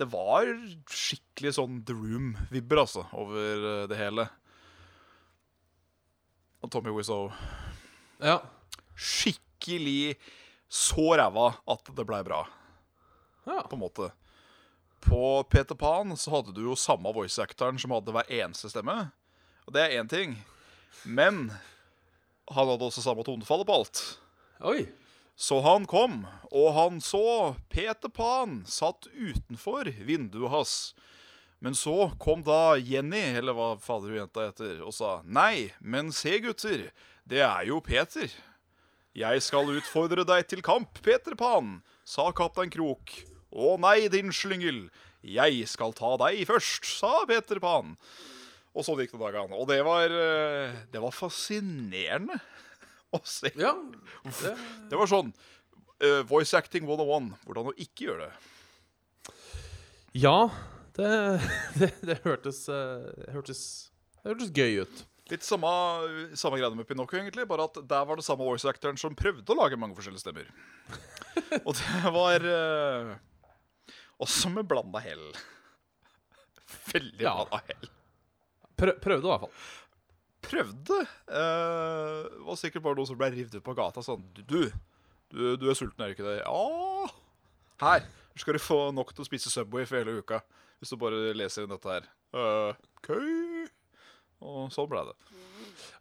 Det 0.00 0.06
var 0.12 0.48
skikkelig 0.88 1.54
sånn 1.58 1.82
The 1.84 1.96
Room-vibber, 1.98 2.84
altså, 2.84 3.04
over 3.12 3.68
eh, 3.72 3.86
det 3.90 4.00
hele. 4.00 4.28
Og 6.64 6.72
Tommy 6.72 6.94
Wiseau 6.94 7.28
Ja. 8.22 8.38
Skikkelig 8.94 10.14
så 10.70 11.14
ræva 11.18 11.50
at 11.70 11.90
det 11.96 12.04
blei 12.06 12.22
bra, 12.26 12.44
ja. 13.46 13.60
på 13.66 13.76
en 13.76 13.82
måte. 13.82 14.08
På 15.04 15.42
Peter 15.50 15.76
Pan 15.78 16.16
så 16.16 16.32
hadde 16.36 16.54
du 16.56 16.64
jo 16.66 16.76
samme 16.78 17.12
voice 17.14 17.42
actoren 17.42 17.78
som 17.80 17.94
hadde 17.94 18.12
hver 18.14 18.30
eneste 18.32 18.70
stemme. 18.72 18.96
Og 19.68 19.76
det 19.76 19.84
er 19.84 19.96
én 20.00 20.10
ting. 20.10 20.36
Men 21.04 21.48
han 22.50 22.68
hadde 22.68 22.88
også 22.88 23.04
samme 23.04 23.24
tonefallet 23.26 23.68
på 23.68 23.78
alt. 23.80 24.02
Oi. 24.64 24.86
Så 25.36 25.58
han 25.64 25.86
kom, 25.90 26.22
og 26.54 26.68
han 26.76 27.00
så 27.02 27.54
Peter 27.72 28.08
Pan 28.08 28.62
satt 28.70 29.08
utenfor 29.10 29.90
vinduet 30.06 30.52
hans. 30.52 30.74
Men 31.58 31.74
så 31.74 32.12
kom 32.20 32.44
da 32.46 32.76
Jenny, 32.76 33.34
eller 33.38 33.56
hva 33.56 33.72
fader 33.82 34.12
hun 34.12 34.20
jenta 34.20 34.48
heter, 34.50 34.82
og 34.84 34.94
sa 34.94 35.16
Nei, 35.24 35.72
men 35.80 36.12
se, 36.14 36.36
gutter, 36.44 36.90
det 37.24 37.42
er 37.42 37.70
jo 37.70 37.80
Peter. 37.82 38.30
Jeg 39.16 39.42
skal 39.46 39.72
utfordre 39.72 40.26
deg 40.28 40.46
til 40.50 40.62
kamp, 40.62 41.00
Peter 41.02 41.34
Pan, 41.38 41.78
sa 42.04 42.28
kaptein 42.36 42.72
Krok. 42.74 43.16
Å 43.54 43.74
nei, 43.78 44.08
din 44.10 44.32
slyngel, 44.34 44.88
jeg 45.24 45.66
skal 45.70 45.94
ta 45.96 46.16
deg 46.26 46.42
først, 46.48 46.88
sa 46.98 47.22
Peter 47.28 47.60
Pan. 47.62 47.94
Og 48.74 48.82
sånn 48.82 48.98
gikk 49.04 49.14
det 49.14 49.22
dagene. 49.22 49.54
Og 49.54 49.68
det 49.70 49.78
var, 49.86 50.10
eh, 50.10 50.74
det 50.90 51.02
var 51.02 51.14
fascinerende 51.14 52.40
å 53.14 53.20
se. 53.22 53.52
Ja. 53.54 53.76
Det, 54.42 54.54
Det 54.90 54.98
var 54.98 55.10
sånn 55.10 55.30
uh, 56.02 56.22
Voice 56.26 56.54
acting 56.58 56.86
101. 56.88 57.30
Hvordan 57.46 57.70
å 57.70 57.76
ikke 57.78 58.08
gjøre 58.08 58.28
det. 58.28 59.34
ja 60.18 60.36
det, 60.94 61.10
det, 61.80 61.90
det 62.06 62.20
hørtes, 62.22 62.68
eh, 62.70 63.30
hørtes 63.34 63.60
Det 64.22 64.30
hørtes 64.30 64.54
gøy 64.54 64.82
ut. 64.84 65.04
Litt 65.32 65.46
samme, 65.46 65.70
samme 66.36 66.58
greia 66.58 66.74
med 66.76 66.86
Pinocchio, 66.86 67.18
egentlig. 67.22 67.46
Bare 67.48 67.68
at 67.70 67.78
der 67.80 68.04
var 68.06 68.18
det 68.18 68.26
samme 68.26 68.44
voice 68.44 68.68
actoren 68.68 68.98
som 69.00 69.16
prøvde 69.16 69.54
å 69.54 69.56
lage 69.56 69.78
mange 69.80 69.96
forskjellige 69.96 70.26
stemmer. 70.26 70.50
Og 71.66 71.72
det 71.78 72.12
var 72.14 72.44
eh, 72.50 73.14
også 74.24 74.50
med 74.54 74.66
blanda 74.70 75.00
hell. 75.04 75.24
Veldig 76.92 77.22
Ja. 77.24 77.34
blanda 77.44 77.60
hell. 77.68 77.90
Prø, 78.74 78.92
prøvde 79.04 79.28
i 79.28 79.30
hvert 79.30 79.44
fall. 79.44 79.54
Prøvde. 80.44 80.98
Uh, 81.30 82.44
var 82.48 82.58
sikkert 82.60 82.84
bare 82.84 82.98
noen 82.98 83.08
som 83.08 83.16
ble 83.20 83.30
revet 83.32 83.54
ut 83.56 83.64
på 83.64 83.72
gata 83.78 84.02
sånn 84.04 84.24
Du, 84.36 84.42
du, 85.32 85.44
du 85.56 85.64
er 85.70 85.78
sulten, 85.78 86.02
er 86.04 86.10
du 86.10 86.16
ikke 86.18 86.26
det? 86.26 86.34
Ja. 86.42 87.06
Her 87.80 88.04
skal 88.36 88.58
du 88.58 88.60
få 88.60 88.78
nok 88.92 89.14
til 89.14 89.24
å 89.24 89.28
spise 89.28 89.52
Subway 89.52 89.86
for 89.88 90.00
hele 90.02 90.18
uka. 90.20 90.42
Hvis 90.82 90.90
du 90.92 90.98
bare 91.00 91.30
leser 91.38 91.64
inn 91.64 91.72
dette 91.72 91.88
her. 91.94 92.08
Uh, 92.34 92.74
okay. 92.98 93.64
Og 94.44 94.68
sånn 94.74 94.90
ble 94.90 95.04
det. 95.08 95.14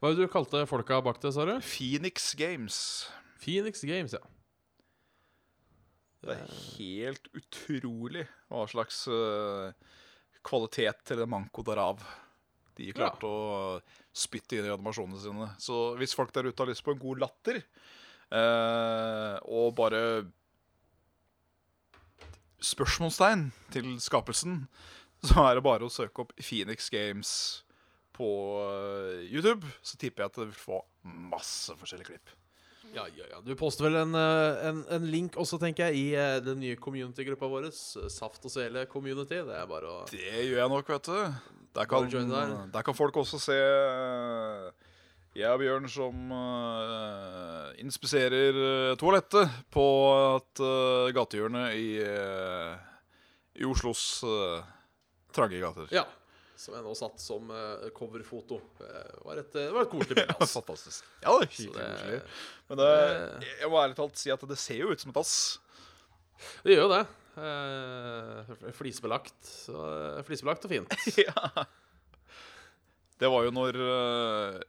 Hva 0.01 0.09
var 0.09 0.15
det 0.17 0.25
du 0.25 0.31
kalte 0.33 0.65
folka 0.67 0.97
bak 1.05 1.21
det, 1.23 1.31
sa 1.37 1.45
du? 1.47 1.53
Phoenix 1.63 2.33
Games. 2.35 2.77
Phoenix 3.43 3.85
Games, 3.87 4.17
ja. 4.17 4.23
Det 6.23 6.35
er 6.37 6.53
helt 6.77 7.25
utrolig 7.35 8.25
hva 8.47 8.63
slags 8.71 9.03
eh, 9.11 9.73
kvalitet 10.45 11.11
eller 11.15 11.27
manko 11.29 11.65
derav 11.67 12.03
de 12.77 12.93
klarte 12.95 13.27
å 13.27 13.81
spytte 14.15 14.57
inn 14.57 14.67
i 14.67 14.71
animasjonene 14.73 15.19
sine. 15.21 15.49
Så 15.61 15.93
hvis 15.99 16.15
folk 16.17 16.33
der 16.33 16.49
ute 16.49 16.63
har 16.63 16.71
lyst 16.71 16.85
på 16.85 16.93
en 16.95 17.01
god 17.01 17.21
latter, 17.21 17.59
eh, 18.33 19.35
og 19.45 19.75
bare 19.77 20.01
spørsmålstegn 22.63 23.49
til 23.75 23.93
skapelsen, 24.01 24.63
så 25.23 25.47
er 25.47 25.57
det 25.57 25.65
bare 25.65 25.87
å 25.87 25.93
søke 25.93 26.25
opp 26.25 26.33
Phoenix 26.39 26.89
Games 26.93 27.33
på 28.15 28.29
eh, 28.63 29.27
YouTube. 29.29 29.69
Så 29.85 29.99
tipper 29.99 30.25
jeg 30.25 30.33
at 30.33 30.39
du 30.39 30.45
vil 30.47 30.57
få 30.57 30.81
masse 31.03 31.75
forskjellige 31.77 32.13
klipp. 32.13 32.33
Ja, 32.93 33.07
ja, 33.17 33.25
ja. 33.31 33.41
Du 33.41 33.55
poster 33.57 33.87
vel 33.87 33.97
en, 34.03 34.13
eh, 34.17 34.61
en, 34.69 34.83
en 34.93 35.09
link 35.09 35.37
også, 35.39 35.57
tenker 35.61 35.89
jeg, 35.89 35.97
i 35.97 36.05
eh, 36.19 36.37
den 36.45 36.61
nye 36.61 36.77
community-gruppa 36.79 37.49
vår. 37.49 37.67
Saft 37.73 38.45
og 38.45 38.53
Sele 38.53 38.85
Community. 38.91 39.41
Det 39.47 39.57
er 39.57 39.67
bare 39.69 39.89
å 39.89 39.99
Det 40.11 40.21
gjør 40.21 40.61
jeg 40.61 40.73
nok, 40.75 40.93
vet 40.93 41.09
du. 41.09 41.51
Der 41.73 41.89
kan, 41.89 42.05
der. 42.05 42.55
der 42.69 42.85
kan 42.85 42.97
folk 42.97 43.17
også 43.17 43.39
se 43.41 43.57
eh, 43.57 44.89
jeg 45.33 45.49
og 45.49 45.63
Bjørn 45.63 45.89
som 45.89 46.29
uh, 46.29 47.71
inspiserer 47.81 48.93
toalettet 49.01 49.49
på 49.73 49.85
et 50.35 50.61
uh, 50.61 51.09
gatehjørne 51.09 51.63
i, 51.73 51.87
i 53.57 53.65
Oslos 53.65 54.03
trange 55.33 55.57
gater. 55.57 55.89
Ja. 55.89 56.05
Som 56.63 56.77
jeg 56.77 56.85
nå 56.85 56.93
satt 56.95 57.19
som 57.19 57.49
eh, 57.51 57.89
coverfoto. 57.95 58.61
Det 58.79 58.91
var 59.25 59.41
et, 59.41 59.49
det 59.51 59.65
var 59.75 59.83
et 59.83 59.91
koselig 59.91 60.15
bilde. 60.21 60.37
Altså. 60.37 60.61
Fantastisk. 60.61 61.09
Ja, 61.19 61.33
det 61.35 61.49
er 61.49 61.51
hyggelig 61.57 61.89
koselig. 61.89 62.21
Men 62.69 62.79
det, 62.79 62.93
jeg 63.59 63.71
må 63.73 63.81
ærlig 63.81 63.99
talt 63.99 64.21
si 64.21 64.31
at 64.31 64.47
det 64.47 64.59
ser 64.61 64.79
jo 64.79 64.93
ut 64.93 65.03
som 65.03 65.11
et 65.11 65.19
ass. 65.19 65.35
Det 66.63 66.75
gjør 66.77 66.85
jo 66.87 66.93
det. 66.93 67.03
Eh, 67.43 68.71
flisbelagt. 68.77 69.39
Så, 69.43 69.73
eh, 69.75 70.21
flisbelagt 70.27 70.67
og 70.67 70.75
fint. 70.75 70.95
ja. 71.27 71.65
Det 73.19 73.31
var 73.31 73.47
jo 73.47 73.53
når 73.55 73.79
eh, 73.79 74.61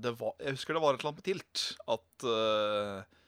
det 0.00 0.14
var, 0.16 0.32
Jeg 0.40 0.56
husker 0.56 0.76
det 0.76 0.82
var 0.82 0.94
et 0.94 1.00
eller 1.02 1.10
annet 1.10 1.22
med 1.22 1.28
Tilt. 1.28 1.64
At 1.90 2.28
eh, 2.30 3.18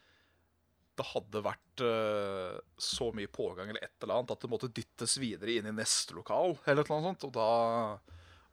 det 1.03 1.09
hadde 1.11 1.43
vært 1.45 1.83
uh, 1.83 2.57
så 2.79 3.11
mye 3.17 3.29
pågang 3.35 3.69
eller 3.73 3.83
et 3.83 3.99
eller 4.07 4.21
annet 4.23 4.33
at 4.37 4.45
det 4.47 4.51
måtte 4.53 4.71
dyttes 4.71 5.19
videre 5.19 5.59
inn 5.59 5.67
i 5.69 5.75
neste 5.75 6.15
lokal. 6.15 6.55
eller 6.65 6.85
et 6.85 6.88
eller 6.88 7.01
annet 7.03 7.19
sånt. 7.19 7.27
Og 7.27 7.33
da 7.35 7.49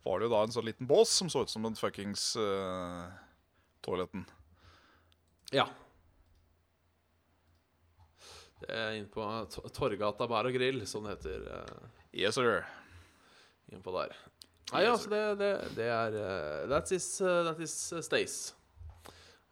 var 0.08 0.20
det 0.20 0.26
jo 0.28 0.34
da 0.34 0.40
en 0.48 0.56
sånn 0.56 0.66
liten 0.66 0.90
bås 0.90 1.12
som 1.22 1.30
så 1.30 1.44
ut 1.46 1.52
som 1.54 1.68
en 1.70 1.78
fuckings 1.78 2.32
uh, 2.42 3.06
toaletten. 3.86 4.26
Ja. 5.54 5.68
Det 8.60 8.74
er 8.76 8.98
inne 8.98 9.08
på 9.14 9.24
Torgata 9.76 10.28
bar 10.28 10.50
og 10.50 10.56
grill, 10.58 10.82
som 10.90 11.06
det 11.08 11.16
heter. 11.18 11.46
eh, 11.48 11.88
Yes, 12.26 12.36
sir. 12.36 12.66
innpå 13.72 13.94
der. 13.96 14.16
Nei, 14.74 14.82
Yes, 14.84 14.90
altså, 14.92 15.10
det, 15.10 15.22
det, 15.40 15.52
det 15.78 15.88
er 15.94 16.16
uh, 16.20 16.68
That 16.70 16.92
is, 16.92 17.08
uh, 17.22 17.44
that 17.48 17.60
is 17.64 17.76
uh, 17.94 18.02
Stace. 18.06 18.54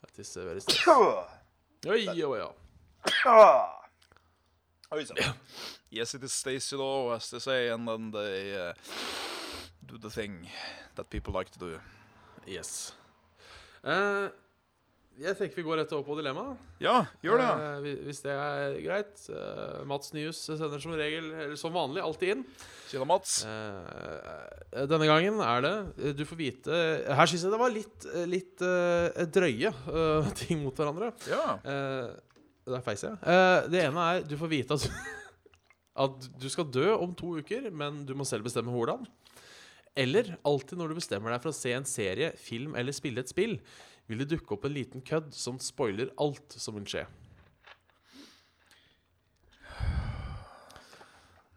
That 0.03 0.19
is 0.19 0.35
uh, 0.37 0.43
very 0.43 0.59
Stace. 0.61 0.83
Oi, 1.87 2.01
oi, 2.09 2.37
ja. 2.41 2.49
Oi 4.93 5.03
sann. 5.05 5.17
Yes, 5.91 6.13
it 6.15 6.23
is 6.23 6.33
Stacy, 6.33 6.75
Law, 6.75 7.13
as 7.15 7.29
they 7.31 7.39
say, 7.39 7.69
and 7.69 7.87
then 7.87 8.11
they 8.11 8.55
uh, 8.55 8.73
do 9.85 9.97
the 9.97 10.09
thing 10.09 10.47
that 10.95 11.09
people 11.09 11.33
like 11.33 11.49
to 11.51 11.59
do. 11.59 11.79
Yes. 12.47 12.93
Eh, 13.87 14.27
jeg 15.17 15.33
tenker 15.39 15.55
vi 15.57 15.63
går 15.65 15.79
rett 15.81 15.93
over 15.95 16.03
på 16.09 16.17
dilemmaet. 16.19 16.59
Ja, 16.83 16.97
gjør 17.23 17.39
det. 17.39 17.47
Eh, 17.47 17.77
hvi- 17.85 18.01
hvis 18.05 18.19
det 18.25 18.33
er 18.35 18.75
greit. 18.83 19.23
Eh, 19.31 19.79
Mats 19.87 20.11
Nyhus 20.13 20.43
sender 20.45 20.79
som 20.83 20.91
regel, 20.99 21.31
eller 21.33 21.55
som 21.59 21.73
vanlig, 21.75 22.03
alltid 22.03 22.35
inn. 22.35 22.43
Tjena, 22.91 23.07
Mats. 23.07 23.39
Eh, 23.47 24.85
denne 24.91 25.07
gangen 25.09 25.39
er 25.43 25.63
det 25.65 25.73
eh, 26.03 26.13
Du 26.15 26.21
får 26.27 26.37
vite 26.39 26.77
Her 27.17 27.27
syns 27.27 27.43
jeg 27.43 27.51
det 27.51 27.59
var 27.59 27.73
litt, 27.73 28.05
eh, 28.13 28.27
litt 28.29 28.63
eh, 28.63 29.25
drøye 29.35 29.71
eh, 29.71 30.31
ting 30.43 30.63
mot 30.67 30.75
hverandre. 30.75 31.13
Ja. 31.31 31.57
Eh, 31.63 32.15
der 32.73 32.83
feis 32.85 33.05
jeg. 33.05 33.17
Eh, 33.23 33.67
det 33.71 33.83
ene 33.85 34.07
er 34.11 34.25
du 34.27 34.35
får 34.39 34.51
vite 34.51 34.77
at, 34.77 34.87
at 36.07 36.27
du 36.39 36.47
skal 36.51 36.69
dø 36.71 36.89
om 36.95 37.15
to 37.17 37.37
uker, 37.39 37.69
men 37.71 38.03
du 38.07 38.13
må 38.17 38.27
selv 38.27 38.47
bestemme 38.47 38.73
hvordan. 38.73 39.07
Eller 39.97 40.35
alltid 40.45 40.77
når 40.77 40.91
du 40.91 40.99
bestemmer 40.99 41.33
deg 41.33 41.41
for 41.41 41.53
å 41.53 41.57
se 41.57 41.73
en 41.73 41.87
serie, 41.89 42.33
film 42.37 42.75
eller 42.77 42.93
spille 42.93 43.23
et 43.23 43.31
spill, 43.31 43.57
vil 44.07 44.21
det 44.21 44.29
dukke 44.35 44.53
opp 44.55 44.67
en 44.67 44.75
liten 44.75 45.03
kødd 45.03 45.33
som 45.35 45.57
spoiler 45.61 46.11
alt 46.21 46.53
som 46.55 46.77
vil 46.77 46.85
skje. 46.87 47.07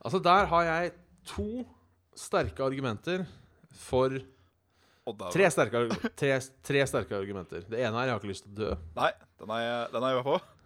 Altså, 0.00 0.18
der 0.24 0.48
har 0.48 0.64
jeg 0.64 0.92
to 1.28 1.66
sterke 2.16 2.64
argumenter 2.64 3.26
for 3.76 4.16
Tre 5.10 5.46
sterke, 5.50 5.80
tre, 6.14 6.34
tre 6.62 6.82
sterke 6.86 7.16
argumenter. 7.16 7.64
Det 7.66 7.80
ene 7.80 7.98
er 7.98 8.10
jeg 8.10 8.14
har 8.14 8.20
ikke 8.20 8.30
lyst 8.30 8.44
til 8.46 8.52
å 8.52 8.58
dø. 8.60 8.68
Nei, 8.94 9.08
den 9.40 9.52
er, 9.56 9.88
den 9.90 10.04
er 10.06 10.12
jeg 10.12 10.20
med 10.20 10.26
på. 10.28 10.59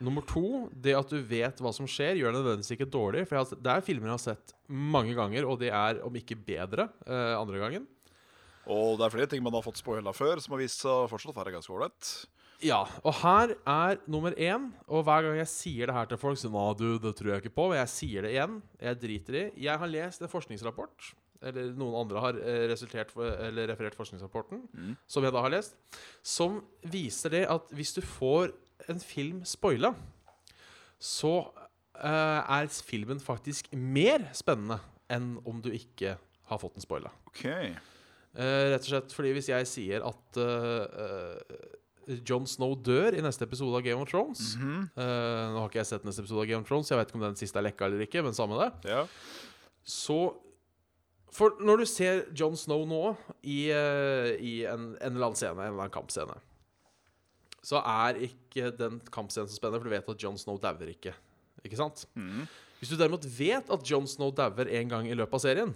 Nummer 0.00 0.24
to, 0.28 0.68
det 0.72 0.92
at 0.98 1.08
du 1.08 1.20
vet 1.24 1.56
hva 1.64 1.72
som 1.72 1.86
skjer, 1.88 2.18
gjør 2.20 2.32
det 2.34 2.40
nødvendigvis 2.42 2.74
ikke 2.76 2.90
dårlig. 2.92 3.26
For 3.28 3.38
har, 3.40 3.60
det 3.64 3.72
er 3.72 3.84
filmer 3.86 4.10
jeg 4.12 4.18
har 4.18 4.24
sett 4.26 4.54
mange 4.68 5.14
ganger, 5.16 5.46
og 5.48 5.58
de 5.62 5.70
er, 5.72 6.02
om 6.04 6.14
ikke 6.20 6.36
bedre, 6.36 6.88
eh, 7.06 7.32
andre 7.38 7.58
gangen. 7.62 7.86
Og 8.66 8.96
det 8.98 9.06
er 9.06 9.14
flere 9.14 9.30
ting 9.30 9.42
man 9.46 9.54
har 9.54 9.62
fått 9.64 9.78
spoila 9.78 10.12
før, 10.16 10.40
som 10.42 10.52
har 10.56 10.60
vist 10.64 10.82
seg 10.82 11.06
fortsatt 11.12 11.36
være 11.38 11.54
ganske 11.54 11.72
ålreit. 11.72 12.10
Ja, 12.64 12.80
og 13.04 13.12
her 13.20 13.52
er 13.68 13.98
nummer 14.08 14.32
én, 14.32 14.70
og 14.88 15.04
hver 15.04 15.26
gang 15.26 15.36
jeg 15.38 15.50
sier 15.52 15.86
det 15.90 15.94
her 15.94 16.06
til 16.08 16.18
folk, 16.18 16.38
så 16.40 16.48
Nå, 16.50 16.62
du, 16.78 16.98
det 16.98 17.12
tror 17.18 17.34
jeg 17.34 17.44
ikke 17.44 17.54
på, 17.54 17.66
og 17.70 17.76
jeg 17.76 17.92
sier 17.92 18.24
det 18.24 18.32
igjen, 18.32 18.58
jeg 18.80 19.00
driter 19.02 19.38
i. 19.38 19.44
Jeg 19.68 19.78
har 19.82 19.92
lest 19.92 20.24
en 20.24 20.32
forskningsrapport, 20.32 21.10
eller 21.46 21.74
noen 21.76 21.98
andre 22.00 22.22
har 22.24 22.38
eh, 22.40 23.04
for- 23.12 23.36
eller 23.44 23.68
referert 23.68 23.94
forskningsrapporten, 23.94 24.64
Mm. 24.72 24.96
som 25.06 25.22
jeg 25.22 25.32
da 25.36 25.42
har 25.44 25.50
lest, 25.52 25.76
som 26.24 26.62
viser 26.82 27.30
det 27.30 27.44
at 27.46 27.68
hvis 27.76 27.92
du 27.94 28.00
får 28.00 28.52
en 28.92 29.00
film 29.02 29.44
spoila, 29.44 29.92
så 30.98 31.34
uh, 31.46 32.40
er 32.58 32.68
filmen 32.86 33.20
faktisk 33.20 33.72
mer 33.72 34.28
spennende 34.36 34.78
enn 35.12 35.36
om 35.46 35.60
du 35.62 35.70
ikke 35.74 36.16
har 36.50 36.60
fått 36.62 36.76
den 36.76 36.84
spoila. 36.84 37.12
OK. 37.30 37.46
Uh, 38.36 38.68
rett 38.72 38.84
og 38.84 38.90
slett 38.90 39.14
fordi 39.16 39.32
hvis 39.36 39.48
jeg 39.48 39.68
sier 39.70 40.04
at 40.04 40.38
uh, 40.42 40.82
eh, 41.00 42.18
John 42.20 42.44
Snow 42.46 42.74
dør 42.76 43.16
i 43.16 43.22
neste 43.24 43.46
episode 43.46 43.78
av 43.78 43.84
Game 43.86 44.02
of 44.02 44.10
Thrones. 44.10 44.56
mm 44.56 44.62
-hmm. 44.62 44.82
uh, 45.00 45.52
nå 45.52 45.58
har 45.58 45.68
ikke 45.68 45.78
jeg 45.78 45.86
sett 45.86 46.04
neste 46.04 46.20
episode 46.22 46.40
av 46.40 46.46
Game 46.46 46.60
of 46.60 46.68
Thrones, 46.68 46.90
jeg 46.90 46.98
vet 46.98 47.08
ikke 47.08 47.18
om 47.18 47.24
den 47.24 47.36
siste 47.36 47.58
er 47.58 47.62
lekka 47.62 47.84
eller 47.86 48.00
ikke, 48.00 48.22
men 48.22 48.34
samme 48.34 48.54
det. 48.62 48.90
Ja. 48.90 49.06
Så 49.84 50.36
For 51.32 51.56
når 51.60 51.76
du 51.76 51.84
ser 51.84 52.22
John 52.40 52.56
Snow 52.56 52.86
nå 52.86 53.16
i, 53.42 53.68
i 54.40 54.64
en, 54.64 54.96
en 55.00 55.12
eller 55.12 55.26
annen 55.26 55.36
scene, 55.36 55.52
en 55.52 55.58
eller 55.58 55.82
annen 55.82 55.90
kampscene, 55.90 56.32
så 57.66 57.80
er 57.82 58.20
ikke 58.28 58.70
den 58.78 59.00
kampscenen 59.10 59.50
så 59.50 59.58
spennende, 59.58 59.82
for 59.82 59.90
du 59.90 59.96
vet 59.96 60.14
at 60.14 60.22
John 60.22 60.38
Snow 60.38 60.58
dauer 60.62 60.92
ikke. 60.92 61.14
Ikke 61.66 61.78
sant? 61.80 62.04
Mm. 62.14 62.44
Hvis 62.78 62.92
du 62.92 62.98
derimot 63.00 63.26
vet 63.26 63.70
at 63.72 63.90
John 63.90 64.06
Snow 64.06 64.30
dauer 64.34 64.70
en 64.78 64.92
gang 64.92 65.08
i 65.10 65.16
løpet 65.18 65.38
av 65.38 65.42
serien, 65.42 65.72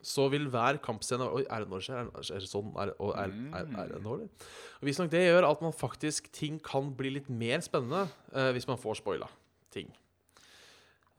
så 0.00 0.28
vil 0.32 0.46
hver 0.48 0.78
kampscene 0.80 1.26
Oi, 1.28 1.42
er 1.44 1.64
det 1.64 1.68
det 1.72 1.80
skjer? 1.84 2.06
Er 2.08 2.38
det- 2.40 2.48
sånn? 2.48 2.70
Er, 2.80 2.92
er, 2.94 3.34
er, 3.58 3.66
er 3.82 3.90
det 3.90 4.02
nå, 4.04 4.14
eller? 4.16 4.46
Visstnok 4.86 5.10
det 5.12 5.26
gjør 5.26 5.48
at 5.50 5.64
man 5.64 5.74
faktisk 5.76 6.30
ting 6.32 6.60
kan 6.64 6.88
bli 6.96 7.16
litt 7.18 7.28
mer 7.28 7.60
spennende 7.64 8.06
uh, 8.32 8.48
hvis 8.56 8.68
man 8.70 8.80
får 8.80 9.00
spoila 9.02 9.28
ting. 9.74 9.90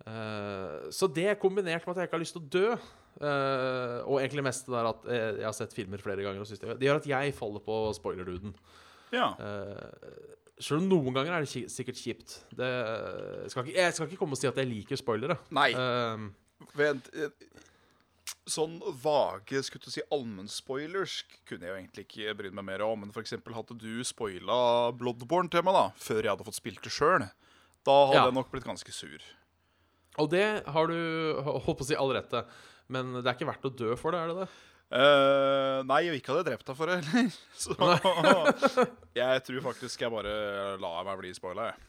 Uh, 0.02 0.90
så 0.90 1.06
det 1.14 1.36
kombinert 1.42 1.86
med 1.86 1.94
at 1.94 2.02
jeg 2.02 2.10
ikke 2.10 2.18
har 2.18 2.24
lyst 2.24 2.38
til 2.38 2.42
å 2.42 2.54
dø, 2.56 2.72
uh, 3.22 4.00
og 4.08 4.18
egentlig 4.18 4.48
mest 4.48 4.66
det 4.66 4.74
der 4.74 4.90
at 4.96 5.12
jeg 5.12 5.46
har 5.46 5.58
sett 5.60 5.76
filmer 5.78 6.02
flere 6.02 6.26
ganger, 6.26 6.56
det 6.74 6.88
gjør 6.88 7.04
at 7.04 7.12
jeg 7.12 7.36
faller 7.38 7.62
på 7.68 7.84
spoiler-duden. 8.00 8.56
Ja. 9.12 9.32
Uh, 9.40 10.38
Selv 10.62 10.84
om 10.84 10.90
noen 10.92 11.16
ganger 11.16 11.34
er 11.40 11.46
det 11.48 11.70
sikkert 11.74 11.98
kjipt. 11.98 12.36
Det, 12.54 12.68
jeg, 12.70 13.50
skal 13.54 13.66
ikke, 13.66 13.78
jeg 13.80 13.94
skal 13.98 14.08
ikke 14.12 14.20
komme 14.20 14.38
og 14.38 14.42
si 14.42 14.50
at 14.50 14.60
jeg 14.62 14.70
liker 14.70 15.00
spoilere. 15.00 15.40
Nei. 15.58 15.72
Uh, 15.74 16.30
Vent 16.78 17.08
eh, 17.18 17.32
Sånn 18.48 18.76
vage 19.02 19.60
skulle 19.66 19.84
du 19.88 19.92
si 19.94 20.04
allmennspoilers 20.14 21.16
kunne 21.50 21.66
jeg 21.66 21.72
jo 21.74 21.78
egentlig 21.80 22.06
ikke 22.06 22.36
brydd 22.40 22.56
meg 22.58 22.68
mer 22.70 22.84
om. 22.86 23.02
Men 23.04 23.12
for 23.16 23.24
eksempel 23.26 23.56
hadde 23.58 23.76
du 23.82 24.04
spoila 24.08 24.92
Bloodborne 24.98 25.50
til 25.52 25.66
meg 25.66 25.76
da 25.78 25.84
før 26.02 26.22
jeg 26.22 26.32
hadde 26.36 26.46
fått 26.48 26.60
spilt 26.60 26.82
det 26.86 26.94
sjøl, 26.94 27.26
da 27.88 27.98
hadde 28.06 28.20
Ja. 28.20 28.26
jeg 28.30 28.38
nok 28.38 28.52
blitt 28.54 28.68
ganske 28.70 28.94
sur. 28.94 29.22
og 30.22 30.30
det 30.30 30.46
har 30.68 30.88
du 30.92 31.42
holdt 31.42 31.78
på 31.80 31.86
å 31.86 31.88
si 31.88 31.96
all 31.98 32.12
rett 32.14 32.30
til. 32.30 32.44
Men 32.92 33.14
det 33.18 33.26
er 33.26 33.34
ikke 33.38 33.48
verdt 33.50 33.66
å 33.70 33.74
dø 33.76 33.96
for 33.96 34.12
det, 34.12 34.20
er 34.20 34.28
det 34.32 34.38
det? 34.44 34.50
Eh, 34.92 35.78
nei, 35.88 36.02
og 36.12 36.18
ikke 36.18 36.34
hadde 36.34 36.50
drept 36.50 36.68
deg 36.68 36.76
for 36.76 36.92
det 36.92 36.98
heller. 37.06 37.36
Så 37.64 37.76
jeg 39.22 39.44
tror 39.48 39.64
faktisk 39.70 40.04
jeg 40.04 40.12
bare 40.12 40.34
lar 40.84 41.06
meg 41.08 41.22
bli 41.22 41.32
spoila, 41.38 41.70
jeg. 41.72 41.88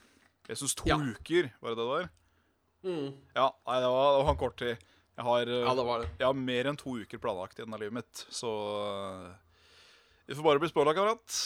Jeg 0.53 0.59
syns 0.61 0.75
to 0.79 0.87
Ja. 0.91 0.97
uker, 0.99 1.49
var 1.63 1.73
det 1.75 1.79
det 1.83 1.89
der? 1.91 2.09
Ja, 2.83 3.45
nei, 3.67 3.77
det 3.79 3.89
var, 3.91 4.07
det 4.17 4.23
var 4.27 4.31
en 4.33 4.39
kort 4.41 4.57
tid. 4.59 4.81
Jeg 5.13 5.23
har, 5.27 5.41
eh, 5.51 5.61
Ja, 5.67 5.73
det 5.77 5.85
var 5.87 6.01
det. 6.03 6.09
jeg 6.19 6.27
har 6.27 6.33
mer 6.39 6.67
enn 6.71 6.79
to 6.79 6.95
uker 7.03 7.21
planlagt 7.21 7.59
i 7.59 7.63
denne 7.63 7.79
livet 7.79 7.93
mitt, 7.99 8.23
så 8.33 8.49
eh, 8.87 9.29
Vi 10.27 10.35
får 10.39 10.43
bare 10.47 10.59
bli 10.63 10.71
spoila, 10.71 10.95
kamerat. 10.95 11.37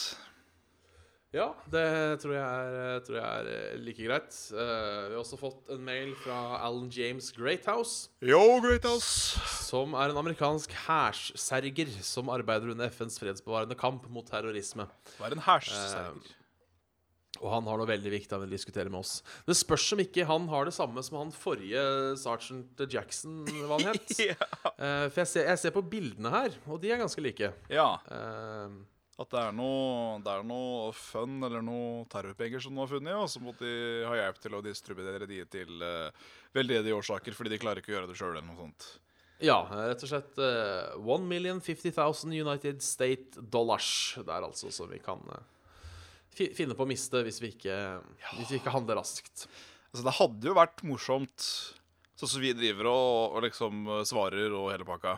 Ja, 1.28 1.50
det 1.68 1.84
tror 2.22 2.32
jeg 2.32 2.40
er, 2.40 3.00
tror 3.04 3.18
jeg 3.18 3.26
er 3.28 3.48
eh, 3.52 3.80
like 3.84 4.00
greit. 4.00 4.32
Uh, 4.48 5.10
vi 5.10 5.12
har 5.12 5.18
også 5.20 5.36
fått 5.36 5.74
en 5.74 5.82
mail 5.84 6.14
fra 6.22 6.56
Alan 6.64 6.88
James 6.88 7.28
Greathouse, 7.36 8.08
Yo, 8.24 8.40
Greathouse! 8.64 9.36
som 9.66 9.92
er 9.92 10.08
en 10.08 10.22
amerikansk 10.22 10.72
hærsserger 10.86 11.92
som 12.00 12.32
arbeider 12.32 12.72
under 12.72 12.88
FNs 12.88 13.20
fredsbevarende 13.20 13.76
kamp 13.76 14.08
mot 14.08 14.24
terrorisme. 14.24 14.88
Hva 15.18 15.28
er 15.28 15.36
en 15.36 15.44
hærsserger? 15.44 16.34
Og 17.44 17.52
han 17.52 17.68
har 17.68 17.76
noe 17.76 17.92
veldig 17.92 18.10
viktig 18.16 18.32
han 18.32 18.46
vil 18.46 18.56
diskutere 18.56 18.88
med 18.88 19.02
oss. 19.04 19.18
Det 19.44 19.54
spørs 19.54 19.84
om 19.94 20.00
ikke 20.02 20.24
han 20.26 20.48
har 20.48 20.64
det 20.64 20.72
samme 20.74 21.04
som 21.04 21.20
han 21.20 21.32
forrige 21.36 21.82
sergeant 22.24 22.88
Jackson, 22.88 23.42
hva 23.68 23.76
han 23.76 23.92
het. 23.92 24.16
ja. 24.32 24.38
uh, 24.80 25.06
for 25.12 25.26
jeg 25.26 25.34
ser, 25.36 25.52
jeg 25.52 25.66
ser 25.66 25.76
på 25.76 25.84
bildene 25.92 26.32
her, 26.32 26.56
og 26.64 26.80
de 26.80 26.88
er 26.88 27.04
ganske 27.04 27.20
like. 27.20 27.52
ja. 27.68 27.90
Eh, 28.08 28.78
At 29.18 29.32
det 29.32 29.40
er 29.48 29.54
noe, 29.56 30.20
det 30.22 30.30
er 30.30 30.44
noe 30.46 30.92
fun 30.94 31.40
eller 31.42 31.62
noe 31.64 32.04
terrorpenger 32.10 32.62
som 32.62 32.76
de 32.76 32.84
har 32.84 32.90
funnet, 32.90 33.16
og 33.18 33.26
så 33.26 33.40
måtte 33.42 33.66
de 33.66 34.04
ha 34.06 34.14
hjelp 34.14 34.36
til 34.44 34.54
å 34.54 34.62
distribuere 34.62 35.26
de 35.26 35.40
til 35.50 35.82
uh, 35.82 36.28
veldedige 36.54 36.94
årsaker, 36.94 37.34
fordi 37.34 37.50
de 37.50 37.58
klarer 37.58 37.82
ikke 37.82 37.90
å 37.90 37.96
gjøre 37.96 38.10
det 38.12 38.18
sjøl 38.20 38.36
eller 38.36 38.46
noe 38.46 38.60
sånt. 38.60 38.86
ja, 39.42 39.56
rett 39.90 40.04
og 40.06 40.12
slett 40.12 40.38
uh, 40.38 40.94
1 41.02 41.26
million 41.26 41.58
50 41.58 41.96
000 41.98 42.36
United 42.46 42.84
State 42.86 43.42
dollars. 43.42 43.88
Det 44.22 44.36
er 44.36 44.46
altså 44.46 44.70
som 44.74 44.86
vi 44.92 45.00
kan 45.02 45.26
uh, 45.34 45.42
finne 46.38 46.78
på 46.78 46.86
å 46.86 46.90
miste 46.90 47.24
hvis 47.26 47.42
vi 47.42 47.50
ikke, 47.56 47.80
hvis 48.36 48.54
vi 48.54 48.60
ikke 48.62 48.76
handler 48.76 49.00
raskt. 49.00 49.48
Altså, 49.90 50.04
det 50.04 50.16
hadde 50.20 50.50
jo 50.52 50.56
vært 50.60 50.86
morsomt, 50.86 51.50
sånn 52.14 52.34
som 52.36 52.44
vi 52.44 52.54
driver 52.54 52.92
og, 52.92 53.34
og 53.34 53.44
liksom 53.48 53.82
eh, 53.88 54.06
svarer 54.06 54.52
og 54.54 54.68
hele 54.70 54.86
pakka, 54.86 55.16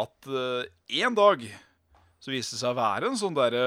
at 0.00 0.28
en 0.28 1.16
dag 1.16 1.44
så 2.20 2.32
viste 2.32 2.56
det 2.56 2.60
seg 2.60 2.74
å 2.74 2.78
være 2.78 3.08
en 3.08 3.16
sånn 3.18 3.36
derre 3.36 3.64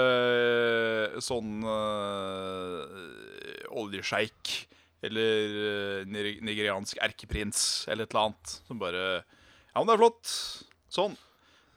Sånn 1.25 1.63
øh, 1.65 2.83
oljesjeik 3.81 4.53
eller 5.03 5.55
eh, 5.59 6.05
nigeriansk 6.07 7.01
erkeprins 7.03 7.83
eller 7.91 8.05
et 8.05 8.13
eller 8.13 8.29
annet 8.29 8.53
som 8.69 8.79
bare 8.79 9.03
Ja, 9.17 9.81
men 9.81 9.89
det 9.89 9.95
er 9.95 10.03
flott. 10.03 10.33
Sånn. 10.93 11.17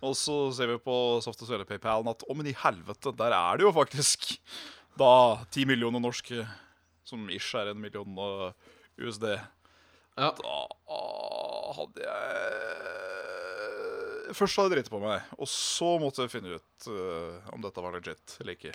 Og 0.04 0.12
så 0.20 0.36
ser 0.54 0.68
vi 0.74 0.76
på 0.84 0.96
Soft 1.24 1.40
og 1.42 1.48
Svele 1.48 1.66
PayPalen 1.66 2.12
at 2.12 2.22
å, 2.28 2.36
men 2.36 2.50
i 2.50 2.54
helvete, 2.60 3.14
der 3.16 3.32
er 3.32 3.56
det 3.56 3.64
jo 3.64 3.72
faktisk 3.74 4.28
da 5.00 5.40
ti 5.52 5.64
millioner 5.68 6.02
norske, 6.04 6.44
som 7.08 7.24
ish 7.32 7.56
er 7.56 7.72
en 7.72 7.80
million 7.80 8.20
og 8.20 8.52
USD. 9.00 9.24
Ja. 10.16 10.30
Da 10.36 10.56
hadde 11.76 12.04
jeg 12.04 13.55
Først 14.34 14.58
hadde 14.58 14.72
jeg 14.72 14.80
dritt 14.80 14.92
på 14.92 15.00
meg, 15.02 15.24
og 15.38 15.48
så 15.50 15.96
måtte 16.02 16.24
jeg 16.24 16.32
finne 16.32 16.58
ut 16.58 16.90
uh, 16.90 17.48
om 17.54 17.62
dette 17.62 17.82
var 17.82 17.94
legit 17.94 18.36
eller 18.40 18.56
ikke. 18.56 18.74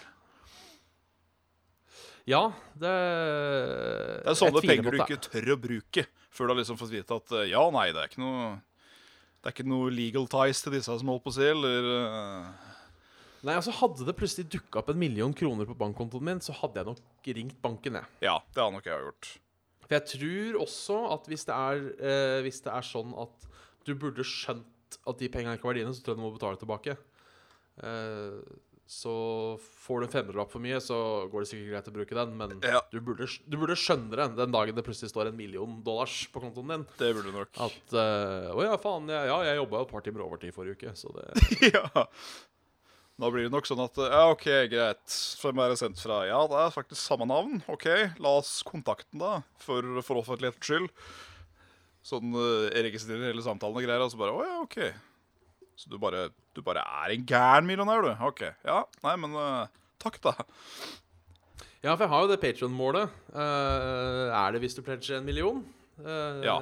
ja, 2.29 2.41
det 2.79 2.91
Det 2.91 4.31
er 4.31 4.37
sånne 4.39 4.63
penger 4.63 4.95
du 4.95 4.99
ikke 5.01 5.21
tør 5.25 5.53
å 5.55 5.59
bruke 5.59 6.05
før 6.31 6.47
du 6.47 6.53
har 6.53 6.59
liksom 6.61 6.79
fått 6.79 6.93
vite 6.93 7.17
at 7.17 7.33
uh, 7.35 7.45
ja, 7.49 7.63
nei, 7.73 7.89
det 7.91 8.03
er 8.03 8.11
ikke 8.11 8.23
noe 8.23 8.51
Det 9.41 9.49
er 9.49 9.55
ikke 9.55 9.69
noe 9.71 9.91
legal 9.91 10.27
ties 10.31 10.61
til 10.63 10.77
disse 10.77 10.99
som 11.01 11.11
holder 11.11 11.25
på 11.25 11.33
å 11.33 11.37
si, 11.39 11.47
eller 11.49 11.89
uh, 11.91 12.67
Nei, 13.41 13.55
altså 13.57 13.73
Hadde 13.73 14.05
det 14.05 14.15
plutselig 14.15 14.51
dukka 14.53 14.83
opp 14.83 14.91
en 14.93 15.01
million 15.01 15.33
kroner 15.33 15.65
på 15.65 15.75
bankkontoen 15.79 16.27
min, 16.27 16.43
så 16.45 16.53
hadde 16.59 16.77
jeg 16.77 16.91
nok 16.91 17.31
ringt 17.39 17.57
banken, 17.63 17.97
jeg. 17.97 18.09
Ja, 18.27 18.35
det 18.53 18.61
har 18.61 18.69
nok 18.69 18.85
jeg 18.85 19.01
gjort. 19.01 19.29
For 19.81 19.95
jeg 19.97 20.05
tror 20.11 20.59
også 20.61 20.99
at 21.15 21.25
hvis 21.31 21.47
det 21.49 21.55
er, 21.57 21.81
hvis 22.45 22.61
det 22.61 22.69
er 22.69 22.85
sånn 22.85 23.15
at 23.17 23.47
du 23.89 23.95
burde 23.97 24.21
skjønt 24.21 24.69
at 25.07 25.21
de 25.21 25.29
pengene 25.31 25.55
ikke 25.57 25.69
var 25.69 25.77
dine, 25.79 25.93
så 25.95 26.03
tror 26.03 26.15
jeg 26.15 26.21
du 26.21 26.25
må 26.27 26.33
betale 26.35 26.59
tilbake. 26.61 26.97
Eh, 27.83 28.41
så 28.91 29.11
får 29.85 30.01
du 30.01 30.05
en 30.07 30.11
femmerlapp 30.11 30.49
for 30.51 30.59
mye, 30.59 30.75
så 30.83 30.95
går 31.31 31.45
det 31.45 31.47
sikkert 31.47 31.69
greit 31.71 31.87
å 31.87 31.93
bruke 31.95 32.17
den, 32.17 32.33
men 32.35 32.57
Ja. 32.67 32.81
du, 32.91 32.97
burde, 32.99 33.23
du 33.47 33.55
burde 33.61 33.77
skjønne 33.79 34.11
det 34.19 34.25
den 34.35 34.51
dagen 34.51 34.75
det 34.75 34.83
plutselig 34.83 35.13
står 35.13 35.29
en 35.29 35.37
million 35.39 35.77
dollars 35.85 36.25
på 36.33 36.41
kontoen 36.43 36.73
din. 36.73 36.83
Det 36.99 37.13
burde 37.15 37.31
du 37.31 37.37
nok. 37.37 37.53
At 37.55 37.95
eh, 37.95 38.49
Å 38.51 38.65
ja, 38.67 38.75
faen, 38.83 39.07
jeg, 39.07 39.29
ja, 39.31 39.37
jeg 39.47 39.61
jobba 39.61 39.79
jo 39.79 39.87
et 39.87 39.93
par 39.95 40.03
timer 40.03 40.25
overtid 40.27 40.51
forrige 40.57 40.75
uke, 40.75 40.95
så 40.99 41.13
det 41.15 41.71
ja. 41.77 41.85
Da 43.21 43.29
blir 43.29 43.45
det 43.45 43.53
nok 43.53 43.67
sånn 43.69 43.83
at 43.83 43.95
Ja, 44.01 44.21
OK, 44.33 44.47
greit. 44.71 45.15
Hvem 45.39 45.59
er 45.61 45.71
det 45.71 45.79
sendt 45.79 45.99
fra? 46.01 46.23
Ja, 46.27 46.39
det 46.49 46.57
er 46.59 46.71
faktisk 46.73 46.99
samme 47.05 47.27
navn. 47.29 47.59
OK, 47.71 47.85
la 48.19 48.31
oss 48.41 48.57
kontakte 48.67 49.07
den, 49.13 49.21
da. 49.23 49.43
For, 49.61 49.85
for 50.03 50.19
offentlighetens 50.23 50.65
skyld. 50.67 50.89
Sånn 52.05 52.31
uh, 52.33 52.69
registrerer 52.81 53.29
hele 53.29 53.43
samtalen 53.45 53.77
og 53.77 53.85
greier, 53.85 54.01
og 54.01 54.09
så 54.13 54.17
bare 54.21 54.33
Å 54.33 54.45
ja, 54.47 54.55
OK. 54.63 54.77
Så 55.77 55.89
du 55.91 55.97
bare, 56.01 56.27
du 56.57 56.61
bare 56.65 56.81
er 57.03 57.13
en 57.15 57.25
gæren 57.29 57.67
millionær, 57.69 58.01
du? 58.05 58.11
OK. 58.27 58.41
Ja, 58.65 58.79
nei, 59.05 59.13
men 59.21 59.35
uh, 59.37 59.67
takk, 60.01 60.17
da. 60.25 60.33
Ja, 61.81 61.95
for 61.95 62.03
jeg 62.05 62.11
har 62.13 62.23
jo 62.25 62.29
det 62.29 62.39
Patron-målet. 62.43 63.13
Uh, 63.33 64.29
er 64.29 64.53
det 64.53 64.61
hvis 64.61 64.75
du 64.77 64.83
pledger 64.85 65.17
en 65.17 65.25
million? 65.25 65.63
Uh, 66.01 66.41
Ja. 66.45 66.55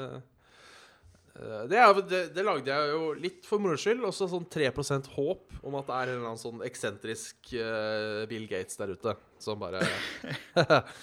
eh, 1.39 1.65
det, 1.71 1.80
er, 1.80 1.99
det, 2.08 2.21
det 2.36 2.43
lagde 2.47 2.71
jeg 2.71 2.93
jo 2.93 3.10
litt 3.19 3.47
for 3.47 3.60
moro 3.63 3.75
skyld. 3.80 4.04
Også 4.08 4.28
sånn 4.32 4.47
3% 4.52 5.08
håp 5.17 5.58
om 5.63 5.75
at 5.80 5.88
det 5.89 5.95
er 5.97 6.12
en 6.13 6.17
eller 6.21 6.30
annen 6.32 6.39
sånn 6.39 6.63
eksentrisk 6.67 7.52
uh, 7.60 8.23
Bill 8.32 8.47
Gates 8.52 8.80
der 8.80 8.95
ute 8.95 9.15
som 9.43 9.60
bare 9.60 9.84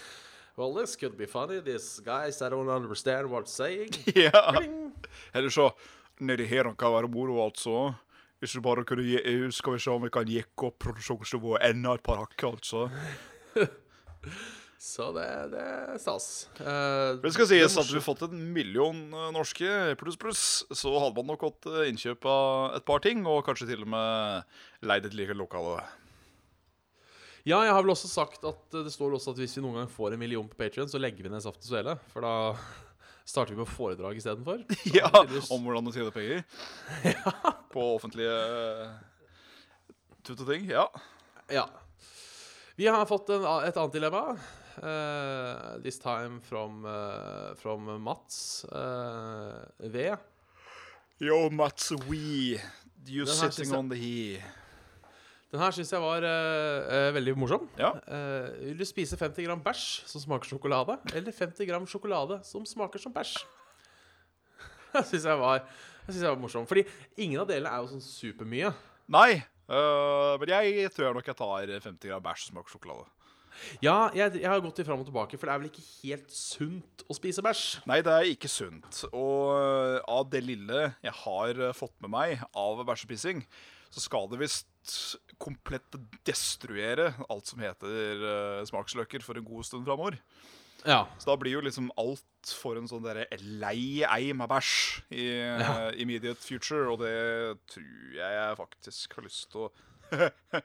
Well, 0.57 0.73
this 0.73 0.97
could 0.97 1.19
be 1.19 1.27
funny. 1.27 1.61
These 1.61 2.01
guys, 2.01 2.41
I 2.41 2.49
don't 2.49 2.71
understand 2.71 3.29
what's 3.29 3.53
saying. 3.53 3.91
ja. 4.15 4.55
Eller 5.35 5.49
så 5.53 5.71
Nedi 6.21 6.47
her 6.49 6.71
kan 6.79 6.93
være 6.95 7.09
moro, 7.13 7.43
altså. 7.45 7.93
Hvis 8.41 8.53
du 8.57 8.61
bare 8.65 8.85
kunne 8.85 9.05
gi, 9.05 9.19
EU, 9.21 9.51
Skal 9.53 9.77
vi 9.77 9.79
se 9.85 9.91
om 9.91 10.03
vi 10.03 10.09
kan 10.13 10.29
jekke 10.29 10.71
opp 10.71 10.79
produksjonsnivået 10.81 11.61
enda 11.69 11.93
et 11.99 12.03
par 12.05 12.23
hakk, 12.23 12.43
altså. 12.49 12.87
Så 14.87 15.11
det, 15.17 15.27
det 15.53 15.61
er 15.61 15.99
stas. 16.01 16.49
Uh, 16.61 17.17
Det 17.21 17.33
skal 17.35 17.49
sies 17.49 17.77
at 17.81 17.93
vi 17.93 18.01
fått 18.05 18.25
en 18.27 18.41
million 18.55 18.97
eh, 19.09 19.31
norske 19.35 19.95
pluss 20.01 20.19
pluss, 20.21 20.43
så 20.71 20.93
hadde 21.01 21.17
man 21.17 21.33
nok 21.33 21.47
fått 21.49 21.69
eh, 21.73 21.89
innkjøp 21.91 22.29
av 22.29 22.77
et 22.77 22.85
par 22.87 23.01
ting, 23.05 23.25
og 23.27 23.43
kanskje 23.49 23.71
til 23.73 23.87
og 23.87 23.91
med 23.93 24.45
leid 24.87 25.09
et 25.09 25.17
like 25.17 25.37
lokale. 25.37 25.81
Ja, 27.47 27.61
jeg 27.63 27.71
har 27.77 27.85
vel 27.85 27.93
også 27.93 28.09
sagt 28.11 28.43
at 28.49 28.75
eh, 28.75 28.83
det 28.83 28.91
står 28.91 29.15
også 29.15 29.31
at 29.31 29.39
hvis 29.39 29.55
vi 29.55 29.63
noen 29.63 29.79
gang 29.79 29.91
får 29.91 30.17
en 30.17 30.23
million 30.23 30.49
på 30.51 30.59
Patrion, 30.59 30.91
så 30.91 30.99
legger 30.99 31.23
vi 31.23 31.31
ned 31.31 31.45
Saft 31.45 31.63
og 31.63 31.69
Svele. 31.69 31.95
For 32.11 32.27
da 32.27 32.33
starter 33.31 33.55
vi 33.55 33.61
med 33.61 33.71
foredrag 33.71 34.19
istedenfor. 34.19 34.65
Ja, 34.99 35.11
om 35.55 35.63
hvordan 35.63 35.87
du 35.87 35.93
tjene 35.95 36.15
penger. 36.15 36.43
På 37.75 37.93
offentlige 37.95 38.35
eh, 38.35 38.97
tut 40.27 40.43
og 40.43 40.51
ting. 40.51 40.67
Ja. 40.73 40.89
Ja. 41.53 41.69
Vi 42.77 42.91
har 42.91 43.07
fått 43.07 43.31
en, 43.31 43.47
et 43.63 43.79
annet 43.79 43.95
dilemma. 43.95 44.25
Uh, 44.77 45.79
this 45.81 45.97
time 45.99 46.43
from, 46.45 46.85
uh, 46.85 47.55
from 47.57 47.87
Mats 48.03 48.67
uh, 48.69 49.63
V. 49.79 50.11
Yo, 51.23 51.49
Mats 51.49 51.95
We. 52.11 52.59
You 53.07 53.25
sitting 53.25 53.73
on 53.73 53.89
the 53.89 53.97
he. 53.97 54.43
Den 55.53 55.63
her 55.63 55.71
syns 55.77 55.93
jeg 55.95 56.03
var 56.03 56.25
uh, 56.27 57.09
veldig 57.15 57.37
morsom. 57.39 57.69
Ja. 57.79 57.93
Uh, 58.11 58.49
vil 58.65 58.81
du 58.81 58.87
spise 58.89 59.17
50 59.19 59.47
gram 59.47 59.61
bæsj 59.63 59.85
som 60.11 60.23
smaker 60.25 60.51
sjokolade, 60.51 60.97
eller 61.15 61.33
50 61.35 61.69
gram 61.69 61.87
sjokolade 61.87 62.41
som 62.45 62.65
smaker 62.67 62.99
som 63.03 63.15
bæsj? 63.15 63.37
Det 64.97 65.05
syns 65.11 65.27
jeg, 65.29 65.39
var- 65.39 65.67
synes 66.09 66.23
jeg 66.25 66.33
var 66.33 66.41
morsom. 66.43 66.67
Fordi 66.67 66.83
ingen 67.21 67.43
av 67.45 67.51
delene 67.51 67.71
er 67.71 67.85
jo 67.85 67.93
sånn 67.95 68.03
supermye. 68.03 68.73
Nei, 69.13 69.43
men 69.69 70.51
jeg 70.51 70.91
tror 70.95 71.15
nok 71.15 71.27
jeg 71.31 71.39
tar 71.39 71.71
50 71.85 72.11
gram 72.11 72.25
bæsj 72.25 72.49
som 72.49 72.57
smaker 72.57 72.75
sjokolade. 72.75 73.07
Ja, 73.81 74.11
jeg, 74.13 74.35
jeg 74.43 74.51
har 74.51 74.61
gått 74.61 74.83
i 74.83 74.85
fram 74.85 75.01
og 75.01 75.07
tilbake, 75.09 75.39
for 75.41 75.49
det 75.49 75.55
er 75.55 75.61
vel 75.63 75.71
ikke 75.71 75.85
helt 76.03 76.33
sunt 76.35 77.05
å 77.09 77.15
spise 77.17 77.45
bæsj? 77.45 77.63
Nei, 77.89 78.03
det 78.05 78.13
er 78.13 78.29
ikke 78.35 78.51
sunt. 78.53 79.05
Og 79.17 80.03
av 80.03 80.27
det 80.33 80.43
lille 80.45 80.91
jeg 81.07 81.15
har 81.23 81.63
fått 81.77 81.95
med 82.05 82.13
meg 82.13 82.43
av 82.53 82.83
bæsjespising, 82.89 83.45
så 83.95 84.03
skal 84.05 84.29
det 84.33 84.43
visst 84.43 84.67
komplett 85.43 85.97
destruere 86.27 87.11
alt 87.29 87.47
som 87.51 87.61
heter 87.61 88.23
uh, 88.23 88.63
smaksløker 88.69 89.21
for 89.25 89.37
en 89.39 89.45
god 89.47 89.65
stund 89.69 89.85
framover. 89.89 90.17
Ja. 90.87 91.01
Så 91.19 91.33
da 91.33 91.37
blir 91.41 91.57
jo 91.57 91.65
liksom 91.65 91.89
alt 91.99 92.53
for 92.61 92.79
en 92.79 92.87
sånn 92.87 93.03
derre 93.03 93.25
lei 93.43 94.05
eim 94.07 94.41
av 94.45 94.49
bæsj 94.53 94.73
i 95.17 95.25
Ja. 95.27 95.73
øh, 95.89 95.97
immediate 96.05 96.39
future, 96.39 96.85
og 96.93 97.01
det 97.03 97.15
tror 97.73 98.15
jeg 98.15 98.33
jeg 98.39 98.59
faktisk 98.61 99.17
har 99.19 99.27
lyst 99.27 99.49
til 99.51 99.67
å 99.67 99.69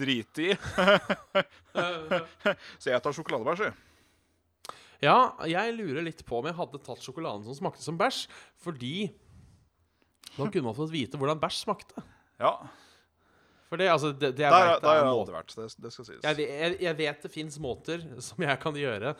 drite 0.00 0.46
i. 0.46 0.50
Så 2.80 2.86
jeg 2.94 3.02
tar 3.04 3.12
sjokoladebæsj, 3.16 3.66
jeg. 3.68 3.74
Ja, 5.02 5.18
jeg 5.50 5.74
lurer 5.76 6.04
litt 6.06 6.22
på 6.24 6.38
om 6.38 6.46
jeg 6.48 6.54
hadde 6.56 6.78
tatt 6.86 7.02
sjokoladen 7.02 7.42
som 7.44 7.56
smakte 7.58 7.82
som 7.84 7.98
bæsj, 8.00 8.22
fordi 8.62 9.10
da 10.36 10.46
kunne 10.46 10.68
man 10.70 10.78
fått 10.78 10.94
vite 10.94 11.18
hvordan 11.20 11.42
bæsj 11.42 11.58
smakte. 11.66 11.98
Ja. 12.40 12.54
For 13.72 13.80
det, 13.80 13.86
altså, 13.88 14.10
det, 14.12 14.34
det 14.36 14.44
jeg 14.44 14.52
Der, 14.52 14.66
vet, 14.68 14.82
der 14.84 14.90
er 14.90 14.98
jeg 15.00 15.04
må- 15.08 15.14
aldri 15.22 15.32
vært. 15.38 15.54
Det, 15.56 15.66
det 15.80 15.92
skal 15.94 16.04
sies. 16.10 16.20
jeg, 16.26 16.44
jeg, 16.44 16.76
jeg 16.84 16.96
vet 16.98 17.22
det 17.24 17.30
fins 17.32 17.56
måter 17.64 18.02
som 18.28 18.44
jeg 18.44 18.58
kan 18.60 18.76
gjøre 18.76 19.14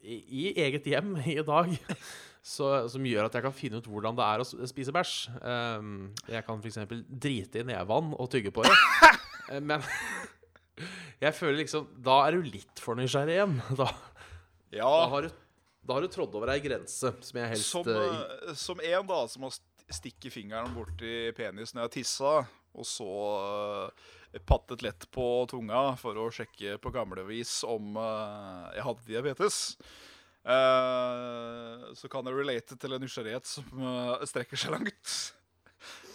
i, 0.00 0.16
i 0.16 0.44
eget 0.64 0.86
hjem 0.88 1.10
i 1.28 1.34
dag, 1.44 1.74
så, 2.54 2.70
som 2.88 3.04
gjør 3.04 3.28
at 3.28 3.36
jeg 3.36 3.44
kan 3.44 3.52
finne 3.52 3.82
ut 3.82 3.90
hvordan 3.92 4.16
det 4.16 4.24
er 4.24 4.40
å 4.40 4.68
spise 4.72 4.94
bæsj. 4.96 5.12
Um, 5.44 5.90
jeg 6.32 6.46
kan 6.48 6.62
f.eks. 6.64 6.78
drite 7.12 7.60
i 7.60 7.66
nedvann 7.68 8.14
og 8.16 8.30
tygge 8.32 8.54
på 8.56 8.64
det. 8.64 8.72
Eh, 9.50 9.58
Men 9.58 9.82
jeg 11.20 11.34
føler 11.34 11.56
liksom 11.64 11.88
Da 12.06 12.20
er 12.28 12.36
du 12.38 12.44
litt 12.46 12.78
for 12.80 12.94
nysgjerrig 12.94 13.34
igjen. 13.34 13.56
Da, 13.74 13.88
Ja, 14.70 14.86
da, 14.86 15.08
har, 15.10 15.26
du, 15.26 15.40
da 15.88 15.96
har 15.96 16.04
du 16.06 16.12
trådd 16.14 16.36
over 16.38 16.52
ei 16.54 16.60
grense 16.62 17.10
som 17.26 17.40
jeg 17.40 17.50
helst 17.50 17.72
som, 17.74 17.88
eh, 17.90 18.54
som 18.54 18.78
en 18.78 19.08
da 19.10 19.18
som 19.32 19.42
har 19.48 19.50
st- 19.56 19.66
stikket 19.90 20.30
fingeren 20.36 20.70
borti 20.76 21.32
penis 21.34 21.74
når 21.74 21.82
jeg 21.82 21.88
har 21.88 21.94
tissa, 21.96 22.34
og 22.78 22.86
så 22.86 23.08
eh, 24.34 24.42
pattet 24.46 24.84
lett 24.84 25.06
på 25.14 25.26
tunga 25.50 25.96
for 26.00 26.18
å 26.18 26.28
sjekke 26.34 26.78
på 26.82 26.92
gamlevis 26.94 27.60
om 27.68 27.96
eh, 27.98 28.70
jeg 28.76 28.86
hadde 28.86 29.08
diabetes. 29.08 29.58
Eh, 30.40 31.90
så 31.98 32.10
kan 32.12 32.26
jeg 32.28 32.38
relate 32.38 32.78
til 32.80 32.96
en 32.96 33.04
nysgjerrighet 33.04 33.50
som 33.50 33.84
strekker 34.30 34.60
seg 34.60 34.76
langt. 34.76 35.16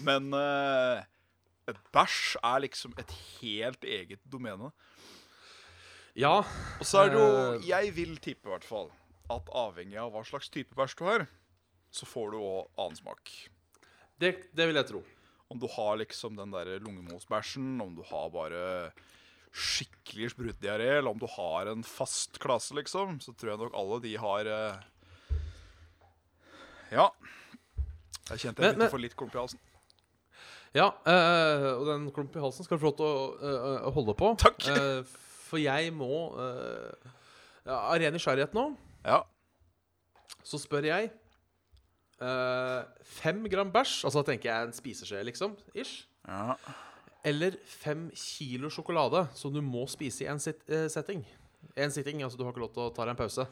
Men 0.05 0.29
et 0.35 1.79
bæsj 1.95 2.35
er 2.45 2.61
liksom 2.67 2.93
et 3.01 3.11
helt 3.39 3.87
eget 3.87 4.21
domene. 4.29 4.69
Ja. 6.15 6.37
Og 6.79 6.85
så 6.87 7.01
er 7.03 7.11
det 7.11 7.19
jo. 7.19 7.31
Jeg 7.65 7.95
vil 7.97 8.13
tippe 8.23 8.47
i 8.47 8.53
hvert 8.53 8.67
fall 8.67 8.91
at 9.33 9.49
avhengig 9.57 9.97
av 9.99 10.13
hva 10.13 10.21
slags 10.27 10.51
type 10.53 10.77
bæsj 10.77 10.95
du 10.99 11.03
har, 11.09 11.25
så 11.89 12.05
får 12.07 12.35
du 12.35 12.39
òg 12.39 12.69
annen 12.77 12.99
smak. 12.99 13.33
Det, 14.21 14.35
det 14.55 14.69
vil 14.69 14.79
jeg 14.79 14.89
tro. 14.93 15.01
Om 15.55 15.59
du 15.63 15.69
har 15.71 15.95
liksom 16.01 16.35
den 16.35 16.51
der 16.51 16.67
lungemosbæsjen, 16.83 17.77
om 17.79 17.93
du 17.95 18.01
har 18.09 18.27
bare 18.33 18.63
skikkelig 19.55 20.33
sprutdiaré, 20.33 20.97
eller 20.97 21.13
om 21.13 21.19
du 21.21 21.29
har 21.31 21.69
en 21.71 21.83
fast 21.87 22.35
klasse, 22.43 22.75
liksom, 22.75 23.21
så 23.23 23.31
tror 23.31 23.53
jeg 23.53 23.61
nok 23.61 23.77
alle 23.79 23.99
de 24.03 24.11
har 24.19 24.49
eh, 24.51 24.83
Ja. 26.91 27.07
Jeg 28.27 28.41
kjente 28.41 28.65
jeg 28.65 28.73
begynte 28.75 28.89
å 28.89 28.93
få 28.97 28.99
litt 28.99 29.15
klump 29.15 29.31
i 29.31 29.39
halsen. 29.39 29.61
Ja, 30.75 30.89
øh, 31.07 31.69
og 31.77 31.87
den 31.87 32.09
klump 32.11 32.35
i 32.35 32.43
halsen 32.43 32.67
skal 32.67 32.75
du 32.75 32.83
få 32.83 32.91
lov 32.91 32.97
til 32.99 33.07
å 33.07 33.25
eh, 33.39 33.89
holde 33.95 34.15
på. 34.19 34.33
Takk. 34.41 34.59
Uh, 34.67 35.07
for 35.45 35.61
jeg 35.61 35.93
må 35.95 36.09
ja, 36.35 37.77
Av 37.77 37.95
ren 38.01 38.11
nysgjerrighet 38.17 38.57
nå, 38.57 38.73
Ja. 39.07 39.21
så 40.43 40.59
spør 40.59 40.89
jeg 40.89 41.13
Fem 42.19 43.41
gram 43.51 43.71
bæsj, 43.73 44.05
altså 44.07 44.21
da 44.21 44.31
tenker 44.31 44.49
jeg 44.51 44.67
en 44.69 44.75
spiseskje, 44.75 45.23
liksom, 45.27 45.55
ish. 45.75 46.05
ja. 46.27 46.55
Eller 47.25 47.55
fem 47.65 48.11
kilo 48.13 48.69
sjokolade 48.69 49.23
som 49.33 49.49
du 49.53 49.57
må 49.65 49.87
spise 49.89 50.21
i 50.21 50.27
en 50.29 50.37
sit 50.39 50.59
eh, 50.69 50.85
setting. 50.93 51.23
En 51.73 51.89
sitting, 51.91 52.21
altså 52.21 52.37
du 52.37 52.43
har 52.45 52.53
ikke 52.53 52.61
lov 52.61 52.73
til 52.75 52.83
å 52.83 52.91
ta 52.93 53.01
deg 53.01 53.15
en 53.15 53.17
pause. 53.23 53.45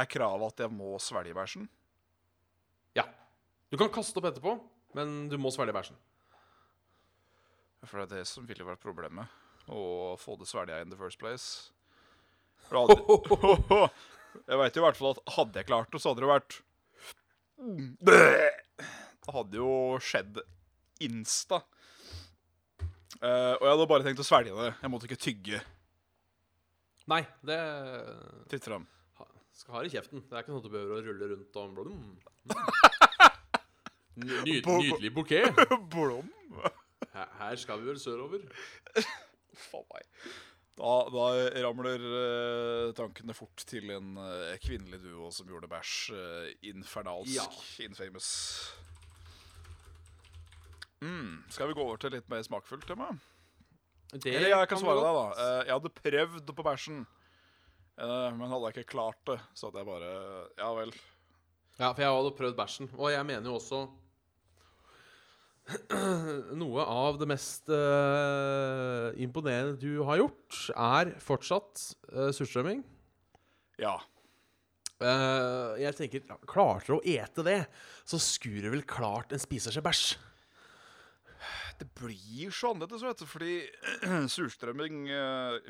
Er 0.00 0.08
kravet 0.08 0.54
at 0.54 0.62
jeg 0.64 0.72
må 0.72 0.94
svelge 1.04 1.36
bæsjen? 1.36 1.66
Ja. 2.96 3.04
Du 3.68 3.76
kan 3.76 3.92
kaste 3.92 4.16
opp 4.16 4.30
etterpå, 4.30 4.54
men 4.96 5.28
du 5.28 5.36
må 5.36 5.52
svelge 5.52 5.76
bæsjen. 5.76 6.00
For 7.84 8.00
det 8.00 8.06
er 8.08 8.22
det 8.22 8.30
som 8.32 8.48
ville 8.48 8.64
vært 8.64 8.80
problemet. 8.80 9.28
Å 9.68 10.16
få 10.16 10.38
det 10.40 10.48
svelga 10.48 10.80
in 10.80 10.88
the 10.88 10.96
first 10.96 11.20
place. 11.20 11.68
For 12.70 12.88
det 12.88 12.96
jeg 14.38 14.60
veit 14.60 14.76
i 14.78 14.84
hvert 14.84 14.98
fall 14.98 15.14
at 15.16 15.34
hadde 15.36 15.60
jeg 15.60 15.68
klart 15.68 15.90
det, 15.92 16.00
så 16.02 16.12
hadde 16.12 16.24
det 16.24 16.30
vært 16.30 16.56
Det 18.08 19.34
hadde 19.34 19.60
jo 19.60 19.72
skjedd 20.02 20.40
insta. 21.04 21.60
Uh, 23.20 23.52
og 23.58 23.64
jeg 23.66 23.72
hadde 23.74 23.88
bare 23.90 24.06
tenkt 24.06 24.22
å 24.22 24.26
svelge 24.26 24.54
det. 24.56 24.70
Jeg 24.80 24.92
måtte 24.92 25.08
ikke 25.08 25.20
tygge. 25.20 25.60
Nei, 27.10 27.20
det 27.44 27.58
Titt 28.52 28.64
fram. 28.68 28.86
skal 29.56 29.74
ha 29.76 29.82
det 29.82 29.90
i 29.90 29.94
kjeften. 29.96 30.22
Det 30.24 30.36
er 30.36 30.44
ikke 30.44 30.54
sånn 30.54 30.62
at 30.62 30.68
du 30.68 30.72
behøver 30.72 31.00
å 31.00 31.04
rulle 31.08 31.30
rundt 31.34 31.58
og 31.60 31.64
mm. 31.90 32.12
Ny- 34.20 34.60
Nydelig 34.64 35.12
bukett. 35.16 35.60
Blom. 35.92 36.28
Her, 37.14 37.28
her 37.40 37.60
skal 37.60 37.80
vi 37.80 37.90
vel 37.90 38.00
sørover. 38.00 38.44
Faen 39.68 39.86
meg. 39.92 40.06
Da, 40.78 40.92
da 41.12 41.24
ramler 41.66 42.04
uh, 42.04 42.92
tankene 42.96 43.34
fort 43.36 43.64
til 43.68 43.90
en 43.92 44.14
uh, 44.16 44.54
kvinnelig 44.62 45.02
duo 45.02 45.32
som 45.34 45.48
gjorde 45.50 45.68
bæsj 45.68 45.96
uh, 46.14 46.46
infernalsk. 46.70 47.34
Ja. 47.34 47.48
Infamous. 47.84 48.30
Mm, 51.00 51.42
skal 51.48 51.70
vi 51.70 51.76
gå 51.76 51.84
over 51.84 52.00
til 52.00 52.12
litt 52.14 52.28
mer 52.28 52.42
smakfullt 52.44 52.86
tema? 52.88 53.10
Det 54.10 54.34
Eller 54.34 54.50
jeg 54.50 54.68
kan 54.68 54.80
svare 54.80 55.00
deg, 55.00 55.16
da. 55.16 55.48
Jeg 55.68 55.76
hadde 55.76 55.92
prøvd 55.96 56.52
på 56.58 56.64
bæsjen, 56.66 57.04
eh, 57.94 58.30
men 58.34 58.50
hadde 58.50 58.66
jeg 58.66 58.76
ikke 58.76 58.92
klart 58.96 59.20
det, 59.30 59.36
så 59.54 59.68
hadde 59.68 59.84
jeg 59.84 59.86
bare 59.86 60.10
Ja 60.58 60.70
vel. 60.74 60.92
Ja, 61.78 61.92
for 61.92 62.02
jeg 62.02 62.16
hadde 62.16 62.32
prøvd 62.40 62.56
bæsjen. 62.58 62.90
Og 62.98 63.12
jeg 63.14 63.26
mener 63.28 63.46
jo 63.48 63.54
også 63.60 63.84
Noe 66.60 66.84
av 66.84 67.18
det 67.20 67.28
mest 67.30 67.70
uh, 67.70 69.10
imponerende 69.20 69.78
du 69.80 70.02
har 70.06 70.20
gjort, 70.22 70.62
er 70.74 71.12
fortsatt 71.22 71.84
uh, 72.14 72.30
surstrømming. 72.34 72.82
Ja. 73.80 73.98
Uh, 75.00 75.78
jeg 75.80 75.96
tenker, 75.96 76.24
ja, 76.28 76.36
Klarte 76.50 76.90
du 76.90 76.98
å 76.98 77.04
ete 77.06 77.44
det, 77.46 77.60
så 78.08 78.20
skulle 78.20 78.66
du 78.66 78.74
vel 78.74 78.88
klart 78.88 79.32
en 79.32 79.42
spiseskje 79.42 79.84
bæsj. 79.84 80.08
Det 81.80 81.86
blir 81.96 82.50
så 82.52 82.74
annerledes, 82.74 83.04
vet 83.06 83.22
du, 83.22 83.28
fordi 83.30 83.54
surstrømming 84.34 85.06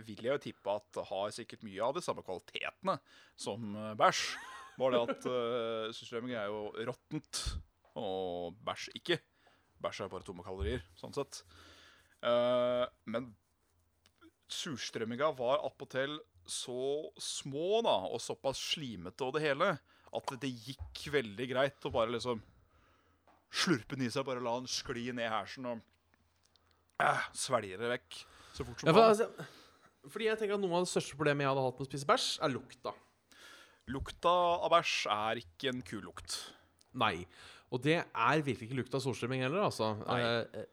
vil 0.02 0.24
jeg 0.24 0.32
jo 0.32 0.40
tippe 0.42 0.72
at 0.80 1.02
har 1.06 1.34
sikkert 1.36 1.62
mye 1.66 1.84
av 1.86 1.94
de 1.94 2.02
samme 2.02 2.24
kvalitetene 2.26 2.96
som 3.38 3.76
bæsj. 4.00 4.24
Bare 4.80 4.96
det 4.96 5.12
at 5.12 5.92
surstrømming 5.94 6.34
er 6.40 6.48
jo 6.50 6.70
råttent, 6.88 7.44
og 8.00 8.56
bæsj 8.66 8.88
ikke. 8.98 9.20
Bæsj 9.80 10.04
er 10.04 10.12
bare 10.12 10.26
tomme 10.26 10.44
kalorier, 10.44 10.82
sånn 11.00 11.14
sett. 11.16 11.42
Uh, 12.20 12.84
men 13.08 13.30
surstrømminga 14.50 15.30
var 15.38 15.62
attpåtil 15.64 16.18
så 16.50 17.08
små 17.20 17.80
da, 17.86 17.94
og 18.10 18.20
såpass 18.22 18.60
slimete 18.72 19.24
og 19.24 19.36
det 19.36 19.44
hele, 19.44 19.72
at 20.10 20.32
det 20.42 20.50
gikk 20.50 21.04
veldig 21.14 21.46
greit 21.52 21.86
å 21.86 21.92
bare 21.94 22.12
liksom 22.16 22.42
slurpe 23.50 23.96
den 23.96 24.08
i 24.08 24.10
seg, 24.12 24.26
bare 24.26 24.42
la 24.42 24.56
den 24.58 24.70
skli 24.70 25.08
ned 25.14 25.30
hersen 25.30 25.68
og 25.70 25.82
uh, 27.02 27.24
svelge 27.36 27.78
det 27.80 27.92
vekk 27.94 28.18
så 28.54 28.66
fort 28.66 28.82
som 28.82 28.90
Ja, 28.90 28.94
for, 28.96 29.06
altså, 29.06 30.10
fordi 30.10 30.28
jeg 30.28 30.40
tenker 30.40 30.56
at 30.58 30.64
Noe 30.64 30.80
av 30.80 30.86
det 30.86 30.92
største 30.92 31.18
problemet 31.18 31.44
jeg 31.44 31.52
hadde 31.52 31.64
hatt 31.66 31.78
med 31.78 31.86
å 31.86 31.90
spise 31.90 32.10
bæsj, 32.10 32.28
er 32.44 32.54
lukta. 32.54 32.94
Lukta 33.90 34.34
av 34.66 34.70
bæsj 34.74 34.96
er 35.14 35.42
ikke 35.42 35.72
en 35.72 35.82
kul 35.86 36.04
lukt. 36.06 36.38
Nei. 36.98 37.14
Og 37.70 37.82
det 37.84 37.98
er 38.02 38.42
virkelig 38.42 38.66
ikke 38.70 38.80
lukta 38.80 38.98
av 38.98 39.04
solstrømming 39.04 39.44
heller, 39.46 39.62
altså. 39.68 39.92
Nei. 40.06 40.20
Eh, 40.20 40.64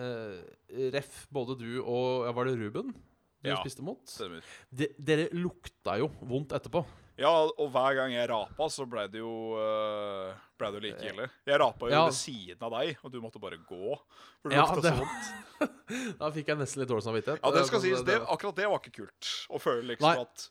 eh, 0.00 0.90
ref 0.94 1.26
både 1.32 1.56
du 1.60 1.68
og 1.82 2.26
ja, 2.26 2.32
Var 2.36 2.48
det 2.50 2.56
Ruben 2.60 2.94
du 2.96 3.50
Ja. 3.50 3.58
spiste 3.60 3.84
mot? 3.84 4.00
Stemmer. 4.10 4.42
De, 4.74 4.88
dere 4.98 5.28
lukta 5.36 5.98
jo 6.00 6.08
vondt 6.26 6.50
etterpå. 6.56 6.80
Ja, 7.16 7.30
og 7.46 7.70
hver 7.72 7.94
gang 7.96 8.10
jeg 8.12 8.28
rapa, 8.28 8.66
så 8.68 8.84
ble 8.90 9.06
det 9.08 9.20
jo 9.22 9.54
uh, 9.56 10.34
ble 10.58 10.68
det 10.72 10.80
jo 10.80 10.82
like 10.84 11.06
ille. 11.14 11.28
Jeg 11.48 11.60
rapa 11.62 11.86
jo 11.88 11.92
Ja. 11.94 12.02
ved 12.08 12.16
siden 12.18 12.60
av 12.66 12.74
deg, 12.74 12.98
og 13.04 13.12
du 13.12 13.20
måtte 13.22 13.40
bare 13.40 13.56
gå. 13.56 13.94
For 14.42 14.50
det 14.50 14.58
Ja, 14.58 14.66
lukta 14.66 14.82
det 14.82 14.92
så 14.92 14.98
vondt. 15.04 16.18
Da 16.18 16.30
fikk 16.34 16.48
jeg 16.52 16.58
nesten 16.58 16.82
litt 16.82 16.90
dårlig 16.90 17.06
samvittighet. 17.06 17.40
Ja, 17.44 17.50
det 17.54 17.66
skal 17.68 17.78
Eh, 17.78 17.82
sies. 17.86 18.02
Det, 18.04 18.18
akkurat 18.26 18.56
det 18.56 18.66
var 18.68 18.80
ikke 18.82 18.96
kult. 18.98 19.30
Å 19.48 19.60
føle 19.62 19.86
liksom 19.94 20.10
Nei. 20.10 20.20
at 20.26 20.50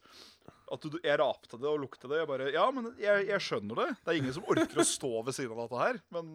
at 0.74 0.86
du, 0.90 0.98
jeg 1.04 1.20
rapte 1.22 1.60
det 1.62 1.70
og 1.70 1.82
lukte 1.84 2.10
det. 2.10 2.24
Jeg 2.24 2.30
bare, 2.30 2.50
ja, 2.54 2.66
men 2.74 2.90
jeg, 3.02 3.28
jeg 3.30 3.44
skjønner 3.46 3.82
det. 3.84 3.90
Det 4.02 4.12
er 4.14 4.20
ingen 4.22 4.36
som 4.36 4.48
orker 4.50 4.82
å 4.82 4.88
stå 4.88 5.12
ved 5.28 5.38
siden 5.38 5.54
av 5.54 5.68
dette 5.68 5.84
her. 5.84 6.00
Men 6.16 6.32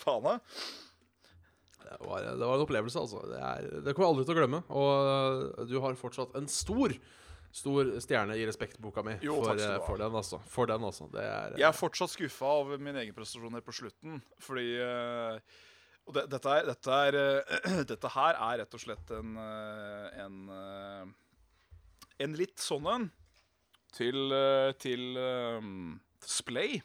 faen 0.00 0.24
meg. 0.24 0.56
Det 1.86 1.98
var, 2.02 2.24
det 2.24 2.48
var 2.48 2.56
en 2.56 2.64
opplevelse, 2.64 3.04
altså. 3.04 3.20
Det, 3.30 3.38
er, 3.38 3.68
det 3.84 3.94
kommer 3.94 4.08
jeg 4.08 4.14
aldri 4.14 4.26
til 4.26 4.34
å 4.34 4.40
glemme. 4.40 4.62
Og 4.80 5.68
du 5.70 5.76
har 5.84 6.00
fortsatt 6.00 6.36
en 6.38 6.50
stor 6.50 6.96
Stor 7.56 7.88
stjerne 8.02 8.34
i 8.36 8.42
respektboka 8.44 9.00
mi 9.06 9.14
Jo, 9.24 9.38
for, 9.40 9.60
for 9.86 10.00
den, 10.00 10.16
altså. 10.18 10.40
For 10.50 10.68
den, 10.68 10.82
altså. 10.84 11.06
Det 11.08 11.22
er 11.24 11.54
Jeg 11.56 11.64
er 11.68 11.76
fortsatt 11.78 12.12
skuffa 12.12 12.50
over 12.60 12.76
egen 12.76 13.14
prestasjon 13.16 13.54
her 13.56 13.64
på 13.64 13.72
slutten. 13.72 14.18
Fordi 14.44 14.66
eh, 14.82 15.38
Og 16.04 16.18
det, 16.18 16.26
dette, 16.34 16.52
er, 16.52 16.66
dette, 16.68 16.98
er, 17.06 17.16
eh, 17.16 17.78
dette 17.92 18.10
her 18.12 18.40
er 18.48 18.60
rett 18.60 18.76
og 18.76 18.82
slett 18.82 19.14
en 19.16 19.38
eh, 19.40 20.26
En, 20.26 20.36
en 22.26 22.36
litt 22.36 22.60
sånn 22.60 22.90
en 22.92 23.08
til, 23.96 24.28
eh, 24.34 24.74
til 24.80 25.16
um, 25.16 25.96
Splay. 26.20 26.80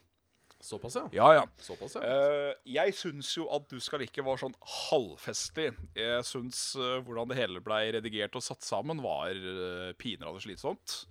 Såpass, 0.61 0.95
ja. 0.95 1.07
Ja, 1.11 1.33
ja. 1.33 1.45
Såpass, 1.57 1.95
ja. 1.97 2.01
Uh, 2.05 2.51
jeg 2.69 2.93
syns 2.93 3.31
jo 3.33 3.47
at 3.49 3.65
Du 3.71 3.79
skal 3.81 4.03
ikke 4.05 4.21
var 4.25 4.37
sånn 4.37 4.53
halvfestlig. 4.61 5.71
Jeg 5.97 6.27
syns 6.27 6.75
uh, 6.77 6.99
hvordan 7.01 7.31
det 7.31 7.39
hele 7.39 7.63
blei 7.65 7.87
redigert 7.95 8.37
og 8.37 8.45
satt 8.45 8.61
sammen, 8.65 9.01
var 9.01 9.33
uh, 9.33 9.89
pinadø 9.97 10.37
slitsomt. 10.43 11.01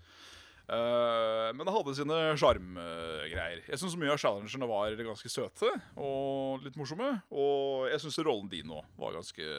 Uh, 0.71 1.51
men 1.51 1.67
det 1.67 1.75
hadde 1.75 1.97
sine 1.99 2.19
sjarmgreier. 2.39 3.65
jeg 3.67 3.81
syns 3.83 3.99
mye 3.99 4.13
av 4.15 4.21
challengerne 4.23 4.71
var 4.71 4.95
ganske 5.03 5.33
søte 5.33 5.73
og 5.99 6.63
litt 6.63 6.79
morsomme. 6.79 7.11
Og 7.35 7.91
jeg 7.91 8.05
syns 8.05 8.23
rollen 8.23 8.53
din 8.53 8.71
òg 8.71 8.87
var 9.03 9.19
ganske, 9.19 9.51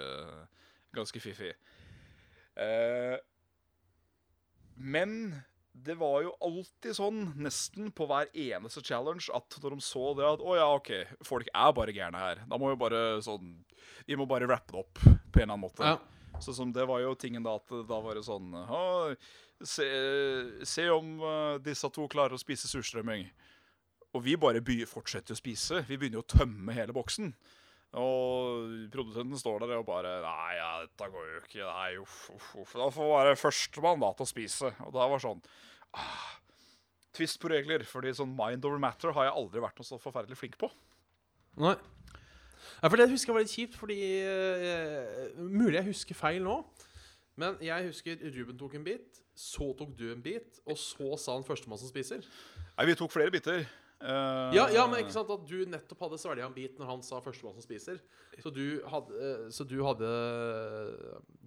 ganske 0.96 1.20
fiffig. 1.20 1.52
Men 4.80 5.12
det 5.74 5.96
var 5.96 6.22
jo 6.26 6.32
alltid 6.44 6.96
sånn, 6.98 7.20
nesten 7.40 7.92
på 7.96 8.06
hver 8.10 8.28
eneste 8.36 8.84
challenge, 8.84 9.30
at 9.34 9.56
når 9.64 9.78
de 9.78 9.86
så 9.86 10.12
det 10.18 10.26
at 10.28 10.42
Å 10.44 10.56
ja, 10.58 10.66
OK, 10.76 10.92
folk 11.26 11.48
er 11.48 11.76
bare 11.78 11.96
gærne 11.96 12.20
her. 12.20 12.42
Da 12.50 12.60
må 12.60 12.74
vi 12.74 12.80
bare 12.82 13.22
sånn 13.24 13.54
Vi 14.08 14.18
må 14.20 14.28
bare 14.30 14.50
rappe 14.52 14.76
det 14.76 14.82
opp 14.84 15.00
på 15.00 15.08
en 15.08 15.46
eller 15.46 15.54
annen 15.54 15.64
måte. 15.64 15.94
Ja. 15.94 16.42
Så 16.42 16.56
som 16.58 16.74
det 16.74 16.88
var 16.90 17.00
jo 17.04 17.16
tingen 17.16 17.46
da 17.46 17.56
at 17.60 17.72
da 17.88 18.02
var 18.04 18.18
det 18.18 18.26
sånn 18.26 18.52
«Å, 18.56 18.82
se, 19.62 19.88
se 20.66 20.88
om 20.90 21.20
eh, 21.22 21.58
disse 21.64 21.90
to 21.94 22.08
klarer 22.10 22.36
å 22.36 22.42
spise 22.42 22.70
surstrømming. 22.72 23.28
Og 24.18 24.24
vi 24.26 24.36
bare 24.40 24.64
fortsetter 24.90 25.36
å 25.36 25.40
spise. 25.40 25.84
Vi 25.88 25.98
begynner 25.98 26.20
jo 26.20 26.26
å 26.26 26.32
tømme 26.34 26.74
hele 26.76 26.96
boksen. 26.96 27.32
Og 28.00 28.88
produsenten 28.94 29.40
står 29.40 29.66
der 29.66 29.74
og 29.82 29.88
bare 29.90 30.14
Nei, 30.24 30.52
ja, 30.56 30.70
dette 30.86 31.10
går 31.12 31.26
jo 31.28 31.40
ikke. 31.42 31.66
Nei, 31.66 31.90
uff, 32.00 32.20
uff, 32.38 32.52
uff. 32.62 32.76
Da 32.80 32.88
får 32.96 33.10
være 33.12 33.40
førstemann 33.40 34.04
da 34.04 34.14
til 34.16 34.28
å 34.28 34.30
spise. 34.30 34.72
Og 34.86 34.94
det 34.96 35.08
var 35.12 35.24
sånn 35.24 35.42
ah, 36.00 36.30
Twist 37.12 37.42
på 37.44 37.52
regler. 37.52 37.84
Fordi 37.88 38.14
sånn 38.16 38.32
mind 38.38 38.68
over 38.70 38.80
matter 38.80 39.12
har 39.18 39.28
jeg 39.28 39.36
aldri 39.42 39.66
vært 39.66 39.82
noe 39.82 39.90
så 39.90 40.00
forferdelig 40.00 40.40
flink 40.40 40.56
på. 40.62 40.72
Nei. 41.60 41.76
Ja, 42.82 42.88
for 42.88 42.98
det 42.98 43.10
husker 43.12 43.32
jeg 43.32 43.36
var 43.36 43.44
litt 43.44 43.54
kjipt, 43.54 43.76
fordi 43.78 43.98
eh, 44.24 45.36
Mulig 45.38 45.80
jeg 45.80 45.88
husker 45.90 46.18
feil 46.18 46.42
nå, 46.46 46.56
men 47.42 47.58
jeg 47.64 47.90
husker 47.90 48.22
Ruben 48.36 48.58
tok 48.58 48.78
en 48.78 48.86
bit, 48.86 49.22
så 49.38 49.72
tok 49.78 49.94
du 49.98 50.08
en 50.12 50.24
bit, 50.24 50.62
og 50.66 50.78
så 50.80 51.18
sa 51.20 51.36
han 51.36 51.46
førstemann 51.46 51.82
som 51.82 51.90
spiser. 51.90 52.26
Nei, 52.78 52.88
vi 52.90 52.98
tok 52.98 53.14
flere 53.14 53.34
biter. 53.34 53.66
Eh, 54.02 54.56
Ja, 54.56 54.66
ja, 54.74 54.86
men 54.90 55.04
ikke 55.04 55.14
sant 55.14 55.30
at 55.34 55.44
du 55.46 55.60
nettopp 55.70 56.00
hadde 56.08 56.18
svelga 56.22 56.48
en 56.48 56.56
bit 56.56 56.80
når 56.80 56.90
han 56.90 57.04
sa 57.06 57.20
førstemann 57.22 57.54
som 57.58 57.66
spiser. 57.66 58.00
Så 58.42 58.50
du 58.54 58.82
hadde, 58.90 59.18
eh, 59.22 59.44
så 59.54 59.66
du 59.68 59.78
hadde 59.86 60.10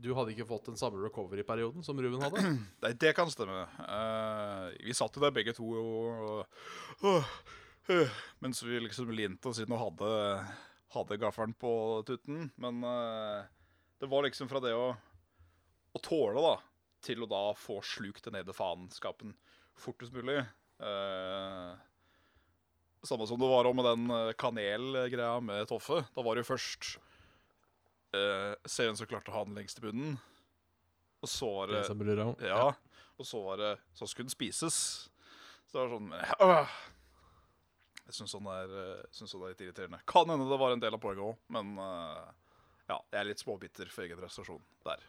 Du 0.00 0.12
hadde 0.14 0.34
ikke 0.34 0.46
fått 0.46 0.68
den 0.70 0.78
samme 0.78 1.00
recovery-perioden 1.02 1.82
som 1.86 1.98
Ruben 1.98 2.22
hadde? 2.22 2.42
Nei, 2.84 2.92
det 3.00 3.14
kan 3.16 3.30
stemme. 3.32 3.64
Uh, 3.80 4.70
vi 4.84 4.94
satt 4.94 5.16
jo 5.16 5.24
der 5.24 5.34
begge 5.34 5.54
to 5.56 5.66
og, 5.80 6.44
og, 7.02 7.32
uh, 7.90 8.20
Mens 8.44 8.62
vi 8.62 8.78
liksom 8.84 9.10
linte 9.14 9.50
oss 9.50 9.62
inn 9.62 9.72
og 9.74 9.82
hadde, 9.88 10.12
hadde 10.94 11.20
gaffelen 11.20 11.56
på 11.58 11.72
tutten. 12.06 12.50
Men 12.60 12.84
uh, 12.84 13.42
det 14.00 14.10
var 14.12 14.26
liksom 14.26 14.50
fra 14.50 14.62
det 14.62 14.74
å, 14.76 14.92
å 15.94 16.04
tåle, 16.04 16.42
da, 16.44 16.54
til 17.04 17.24
å 17.24 17.30
da 17.30 17.46
få 17.58 17.80
slukt 17.84 18.24
det 18.26 18.34
nede 18.36 18.54
faenskapen 18.56 19.34
fortest 19.80 20.14
mulig. 20.14 20.38
Eh, 20.82 21.70
samme 23.08 23.26
som 23.28 23.40
det 23.40 23.48
var 23.50 23.68
med 23.76 23.86
den 23.88 24.10
eh, 24.10 24.32
kanelgreia 24.40 25.40
med 25.44 25.68
Toffe. 25.68 26.04
Da 26.14 26.24
var 26.24 26.36
det 26.36 26.44
jo 26.44 26.52
først 26.52 26.94
eh, 28.16 28.54
serien 28.64 28.96
som 28.96 29.08
klarte 29.10 29.32
å 29.32 29.38
ha 29.38 29.44
den 29.48 29.58
lengst 29.58 29.80
i 29.80 29.84
bunnen. 29.86 30.16
Og 31.24 31.30
så 31.30 31.48
var 31.48 31.70
det 31.70 31.80
Lesebrura. 31.80 32.28
ja, 32.44 32.66
og 33.16 33.26
så 33.26 33.40
var 33.40 33.60
det 33.60 33.70
Så 33.96 34.06
skulle 34.10 34.28
den 34.28 34.34
spises. 34.34 34.78
Så 35.66 35.76
det 35.76 35.84
var 35.84 35.94
sånn 35.94 36.12
øh. 36.12 36.74
Jeg 38.04 38.18
syns 38.18 38.34
sånn, 38.34 38.48
er, 38.52 38.68
øh, 38.68 39.04
synes 39.16 39.32
sånn 39.32 39.46
er 39.46 39.54
litt 39.54 39.62
irriterende. 39.64 40.02
Kan 40.10 40.28
hende 40.28 40.44
det 40.50 40.60
var 40.60 40.74
en 40.74 40.82
del 40.82 40.96
av 40.96 41.00
poenget 41.00 41.24
òg, 41.24 41.38
men 41.56 41.70
uh, 41.80 42.26
ja, 42.84 42.98
jeg 42.98 43.16
er 43.16 43.28
litt 43.30 43.40
småbitter 43.40 43.88
for 43.88 44.04
egen 44.04 44.20
prestasjon 44.20 44.60
der. 44.84 45.06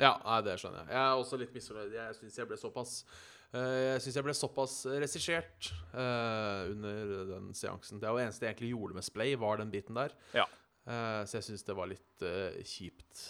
Ja, 0.00 0.14
nei, 0.22 0.38
det 0.46 0.54
skjønner 0.62 0.86
jeg. 0.86 0.94
Jeg 0.94 1.02
er 1.02 1.20
også 1.20 1.38
litt 1.40 1.52
misfornøyd. 1.52 1.92
Jeg 1.98 2.16
syns 2.16 2.38
jeg 2.38 2.48
ble 2.48 2.56
såpass 2.56 2.92
eh, 3.02 3.18
Jeg 3.48 4.02
synes 4.04 4.16
jeg 4.18 4.24
ble 4.26 4.34
såpass 4.36 4.74
regissert 4.92 5.70
eh, 5.96 6.68
under 6.68 7.12
den 7.30 7.46
seansen. 7.56 7.96
Det 8.02 8.10
var 8.10 8.20
det 8.20 8.26
eneste 8.26 8.44
jeg 8.44 8.52
egentlig 8.54 8.74
gjorde 8.74 8.98
med 8.98 9.06
Splay, 9.06 9.32
var 9.40 9.56
den 9.62 9.70
biten 9.72 9.96
der. 9.96 10.12
Ja. 10.36 10.44
Eh, 10.84 11.22
så 11.24 11.38
jeg 11.38 11.46
syns 11.48 11.64
det 11.64 11.76
var 11.78 11.88
litt 11.88 12.24
eh, 12.28 12.60
kjipt. 12.68 13.22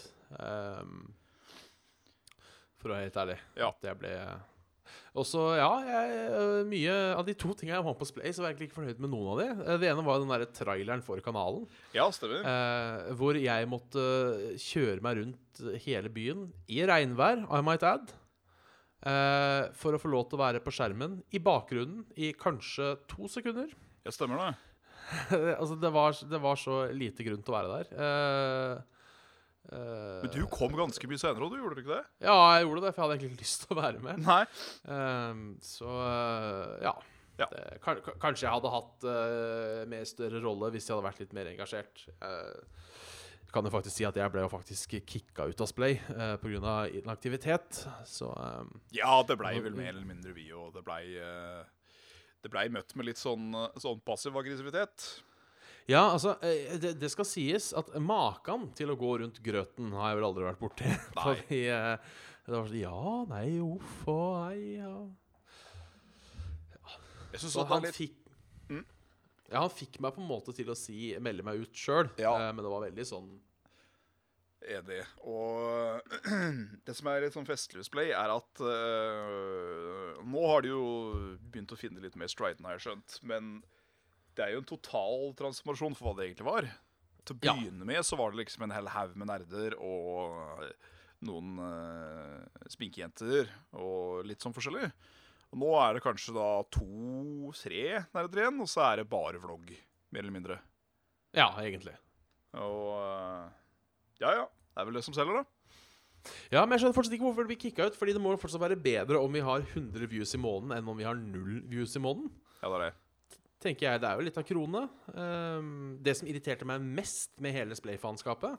Ehm, 0.43 1.07
for 2.79 2.91
å 2.91 2.97
være 2.97 3.07
helt 3.09 3.21
ærlig. 3.23 3.39
Ja. 3.59 3.71
At 3.71 3.87
jeg 3.93 3.99
ble 4.03 4.13
også, 5.19 5.41
ja, 5.59 5.71
jeg, 5.85 6.67
mye 6.71 6.93
av 7.19 7.25
de 7.27 7.35
to 7.39 7.51
tingene 7.59 7.77
jeg 7.79 7.85
med 7.87 7.99
på 8.01 8.07
Splay, 8.09 8.31
så 8.35 8.41
var 8.43 8.51
jeg 8.51 8.57
egentlig 8.57 8.69
ikke 8.71 8.79
fornøyd 8.81 9.01
med 9.05 9.11
noen 9.13 9.31
av 9.33 9.41
de. 9.43 9.49
Eh, 9.71 9.81
Det 9.83 9.89
ene 9.95 10.05
var 10.07 10.23
den 10.23 10.31
der 10.35 10.47
traileren 10.55 11.03
for 11.07 11.23
kanalen. 11.25 11.67
Ja, 11.95 12.07
stemmer. 12.15 12.43
Eh, 12.43 13.11
hvor 13.19 13.39
jeg 13.39 13.71
måtte 13.71 14.05
kjøre 14.67 15.03
meg 15.05 15.21
rundt 15.23 15.63
hele 15.87 16.11
byen 16.11 16.49
i 16.71 16.83
regnvær, 16.91 17.47
I 17.47 17.63
might 17.63 17.87
add. 17.87 18.11
Eh, 19.07 19.69
for 19.79 19.95
å 19.95 20.01
få 20.03 20.11
lov 20.11 20.25
til 20.29 20.39
å 20.39 20.43
være 20.43 20.61
på 20.65 20.73
skjermen 20.75 21.21
i 21.31 21.39
bakgrunnen 21.43 22.01
i 22.19 22.33
kanskje 22.35 22.97
to 23.11 23.29
sekunder. 23.31 23.71
Ja, 24.07 24.11
stemmer 24.15 24.41
det. 24.43 24.49
altså, 25.61 25.77
det 25.81 25.91
var, 25.95 26.17
det 26.33 26.41
var 26.43 26.59
så 26.61 26.81
lite 26.93 27.25
grunn 27.27 27.45
til 27.47 27.55
å 27.55 27.59
være 27.61 27.77
der. 27.77 27.93
Eh, 28.07 28.73
eh, 29.71 30.17
Men 30.25 30.33
du 30.35 30.41
kom 30.51 30.75
ganske 30.77 31.11
mye 31.11 31.21
senere, 31.23 31.47
og 31.47 31.55
du 31.55 31.61
gjorde 31.63 31.85
ikke 31.85 31.95
det? 31.95 32.03
Ja, 32.27 32.35
jeg 32.57 32.67
gjorde 32.67 32.83
det, 32.89 32.91
for 32.97 33.01
jeg 33.01 33.07
hadde 33.07 33.17
egentlig 33.21 33.39
ikke 33.39 33.47
lyst 33.47 33.63
til 33.65 33.77
å 33.77 33.81
være 33.81 34.03
med. 34.09 34.27
Nei. 34.27 34.41
Ehm, 34.97 35.47
så 35.65 35.95
eh, 36.09 36.75
ja. 36.89 36.97
Ja. 37.39 37.47
Det, 37.55 37.79
kan, 37.85 38.01
kan- 38.03 38.19
kanskje 38.19 38.49
jeg 38.49 38.51
hadde 38.51 38.71
hatt 38.73 39.05
uh, 39.07 39.85
mer 39.87 40.03
større 40.11 40.41
rolle 40.43 40.73
hvis 40.75 40.89
jeg 40.89 40.97
hadde 40.97 41.05
vært 41.07 41.21
litt 41.23 41.37
mer 41.39 41.47
engasjert. 41.53 42.01
Uh, 42.19 42.88
kan 43.53 43.65
jo 43.65 43.73
faktisk 43.73 43.97
si 43.97 44.05
at 44.09 44.17
jeg 44.19 44.33
ble 44.35 44.45
jo 44.45 44.51
faktisk 44.53 44.99
kicka 45.09 45.49
ut 45.49 45.63
av 45.65 45.71
Splay 45.71 45.97
uh, 46.13 46.37
pga. 46.43 46.77
inaktivitet. 47.01 47.83
Så 48.09 48.29
um, 48.33 48.75
Ja, 48.95 49.23
det 49.25 49.39
blei 49.41 49.57
vel 49.65 49.77
mer 49.79 49.95
eller 49.95 50.09
mindre 50.09 50.35
vi, 50.37 50.51
og 50.53 50.75
det 50.77 50.85
blei 50.87 51.03
uh, 51.17 51.65
ble 52.49 52.69
møtt 52.73 52.95
med 52.97 53.09
litt 53.11 53.21
sånn, 53.21 53.51
øh, 53.57 53.75
sånn 53.81 54.01
passiv 54.07 54.37
aggressivitet. 54.41 55.09
Ja, 55.89 56.11
altså, 56.13 56.35
eh, 56.45 56.77
det, 56.81 56.95
det 57.01 57.09
skal 57.13 57.27
sies 57.29 57.71
at 57.77 57.91
maken 58.01 58.69
til 58.77 58.93
å 58.93 58.99
gå 59.01 59.15
rundt 59.23 59.41
grøten 59.45 59.95
har 59.97 60.13
jeg 60.13 60.19
vel 60.19 60.29
aldri 60.29 60.45
vært 60.45 60.61
borti. 60.61 60.91
Fordi 61.17 61.63
eh, 61.73 61.95
det 62.45 62.55
var 62.55 62.69
sånn 62.69 62.83
Ja, 62.83 63.15
nei, 63.31 63.47
uff 63.65 64.05
og 64.13 64.27
nei, 64.43 64.77
ja. 64.83 64.93
Jeg 67.33 67.43
synes 67.43 67.55
Så 67.55 67.65
han 67.69 67.85
litt 67.85 67.97
fikk. 67.97 68.18
Ja, 69.49 69.63
han 69.65 69.73
fikk 69.73 69.99
meg 70.05 70.13
på 70.15 70.21
en 70.21 70.29
måte 70.29 70.53
til 70.57 70.69
å 70.69 70.77
si 70.77 71.15
melde 71.25 71.43
meg 71.47 71.63
ut 71.65 71.73
sjøl, 71.79 72.11
Ja. 72.21 72.35
men 72.53 72.61
det 72.65 72.73
var 72.73 72.85
veldig 72.91 73.07
sånn 73.09 73.29
Enig. 74.69 75.05
Og 75.23 76.03
det 76.85 76.95
som 76.99 77.07
er 77.09 77.23
litt 77.23 77.33
sånn 77.37 77.47
festlig 77.47 77.79
hos 77.79 77.89
Play, 77.95 78.11
er 78.11 78.33
at 78.35 78.61
øh, 78.61 80.19
Nå 80.27 80.43
har 80.51 80.65
de 80.67 80.73
jo 80.73 80.83
begynt 81.53 81.73
å 81.73 81.79
finne 81.79 82.03
litt 82.03 82.17
mer 82.19 82.29
striden, 82.29 82.67
har 82.67 82.75
jeg 82.77 82.89
skjønt. 82.89 83.19
Men 83.31 83.53
det 84.37 84.45
er 84.45 84.53
jo 84.57 84.63
en 84.65 84.69
total 84.69 85.31
transformasjon 85.39 85.95
for 85.99 86.11
hva 86.11 86.19
det 86.19 86.27
egentlig 86.29 86.49
var. 86.51 86.69
Til 87.25 87.37
å 87.37 87.47
Ja. 87.47 87.55
begynne 87.55 87.87
med 87.87 88.03
så 88.07 88.19
var 88.19 88.33
det 88.35 88.43
liksom 88.43 88.67
en 88.67 88.75
hel 88.75 88.91
haug 88.93 89.15
med 89.17 89.31
nerder 89.31 89.79
og 89.79 90.67
noen 91.23 91.55
øh, 91.63 92.67
spinkejenter 92.71 93.49
og 93.79 94.27
litt 94.27 94.43
sånn 94.43 94.55
forskjellig. 94.59 94.91
Og 95.53 95.61
nå 95.63 95.71
er 95.81 95.95
det 95.97 96.03
kanskje 96.05 96.35
da 96.37 96.49
to-tre 96.75 97.85
nerder 98.15 98.43
igjen, 98.43 98.59
og 98.61 98.69
så 98.69 98.83
er 98.91 99.01
det 99.01 99.09
bare 99.11 99.41
vlogg, 99.41 99.71
mer 100.13 100.21
eller 100.25 100.35
mindre. 100.35 100.59
Ja, 101.37 101.51
egentlig. 101.63 101.95
Og 102.59 102.99
øh, 102.99 103.49
Ja, 104.21 104.33
ja. 104.43 104.45
Det 104.49 104.83
er 104.83 104.87
vel 104.89 104.95
det 105.01 105.05
som 105.07 105.15
selger, 105.17 105.41
da. 105.41 105.45
Ja, 106.53 106.61
men 106.65 106.75
jeg 106.75 106.83
skjønner 106.83 106.95
fortsatt 106.97 107.15
ikke 107.17 107.25
hvorfor 107.27 107.47
det 107.47 107.51
blir 107.53 107.61
kicka 107.63 107.87
ut. 107.89 107.97
Fordi 107.99 108.13
det 108.15 108.21
må 108.23 108.35
fortsatt 108.39 108.61
være 108.63 108.77
bedre 108.79 109.19
om 109.23 109.33
vi 109.35 109.41
har 109.43 109.63
100 109.65 110.07
views 110.11 110.35
i 110.37 110.41
måneden 110.43 110.77
enn 110.77 110.91
om 110.93 110.99
vi 110.99 111.07
har 111.07 111.17
null 111.19 111.63
views 111.71 111.97
i 111.99 112.03
måneden. 112.05 112.29
Ja, 112.61 112.69
det 112.71 112.77
er 112.79 112.85
det. 112.85 113.39
Tenker 113.65 113.89
jeg, 113.89 114.01
Det 114.03 114.07
er 114.11 114.21
jo 114.21 114.27
litt 114.29 114.39
av 114.39 114.47
krone. 114.47 114.85
Ehm, 115.19 115.73
det 116.07 116.15
som 116.19 116.29
irriterte 116.31 116.67
meg 116.69 116.85
mest 116.85 117.33
med 117.43 117.57
hele 117.57 117.75
Splay-faenskapet, 117.79 118.55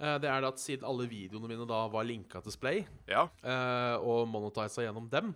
eh, 0.00 0.16
det 0.22 0.30
er 0.32 0.46
at 0.48 0.62
siden 0.62 0.86
alle 0.88 1.08
videoene 1.10 1.48
mine 1.50 1.66
da 1.68 1.82
var 1.92 2.04
linka 2.08 2.40
til 2.40 2.52
Splay, 2.54 2.86
Ja. 3.08 3.26
eh, 3.44 3.96
og 4.00 4.28
monetiza 4.32 4.80
gjennom 4.86 5.10
dem, 5.12 5.34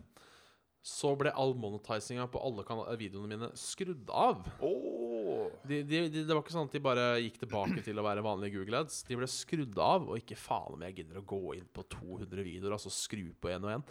så 0.85 1.15
ble 1.17 1.33
all 1.33 1.55
monetizinga 1.57 2.27
på 2.29 2.41
alle 2.45 2.65
videoene 3.01 3.31
mine 3.31 3.49
skrudd 3.57 4.11
av. 4.13 4.43
Oh. 4.61 5.49
De, 5.65 5.81
de, 5.81 6.03
de, 6.13 6.25
det 6.25 6.29
var 6.29 6.43
ikke 6.43 6.53
sånn 6.53 6.69
at 6.69 6.77
de 6.77 6.83
bare 6.85 7.07
gikk 7.23 7.39
tilbake 7.41 7.85
til 7.87 8.01
å 8.01 8.05
være 8.05 8.25
vanlige 8.25 8.59
Google 8.59 8.83
Ads. 8.85 8.99
De 9.09 9.17
ble 9.17 9.29
skrudd 9.31 9.81
av, 9.81 10.05
og 10.11 10.21
ikke 10.21 10.37
faen 10.37 10.77
om 10.77 10.85
jeg 10.85 10.99
gidder 11.01 11.23
å 11.23 11.25
gå 11.33 11.41
inn 11.57 11.71
på 11.73 11.87
200 11.97 12.45
videoer, 12.45 12.77
altså 12.77 12.93
skru 12.93 13.31
på 13.41 13.55
én 13.55 13.65
og 13.65 13.79
én. 13.79 13.87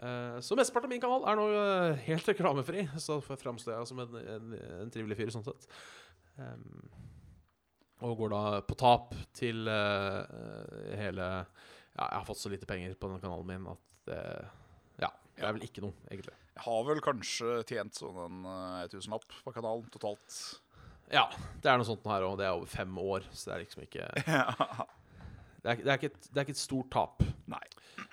Uh, 0.00 0.38
så 0.40 0.54
mesteparten 0.56 0.86
av 0.86 0.94
min 0.94 1.02
kanal 1.02 1.24
er 1.26 1.36
nå 1.36 1.46
uh, 1.50 2.02
helt 2.06 2.28
reklamefri, 2.32 2.86
så 3.02 3.18
framstår 3.20 3.76
jeg 3.76 3.90
som 3.90 4.00
en, 4.06 4.18
en, 4.36 4.58
en 4.80 4.92
trivelig 4.94 5.18
fyr 5.20 5.34
sånn 5.34 5.44
sett. 5.44 5.68
Um, 6.40 6.88
og 8.06 8.16
går 8.16 8.32
da 8.32 8.42
på 8.64 8.76
tap 8.80 9.12
til 9.36 9.68
eh, 9.68 10.20
eh, 10.24 10.96
hele 11.00 11.26
Ja, 11.26 12.06
jeg 12.06 12.16
har 12.16 12.26
fått 12.28 12.40
så 12.40 12.52
lite 12.52 12.68
penger 12.68 12.94
på 12.96 13.10
den 13.10 13.20
kanalen 13.20 13.48
min 13.48 13.68
at 13.68 13.82
det 14.08 14.22
det 15.40 15.48
er 15.48 15.56
vel 15.56 15.66
ikke 15.66 15.84
noe, 15.84 15.96
egentlig. 16.10 16.36
Jeg 16.54 16.64
har 16.66 16.82
vel 16.90 16.98
kanskje 17.04 17.60
tjent 17.68 17.96
sånn 17.96 18.18
en 18.26 18.48
eh, 18.52 18.88
tusenlapp 18.92 19.38
på 19.44 19.54
kanalen 19.56 19.86
totalt. 19.92 20.40
Ja, 21.10 21.24
det 21.62 21.70
er 21.70 21.80
noe 21.80 21.88
sånt 21.88 22.04
her 22.06 22.26
òg. 22.28 22.36
Det 22.38 22.46
er 22.46 22.54
over 22.54 22.70
fem 22.70 22.98
år, 23.00 23.24
så 23.32 23.50
det 23.50 23.54
er 23.56 23.64
liksom 23.64 23.86
ikke 23.86 24.10
Det 25.60 25.68
er, 25.68 25.80
det 25.84 25.90
er, 25.90 25.98
ikke, 25.98 26.08
et, 26.08 26.28
det 26.30 26.40
er 26.40 26.46
ikke 26.46 26.56
et 26.56 26.60
stort 26.60 26.88
tap. 26.92 27.24
Nei. 27.50 27.64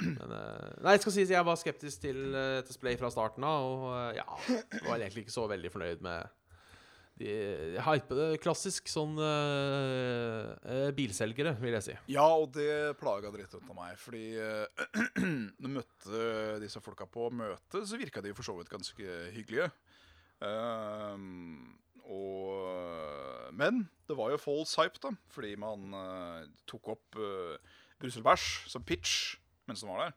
Men, 0.01 0.33
eh, 0.35 0.73
nei, 0.83 0.95
jeg 0.97 1.03
skal 1.05 1.13
si 1.15 1.23
at 1.23 1.31
jeg 1.31 1.47
var 1.47 1.59
skeptisk 1.61 2.01
til, 2.03 2.19
uh, 2.35 2.57
til 2.65 2.97
fra 2.99 3.11
starten 3.13 3.45
av, 3.47 3.67
og 3.67 3.85
eh, 3.95 4.17
ja, 4.19 4.25
var 4.83 4.99
egentlig 4.99 5.23
ikke 5.25 5.35
så 5.37 5.45
veldig 5.47 5.71
fornøyd 5.71 6.03
med 6.03 6.33
de 7.17 7.31
hype, 7.81 8.27
Klassisk 8.43 8.89
sånn 8.91 9.17
eh, 9.21 10.51
eh, 10.69 10.89
bilselgere, 10.97 11.55
vil 11.61 11.77
jeg 11.79 11.85
si. 11.87 11.97
Ja, 12.13 12.27
og 12.29 12.51
det 12.57 12.97
plaga 13.01 13.31
dritt 13.33 13.55
ut 13.55 13.63
av 13.63 13.77
meg. 13.77 13.97
Fordi 14.01 14.25
uh, 14.37 14.87
jeg 15.17 15.73
møtte 15.73 16.21
disse 16.63 16.83
folka 16.83 17.09
på 17.09 17.31
møtet, 17.33 17.81
så 17.89 17.99
virka 17.99 18.23
de 18.25 18.35
for 18.37 18.45
så 18.45 18.55
vidt 18.59 18.71
ganske 18.73 19.17
hyggelige. 19.35 19.71
Uh, 20.37 21.17
og, 22.07 23.51
men 23.57 23.83
det 24.07 24.15
var 24.17 24.31
jo 24.31 24.39
false 24.39 24.79
hype, 24.79 24.99
da. 25.03 25.11
Fordi 25.33 25.55
man 25.59 25.91
eh, 25.97 26.45
tok 26.69 26.93
opp 26.95 27.19
uh, 27.19 27.57
Brusselbæsj 27.99 28.69
som 28.71 28.85
pitch 28.87 29.35
mens 29.67 29.83
den 29.83 29.91
var 29.91 30.05
der. 30.05 30.15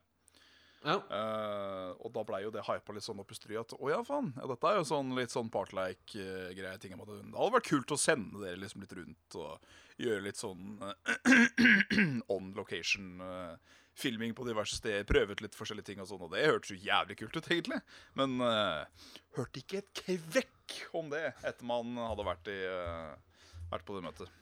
Ja. 0.80 0.96
Uh, 1.12 1.90
og 2.00 2.12
da 2.14 2.22
blei 2.24 2.40
jo 2.46 2.52
det 2.54 2.64
hypa 2.64 2.94
litt 2.96 3.04
sånn 3.04 3.20
opp 3.20 3.32
i 3.34 3.36
stryet 3.36 3.68
at 3.68 3.76
å 3.76 3.90
ja, 3.92 4.00
faen. 4.06 4.30
Ja, 4.38 4.46
dette 4.48 4.70
er 4.70 4.78
jo 4.78 4.86
sånn 4.88 5.12
litt 5.18 5.34
sånn 5.34 5.50
partlike-greie. 5.52 6.78
ting 6.80 6.94
Det 6.96 7.04
hadde 7.04 7.56
vært 7.56 7.68
kult 7.68 7.92
å 7.92 8.00
sende 8.00 8.40
dere 8.40 8.60
liksom 8.62 8.84
litt 8.84 8.94
rundt 8.96 9.36
og 9.40 9.74
gjøre 10.00 10.24
litt 10.24 10.40
sånn 10.40 10.80
eh, 10.80 12.14
on 12.34 12.52
location-filming 12.56 14.32
på 14.36 14.46
diverse 14.48 14.78
steder. 14.80 15.04
Prøve 15.08 15.36
ut 15.36 15.44
litt 15.44 15.58
forskjellige 15.58 15.92
ting 15.92 16.00
og 16.00 16.08
sånn, 16.08 16.24
og 16.24 16.32
det 16.32 16.46
hørtes 16.48 16.72
jo 16.72 16.80
jævlig 16.80 17.18
kult 17.20 17.36
ut, 17.36 17.50
egentlig. 17.50 17.82
Men 18.16 18.40
uh, 18.40 19.10
hørte 19.36 19.60
ikke 19.60 19.82
et 19.82 19.92
kvekk 20.00 20.78
om 20.96 21.12
det 21.12 21.26
etter 21.44 21.68
man 21.68 21.92
hadde 22.00 22.28
vært, 22.30 22.48
i, 22.48 22.60
uh, 22.64 23.66
vært 23.74 23.84
på 23.84 23.98
det 23.98 24.06
møtet. 24.08 24.32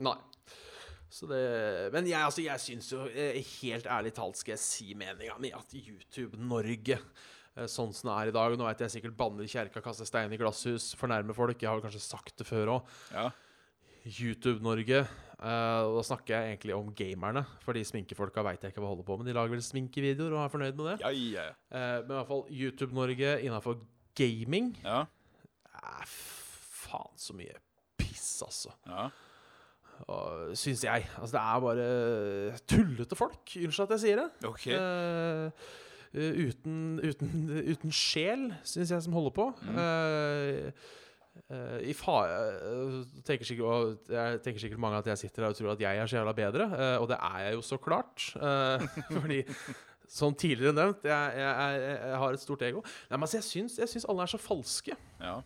Nei. 0.00 0.18
Så 1.10 1.26
det, 1.26 1.42
men 1.90 2.06
jeg, 2.06 2.22
altså, 2.22 2.42
jeg 2.44 2.62
syns 2.62 2.92
jo, 2.92 3.02
eh, 3.10 3.40
helt 3.60 3.88
ærlig 3.90 4.12
talt 4.14 4.38
skal 4.38 4.54
jeg 4.54 4.62
si 4.62 4.92
meninga 4.94 5.34
mi, 5.42 5.50
at 5.50 5.74
YouTube 5.74 6.38
Norge 6.38 6.96
eh, 6.96 7.66
Sånn 7.66 7.90
som 7.96 8.12
det 8.12 8.14
er 8.14 8.30
i 8.30 8.34
dag 8.36 8.54
Nå 8.54 8.68
vet 8.68 8.84
jeg 8.84 8.94
sikkert 8.94 9.16
banner 9.18 9.42
i 9.42 9.50
kjerka, 9.50 9.82
kaster 9.82 10.06
stein 10.06 10.30
i 10.30 10.38
glasshus, 10.38 10.92
fornærmer 11.00 11.34
folk. 11.34 11.58
Jeg 11.58 11.70
har 11.70 11.82
kanskje 11.82 12.02
sagt 12.04 12.36
det 12.38 12.46
før 12.46 12.76
òg. 12.76 12.92
Ja. 13.10 13.26
YouTube-Norge. 14.06 15.02
Uh, 15.40 15.96
da 15.96 16.02
snakker 16.04 16.34
jeg 16.34 16.54
egentlig 16.54 16.76
om 16.76 16.92
gamerne. 16.96 17.42
For 17.64 17.76
de 17.76 17.82
sminkefolka 17.84 18.44
veit 18.46 18.62
jeg 18.64 18.72
ikke 18.72 18.82
hva 18.84 18.92
holder 18.92 19.06
på 19.08 19.16
med. 19.18 19.28
De 19.28 19.34
lager 19.36 19.54
vel 19.54 19.64
sminkevideoer 19.64 20.36
og 20.36 20.44
er 20.44 20.52
fornøyd 20.52 20.78
med 20.78 20.92
det. 20.92 20.96
Ja, 21.02 21.10
ja. 21.10 21.46
Eh, 21.72 21.96
men 22.04 22.12
i 22.12 22.18
hvert 22.18 22.30
fall 22.30 22.44
YouTube-Norge 22.48 23.34
innafor 23.46 23.80
gaming 24.18 24.72
ja. 24.84 25.02
er 25.80 26.14
faen 26.14 27.18
så 27.20 27.36
mye 27.36 27.58
piss, 28.00 28.40
altså. 28.46 28.74
ja. 28.88 29.08
Syns 30.56 30.82
jeg. 30.84 31.06
Altså, 31.20 31.34
det 31.36 31.42
er 31.42 31.60
bare 31.66 32.58
tullete 32.70 33.18
folk. 33.18 33.42
Unnskyld 33.44 33.86
at 33.86 33.94
jeg 33.96 34.04
sier 34.04 34.22
det. 34.22 34.28
Okay. 34.48 34.78
Eh, 36.10 36.46
uten, 36.48 36.98
uten, 37.06 37.34
uten 37.70 37.92
sjel, 37.94 38.48
syns 38.66 38.90
jeg, 38.90 39.04
som 39.04 39.14
holder 39.14 39.34
på. 39.36 39.44
Mm. 39.62 39.76
Uh, 39.78 40.88
uh, 41.54 41.76
I 41.86 41.94
fa 41.94 42.16
eh, 42.26 42.96
tenker 43.26 43.46
sikkert, 43.46 44.10
jeg 44.10 44.40
tenker 44.42 44.64
sikkert 44.64 44.82
mange 44.82 44.98
at 44.98 45.12
jeg 45.12 45.22
sitter 45.22 45.46
her 45.46 45.54
og 45.54 45.60
tror 45.60 45.76
at 45.76 45.84
jeg 45.84 46.02
er 46.02 46.10
så 46.10 46.18
jævla 46.18 46.34
bedre, 46.34 46.66
og 46.98 47.06
det 47.12 47.20
er 47.20 47.38
jeg 47.44 47.54
jo 47.54 47.62
så 47.62 47.78
klart. 47.78 48.26
Fordi 49.14 49.44
som 50.10 50.34
tidligere 50.34 50.74
nevnt, 50.74 51.06
jeg, 51.06 51.32
jeg, 51.38 51.78
jeg, 51.78 51.98
jeg 52.10 52.18
har 52.24 52.34
et 52.34 52.42
stort 52.42 52.66
ego. 52.66 52.82
Nei, 52.82 53.16
men 53.16 53.28
altså, 53.28 53.38
jeg 53.78 53.88
syns 53.88 54.08
alle 54.10 54.26
er 54.26 54.34
så 54.34 54.42
falske. 54.42 54.98
Ja. 55.22 55.38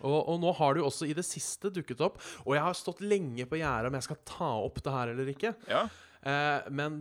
Og, 0.00 0.18
og 0.32 0.36
nå 0.40 0.52
har 0.56 0.74
det 0.74 0.82
jo 0.82 0.88
også 0.88 1.08
i 1.10 1.16
det 1.16 1.26
siste 1.26 1.72
dukket 1.74 2.00
opp, 2.06 2.20
og 2.46 2.54
jeg 2.56 2.64
har 2.64 2.78
stått 2.78 3.02
lenge 3.04 3.44
på 3.48 3.58
gjerdet 3.60 3.90
om 3.90 3.98
jeg 3.98 4.06
skal 4.08 4.20
ta 4.28 4.52
opp 4.64 4.80
det 4.84 4.94
her 4.94 5.14
eller 5.14 5.34
ikke. 5.34 5.54
ja. 5.70 5.88
Eh, 6.20 6.66
men 6.76 6.98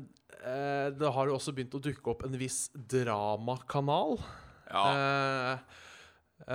eh, 0.47 0.87
det 0.95 1.11
har 1.11 1.27
jo 1.27 1.35
også 1.35 1.51
begynt 1.55 1.73
å 1.75 1.81
dukke 1.83 2.11
opp 2.13 2.21
en 2.23 2.37
viss 2.39 2.69
dramakanal. 2.73 4.15
Ja. 4.71 4.83
Eh, 4.93 5.81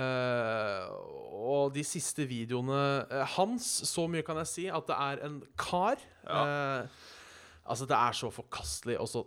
eh, 0.01 0.87
og 1.45 1.75
de 1.75 1.83
siste 1.85 2.25
videoene 2.29 2.81
eh, 3.05 3.35
hans, 3.35 3.67
så 3.85 4.07
mye 4.09 4.25
kan 4.25 4.41
jeg 4.41 4.51
si, 4.51 4.65
at 4.73 4.89
det 4.89 4.97
er 4.97 5.21
en 5.27 5.37
kar. 5.61 6.01
Eh, 6.25 7.05
altså, 7.65 7.85
det 7.85 7.99
er 7.99 8.17
så 8.17 8.33
forkastelig 8.33 8.97
og 9.01 9.11
så 9.13 9.25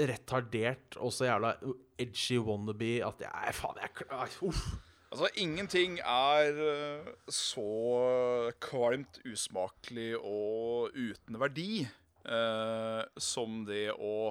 retardert 0.00 0.96
og 1.02 1.10
så 1.12 1.26
jævla 1.26 1.56
edgy 2.00 2.38
wannabe 2.44 3.00
at 3.04 3.24
jeg 3.24 3.56
Faen, 3.56 3.80
jeg 3.82 4.36
Uff. 4.46 4.62
Altså, 5.10 5.26
ingenting 5.42 5.96
er 6.06 6.58
eh, 6.62 7.08
så 7.34 7.64
kvalmt 8.62 9.18
usmakelig 9.26 10.12
og 10.20 10.94
uten 10.94 11.38
verdi 11.40 11.82
eh, 11.82 13.00
som 13.18 13.64
det 13.66 13.88
å 13.90 14.30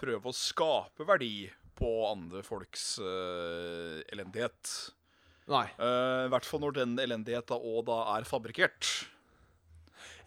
prøve 0.00 0.28
å 0.28 0.36
skape 0.36 1.06
verdi 1.08 1.46
på 1.80 1.88
andre 2.10 2.42
folks 2.44 2.98
eh, 3.00 4.02
elendighet. 4.12 4.74
Nei. 5.48 5.64
Eh, 5.80 6.26
I 6.26 6.32
hvert 6.34 6.48
fall 6.48 6.60
når 6.66 6.76
den 6.82 6.92
elendigheta 7.00 7.56
òg 7.56 7.86
da 7.88 8.02
er 8.18 8.28
fabrikkert. 8.28 8.90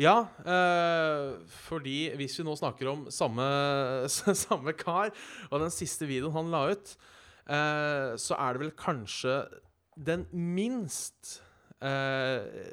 Ja, 0.01 0.23
eh, 0.41 1.35
fordi 1.67 1.99
hvis 2.17 2.39
vi 2.39 2.47
nå 2.47 2.55
snakker 2.57 2.89
om 2.95 3.05
samme, 3.13 3.45
samme 4.47 4.73
kar, 4.73 5.13
og 5.51 5.61
den 5.61 5.73
siste 5.73 6.09
videoen 6.09 6.33
han 6.33 6.49
la 6.49 6.63
ut, 6.73 6.95
eh, 7.45 8.17
så 8.17 8.41
er 8.41 8.57
det 8.57 8.63
vel 8.65 8.73
kanskje 8.73 9.37
den 9.95 10.25
minst 10.31 11.41
eh, 11.83 12.71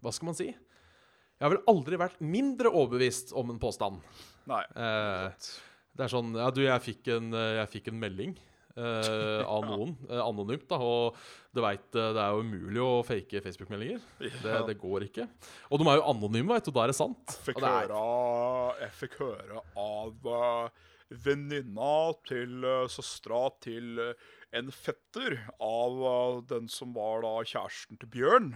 Hva 0.00 0.12
skal 0.14 0.30
man 0.30 0.38
si? 0.38 0.50
Jeg 0.50 1.46
har 1.46 1.54
vel 1.54 1.64
aldri 1.72 1.96
vært 2.00 2.20
mindre 2.20 2.68
overbevist 2.68 3.32
om 3.36 3.52
en 3.52 3.60
påstand. 3.60 4.02
Nei. 4.50 4.60
Eh, 4.76 5.48
det 5.96 6.06
er 6.06 6.12
sånn 6.12 6.34
Ja, 6.36 6.50
du, 6.52 6.62
jeg 6.66 6.84
fikk 6.84 7.10
en, 7.16 7.32
eh, 7.36 7.56
jeg 7.62 7.72
fikk 7.74 7.90
en 7.92 8.00
melding 8.02 8.34
eh, 8.76 9.40
av 9.44 9.64
noen, 9.70 9.94
eh, 10.08 10.20
anonymt, 10.20 10.68
da, 10.70 10.78
og 10.80 11.16
du 11.50 11.62
veit 11.64 11.88
det 11.96 12.20
er 12.20 12.36
jo 12.36 12.44
umulig 12.44 12.84
å 12.84 12.92
fake 13.06 13.42
Facebook-meldinger. 13.44 14.04
Det, 14.20 14.60
det 14.68 14.76
går 14.80 15.08
ikke. 15.08 15.26
Og 15.70 15.80
de 15.80 15.88
er 15.88 15.98
jo 15.98 16.06
anonyme, 16.12 16.52
veit 16.52 16.68
du, 16.68 16.72
da 16.76 16.84
er 16.84 16.92
det 16.92 17.00
sant. 17.00 17.36
fikk 17.46 17.58
Og 17.58 17.64
det 17.64 17.72
er, 17.72 17.96
høre, 17.96 18.78
jeg 18.84 18.96
fikk 19.00 19.18
høre 19.24 19.64
av 19.80 20.30
uh, 20.30 20.90
venninna 21.10 21.94
til 22.28 22.62
uh, 22.64 22.84
søstera 22.90 23.48
til 23.62 23.98
eh, 23.98 24.28
en 24.56 24.72
fetter 24.74 25.38
av 25.62 26.02
eh, 26.10 26.42
den 26.50 26.68
som 26.70 26.94
var 26.96 27.22
da 27.24 27.36
kjæresten 27.46 28.00
til 28.00 28.10
Bjørn, 28.10 28.52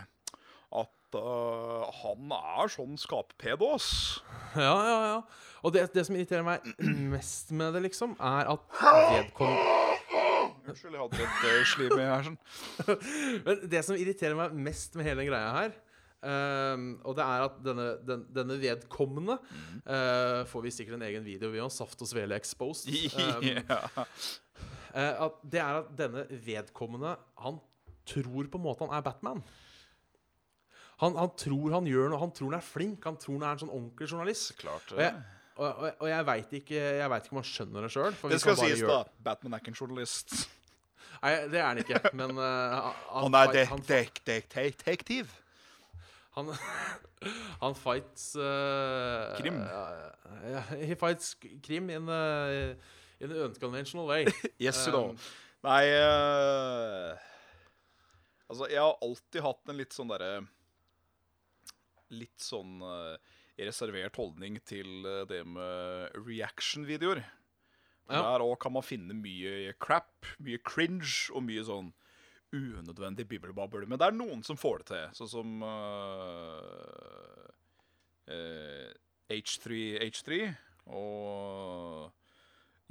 at 0.74 1.16
uh, 1.20 1.86
han 2.01 2.32
er 2.34 2.70
sånn 2.72 2.97
skappedo, 2.99 3.68
ass. 3.76 3.90
ja, 4.59 4.74
ja, 4.74 4.97
ja. 5.12 5.20
Og 5.62 5.74
det, 5.76 5.86
det 5.95 6.03
som 6.09 6.16
irriterer 6.18 6.42
meg 6.47 6.66
mest 7.14 7.55
med 7.55 7.76
det, 7.76 7.84
liksom, 7.86 8.16
er 8.18 8.51
at 8.57 8.66
vedkommende 8.80 9.70
Unnskyld, 10.64 10.95
jeg 10.97 11.03
hadde 11.03 11.18
litt 11.20 11.40
uh, 11.45 11.64
slim 11.68 11.95
i 11.99 12.05
her. 12.09 12.22
sånn. 12.24 12.38
Men 13.45 13.66
det 13.68 13.82
som 13.84 13.99
irriterer 14.01 14.38
meg 14.38 14.55
mest 14.66 14.95
med 14.97 15.05
hele 15.05 15.20
den 15.20 15.28
greia 15.28 15.51
her, 15.53 15.74
ehm, 16.24 16.86
og 17.05 17.18
det 17.18 17.26
er 17.26 17.45
at 17.45 17.59
denne, 17.66 17.88
den, 18.09 18.22
denne 18.32 18.57
vedkommende 18.62 19.36
uh, 19.36 20.40
får 20.49 20.64
vi 20.64 20.72
sikkert 20.72 20.97
en 20.97 21.05
egen 21.11 21.26
video 21.26 21.53
vi 21.53 21.61
har, 21.61 21.68
Saft 21.68 22.01
og 22.01 22.09
Svele 22.09 22.40
Exposed. 22.40 22.88
Um, 23.12 23.45
ja. 23.61 24.07
Eh, 24.95 25.20
at 25.26 25.38
det 25.53 25.61
er 25.61 25.82
at 25.82 25.92
denne 25.99 26.24
vedkommende 26.47 27.16
Han 27.45 27.61
tror 28.07 28.49
på 28.53 28.59
en 28.61 28.64
måte 28.64 28.84
han 28.86 28.95
er 28.97 29.05
Batman. 29.05 29.42
Han, 31.03 31.16
han 31.18 31.30
tror 31.40 31.72
han 31.74 31.86
gjør 31.90 32.12
noe, 32.12 32.20
han 32.22 32.32
tror 32.34 32.53
han 32.53 32.61
er 32.61 32.64
flink, 32.66 33.05
han 33.05 33.16
tror 33.20 33.38
han 33.40 33.47
er 33.49 33.57
en 33.57 33.62
sånn 33.64 33.72
ordentlig 33.74 34.09
journalist. 34.12 34.53
Klart 34.61 34.92
Og 34.95 35.01
jeg, 35.03 35.14
og, 35.57 35.66
og, 35.68 35.86
og 36.05 36.09
jeg 36.11 36.26
veit 36.28 36.53
ikke, 36.61 36.82
ikke 37.05 37.32
om 37.34 37.40
han 37.40 37.49
skjønner 37.49 37.86
det 37.86 37.90
sjøl. 37.95 38.18
Det 38.30 38.40
skal 38.42 38.59
sies, 38.61 38.82
da. 38.86 39.01
Batman 39.26 39.57
er 39.57 39.62
ikke 39.64 39.72
en 39.74 39.80
journalist. 39.80 40.36
Nei, 41.24 41.32
det 41.49 41.61
er 41.61 41.66
han 41.70 41.80
ikke, 41.80 42.01
men 42.12 42.34
uh, 42.36 42.45
han, 43.09 43.32
Han 43.32 43.36
er 43.38 43.64
han, 43.70 43.82
dek- 43.88 44.20
dek- 44.26 44.51
detektiv. 44.53 45.30
han, 46.36 46.51
han 47.62 47.76
fights 47.78 48.34
uh, 48.36 49.32
Krim. 49.38 49.62
ja, 49.64 50.61
he 50.82 50.99
fights 51.01 51.34
krim 51.64 51.88
in, 51.95 52.11
uh, 52.11 52.74
in 53.25 53.33
an 53.33 53.43
unconventional 53.51 54.07
way. 54.07 54.27
Yes, 54.59 54.87
you 54.87 54.93
know. 54.93 55.11
Um, 55.11 55.18
Nei 55.64 55.85
uh, 55.97 57.16
Altså, 58.51 58.68
jeg 58.68 58.83
har 58.83 58.99
alltid 59.03 59.41
hatt 59.43 59.70
en 59.72 59.79
litt 59.81 59.97
sånn 59.97 60.11
derre 60.12 60.33
Litt 62.14 62.45
sånn 62.45 62.83
uh, 62.85 63.16
reservert 63.59 64.18
holdning 64.18 64.59
til 64.66 65.07
eh, 65.07 65.20
det 65.31 65.45
med 65.47 66.16
reaction-videoer. 66.27 67.20
Ja. 68.11 68.18
Der 68.18 68.43
òg 68.43 68.57
kan 68.64 68.75
man 68.75 68.83
finne 68.83 69.14
mye 69.14 69.70
crap, 69.79 70.27
mye 70.43 70.59
cringe 70.66 71.31
og 71.31 71.45
mye 71.47 71.62
sånn 71.62 71.93
unødvendig 72.55 73.29
Bibelbabel, 73.31 73.87
Men 73.87 73.99
det 73.99 74.09
er 74.09 74.16
noen 74.18 74.43
som 74.47 74.59
får 74.59 74.83
det 74.83 74.89
til, 74.91 75.14
sånn 75.20 75.31
som 75.31 75.62
uh, 75.62 77.47
eh, 78.27 78.91
H3 79.31 79.81
H3. 80.03 80.43
Og 80.99 82.11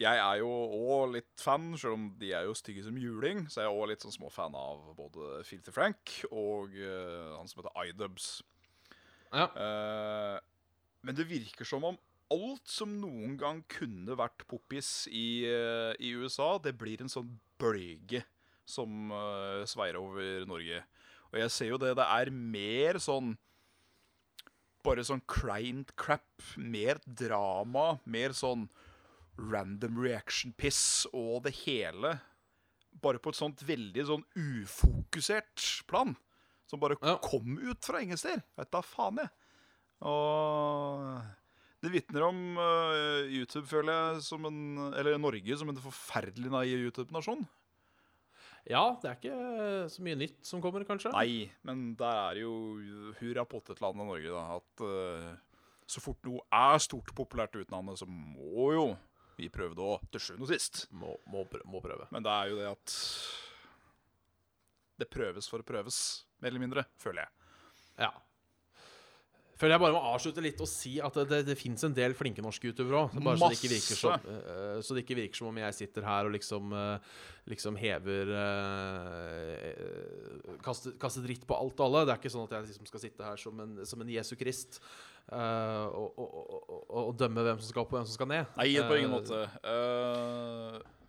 jeg 0.04 0.20
er 0.20 0.40
jo 0.42 0.50
òg 0.94 1.14
litt 1.16 1.42
fan, 1.42 1.72
selv 1.80 1.98
om 1.98 2.08
de 2.20 2.32
er 2.36 2.48
jo 2.48 2.56
stygge 2.58 2.86
som 2.86 2.98
juling. 3.00 3.46
Så 3.50 3.62
jeg 3.62 3.70
er 3.70 3.76
òg 3.76 3.92
litt 3.92 4.04
sånn 4.04 4.16
småfan 4.16 4.56
av 4.58 4.94
både 4.98 5.44
Filty 5.48 5.74
Frank 5.76 6.16
og 6.30 6.76
uh, 6.78 7.36
han 7.38 7.50
som 7.50 7.62
heter 7.62 7.92
Idubs. 7.92 8.34
ja. 9.34 9.48
Uh, 9.56 10.40
men 11.04 11.18
det 11.18 11.26
virker 11.28 11.68
som 11.68 11.84
om 11.84 11.98
alt 12.32 12.70
som 12.72 12.94
noen 13.02 13.34
gang 13.36 13.58
kunne 13.68 14.16
vært 14.16 14.46
poppis 14.48 15.04
i, 15.12 15.44
uh, 15.44 15.92
i 16.00 16.14
USA, 16.16 16.56
det 16.64 16.78
blir 16.80 17.04
en 17.04 17.12
sånn 17.12 17.34
bølge 17.60 18.24
som 18.64 19.12
sveier 19.68 19.98
over 20.00 20.46
Norge. 20.48 20.78
Og 21.34 21.42
jeg 21.42 21.52
ser 21.52 21.74
jo 21.74 21.80
det. 21.82 21.90
Det 22.00 22.06
er 22.08 22.32
mer 22.32 23.00
sånn 23.04 23.34
Bare 24.84 25.04
sånn 25.04 25.22
kleint 25.28 25.92
crap. 26.00 26.24
Mer 26.56 27.02
drama. 27.04 27.98
Mer 28.08 28.32
sånn 28.38 28.70
random 29.38 29.98
reaction-piss 30.04 31.08
og 31.14 31.44
det 31.48 31.54
hele. 31.64 32.18
Bare 33.02 33.18
på 33.20 33.32
et 33.34 33.40
sånt 33.40 33.64
veldig 33.66 34.04
sånn 34.06 34.26
ufokusert 34.38 35.64
plan. 35.90 36.16
Som 36.70 36.80
bare 36.80 36.98
Ja. 37.02 37.18
kom 37.22 37.58
ut 37.60 37.84
fra 37.86 38.02
ingen 38.02 38.18
steder. 38.18 38.44
Vet 38.58 38.72
da 38.72 38.82
faen, 38.82 39.18
jeg. 39.18 39.30
Og 40.02 41.22
det 41.84 41.92
vitner 41.92 42.24
om 42.28 42.58
uh, 42.58 43.24
YouTube, 43.28 43.68
føler 43.68 43.92
jeg, 43.94 44.24
som 44.24 44.46
en 44.46 44.94
Eller 44.96 45.18
Norge 45.20 45.58
som 45.60 45.70
en 45.70 45.76
forferdelig 45.84 46.52
naiv 46.52 46.86
YouTube-nasjon. 46.90 47.46
ja, 48.70 48.96
det 49.02 49.10
er 49.10 49.16
ikke 49.20 49.90
så 49.92 50.02
mye 50.06 50.16
nytt 50.16 50.46
som 50.48 50.62
kommer, 50.64 50.86
kanskje. 50.88 51.12
Nei, 51.12 51.52
men 51.68 51.96
der 52.00 52.20
er 52.32 52.42
jo 52.46 52.54
hurra 53.20 53.44
pottetlandet 53.46 54.08
Norge, 54.08 54.32
da. 54.32 54.60
At 54.60 54.84
uh, 54.86 55.36
så 55.86 56.00
fort 56.00 56.24
noe 56.24 56.40
er 56.52 56.78
stort 56.80 57.10
og 57.12 57.16
populært 57.16 57.56
i 57.58 57.64
utlandet, 57.66 58.00
så 58.00 58.08
må 58.08 58.70
jo 58.74 58.86
vi 59.38 59.50
prøvde 59.54 59.82
òg, 59.82 60.04
til 60.14 60.22
sjuende 60.22 60.46
og 60.48 60.52
sist. 60.54 60.84
Må, 60.92 61.16
må, 61.32 61.44
prø- 61.50 61.64
må 61.70 61.82
prøve. 61.84 62.06
Men 62.14 62.24
det 62.26 62.32
er 62.34 62.52
jo 62.52 62.60
det 62.60 62.68
at 62.72 62.98
Det 65.04 65.10
prøves 65.10 65.48
for 65.50 65.64
å 65.64 65.66
prøves, 65.68 65.98
mer 66.40 66.52
eller 66.54 66.62
mindre, 66.62 66.84
føler 67.02 67.24
jeg. 67.26 67.32
Ja. 68.06 68.12
Føler 69.54 69.76
jeg 69.76 69.82
bare 69.84 69.94
må 69.94 70.02
avslutte 70.10 70.42
litt 70.42 70.62
og 70.64 70.70
si 70.70 70.96
at 71.04 71.14
det, 71.20 71.24
det, 71.30 71.40
det 71.52 71.56
fins 71.60 71.84
en 71.86 71.94
del 71.94 72.16
flinke 72.18 72.42
norske 72.42 72.72
utøvere 72.74 73.04
òg. 73.04 73.18
Bare 73.22 73.38
så 73.38 73.50
det, 73.54 73.78
ikke 73.78 73.98
som, 74.00 74.26
uh, 74.26 74.80
så 74.82 74.98
det 74.98 75.04
ikke 75.04 75.20
virker 75.20 75.38
som 75.40 75.50
om 75.52 75.60
jeg 75.62 75.78
sitter 75.78 76.08
her 76.08 76.30
og 76.30 76.34
liksom, 76.34 76.74
uh, 76.74 76.98
liksom 77.52 77.78
hever 77.78 78.32
uh, 78.34 79.60
kaster, 80.66 80.98
kaster 81.02 81.26
dritt 81.26 81.46
på 81.50 81.58
alt 81.58 81.78
og 81.78 81.86
alle. 81.86 82.02
Det 82.10 82.16
er 82.16 82.22
ikke 82.24 82.34
sånn 82.34 82.48
at 82.50 82.56
jeg 82.58 82.68
liksom 82.72 82.90
skal 82.90 83.04
sitte 83.06 83.28
her 83.30 83.38
som 83.44 83.62
en, 83.62 83.78
som 83.90 84.02
en 84.02 84.14
Jesu 84.16 84.34
Krist 84.40 84.82
og, 85.24 86.10
og, 86.20 86.32
og, 86.36 86.90
og, 87.00 87.14
dømme 87.16 87.46
hvem 87.46 87.60
som 87.62 87.70
skal 87.70 87.86
opp 87.86 87.94
og 87.94 88.02
hvem 88.02 88.08
som 88.10 88.18
skal 88.18 88.28
ned. 88.28 88.50
Nei, 88.60 88.74
på 88.84 88.98
ingen 89.00 89.14
måte. 89.14 89.38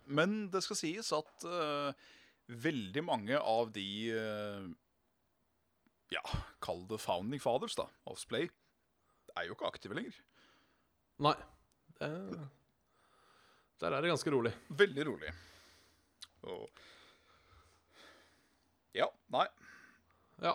Men 0.07 0.37
det 0.53 0.61
skal 0.63 0.79
sies 0.79 1.09
at 1.17 1.45
veldig 2.45 3.03
mange 3.03 3.35
av 3.35 3.73
de 3.75 3.89
Ja, 6.13 6.21
kall 6.61 6.83
det 6.89 6.99
founding 7.01 7.41
fathers, 7.41 7.75
da, 7.75 7.87
Offsplay, 8.05 8.49
er 9.35 9.47
jo 9.47 9.55
ikke 9.57 9.67
aktive 9.71 9.97
lenger. 9.97 10.17
Nei. 11.25 11.33
Eh, 12.03 12.43
der 13.81 13.95
er 13.95 14.01
det 14.05 14.11
ganske 14.13 14.31
rolig. 14.31 14.51
Veldig 14.69 15.05
rolig. 15.09 15.31
Og 16.45 16.69
Ja, 18.95 19.09
nei. 19.33 19.45
Ja. 20.43 20.53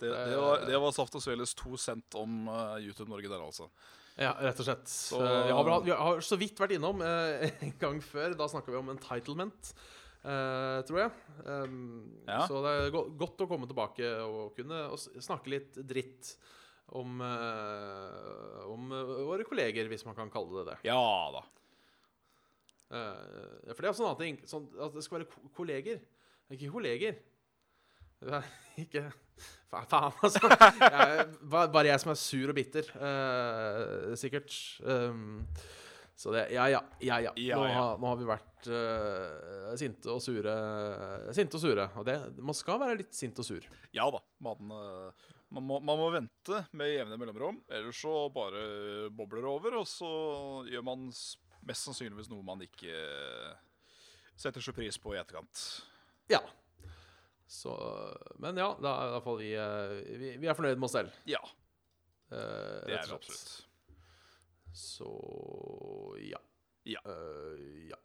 Det, 0.00 0.08
det, 0.08 0.36
var, 0.40 0.62
det 0.64 0.78
var 0.80 0.92
Saft 0.96 1.14
og 1.16 1.22
Sveles 1.24 1.52
to 1.56 1.76
cent 1.80 2.14
om 2.16 2.46
uh, 2.48 2.76
YouTube 2.80 3.08
Norge 3.12 3.28
der, 3.28 3.40
altså. 3.44 3.66
Ja, 4.20 4.32
rett 4.40 4.60
og 4.60 4.66
slett. 4.66 4.88
Så- 4.88 5.20
Eh, 5.20 5.46
vi, 5.46 5.52
har 5.52 5.84
vi 5.84 5.90
har 5.96 6.20
så 6.24 6.36
vidt 6.40 6.60
vært 6.60 6.74
innom 6.76 7.00
uh, 7.04 7.44
en 7.64 7.74
gang 7.80 8.00
før. 8.04 8.34
Da 8.36 8.48
snakka 8.48 8.72
vi 8.72 8.80
om 8.80 8.88
entitlement, 8.92 9.72
eh, 10.24 10.78
tror 10.88 11.02
jeg. 11.04 11.12
Um, 11.44 12.22
Ja. 12.28 12.44
Så 12.46 12.60
det 12.64 12.72
er 12.72 12.92
go 12.94 13.04
godt 13.18 13.44
å 13.44 13.48
komme 13.50 13.68
tilbake 13.68 14.06
og 14.22 14.56
kunne 14.56 14.84
og 14.92 15.00
snakke 15.00 15.50
litt 15.54 15.78
dritt 15.88 16.34
om, 16.90 17.20
uh, 17.22 18.66
om 18.70 18.90
eh, 18.92 19.10
våre 19.28 19.46
kolleger, 19.46 19.88
hvis 19.90 20.04
man 20.06 20.16
kan 20.18 20.30
kalle 20.32 20.60
det 20.60 20.72
det. 20.72 20.78
Ja 20.90 21.00
da. 21.34 21.42
Uh, 22.90 23.70
for 23.70 23.78
det 23.78 23.88
er 23.88 23.92
også 23.92 24.04
en 24.04 24.08
annen 24.10 24.22
ting. 24.24 24.38
Sånn 24.50 24.66
at 24.74 24.96
det 24.96 25.04
skal 25.06 25.20
være 25.20 25.30
ko 25.30 25.50
kolleger, 25.60 26.00
ikke 26.50 26.72
kolleger. 26.72 27.20
Det 28.20 28.40
er 28.40 28.48
ikke 28.84 29.04
Faen, 29.70 29.86
faen, 29.86 30.16
altså. 30.18 30.40
Jeg, 30.50 31.26
bare 31.46 31.84
jeg 31.86 32.02
som 32.02 32.10
er 32.10 32.16
sur 32.18 32.50
og 32.50 32.56
bitter, 32.58 32.88
sikkert. 34.18 34.50
Um, 34.82 35.44
så 36.20 36.32
det 36.34 36.50
Ja, 36.52 36.66
ja. 36.68 36.82
ja, 37.00 37.16
ja. 37.24 37.56
Nå. 37.56 37.64
Har, 37.72 37.94
nå 37.96 38.08
har 38.10 38.18
vi 38.20 38.26
vært 38.28 38.66
uh, 38.68 39.70
sinte 39.80 40.10
og 40.12 40.20
sure. 40.20 40.52
Sinte 41.32 41.56
og 41.56 41.62
sure. 41.62 41.86
Og 41.96 42.04
det, 42.04 42.16
man 42.44 42.56
skal 42.56 42.80
være 42.82 42.98
litt 43.00 43.16
sint 43.16 43.38
og 43.40 43.46
sur. 43.46 43.68
Ja 43.96 44.04
da. 44.12 44.20
Man, 44.44 44.74
eh, 44.76 45.30
man, 45.48 45.64
må, 45.64 45.78
man 45.80 45.96
må 45.96 46.10
vente 46.12 46.60
med 46.76 46.92
jevne 46.92 47.16
mellomrom, 47.20 47.62
ellers 47.72 48.02
så 48.04 48.12
bare 48.34 48.66
bobler 49.16 49.46
det 49.46 49.48
over, 49.48 49.78
og 49.80 49.88
så 49.88 50.10
gjør 50.68 50.84
man 50.90 51.08
mest 51.08 51.88
sannsynligvis 51.88 52.28
noe 52.32 52.44
man 52.44 52.66
ikke 52.68 53.00
setter 54.40 54.64
så 54.64 54.76
pris 54.76 55.00
på 55.00 55.16
i 55.16 55.20
etterkant. 55.20 55.64
Ja. 56.32 56.42
Så 57.48 57.72
Men 58.38 58.60
ja, 58.60 58.68
da 58.76 58.92
i 59.08 59.10
hvert 59.16 59.24
fall 59.24 59.40
vi, 59.40 59.50
eh, 59.56 59.96
vi, 60.20 60.36
vi 60.36 60.52
er 60.52 60.56
fornøyd 60.56 60.76
med 60.76 60.86
oss 60.86 60.98
selv. 61.00 61.16
Ja, 61.28 61.40
eh, 62.28 62.36
det 62.36 63.00
er 63.00 63.08
vi 63.08 63.16
absolutt. 63.16 63.69
Så 64.72 65.10
ja. 66.24 66.40
Ja. 66.88 67.02
Uh, 67.06 67.88
ja. 67.90 67.98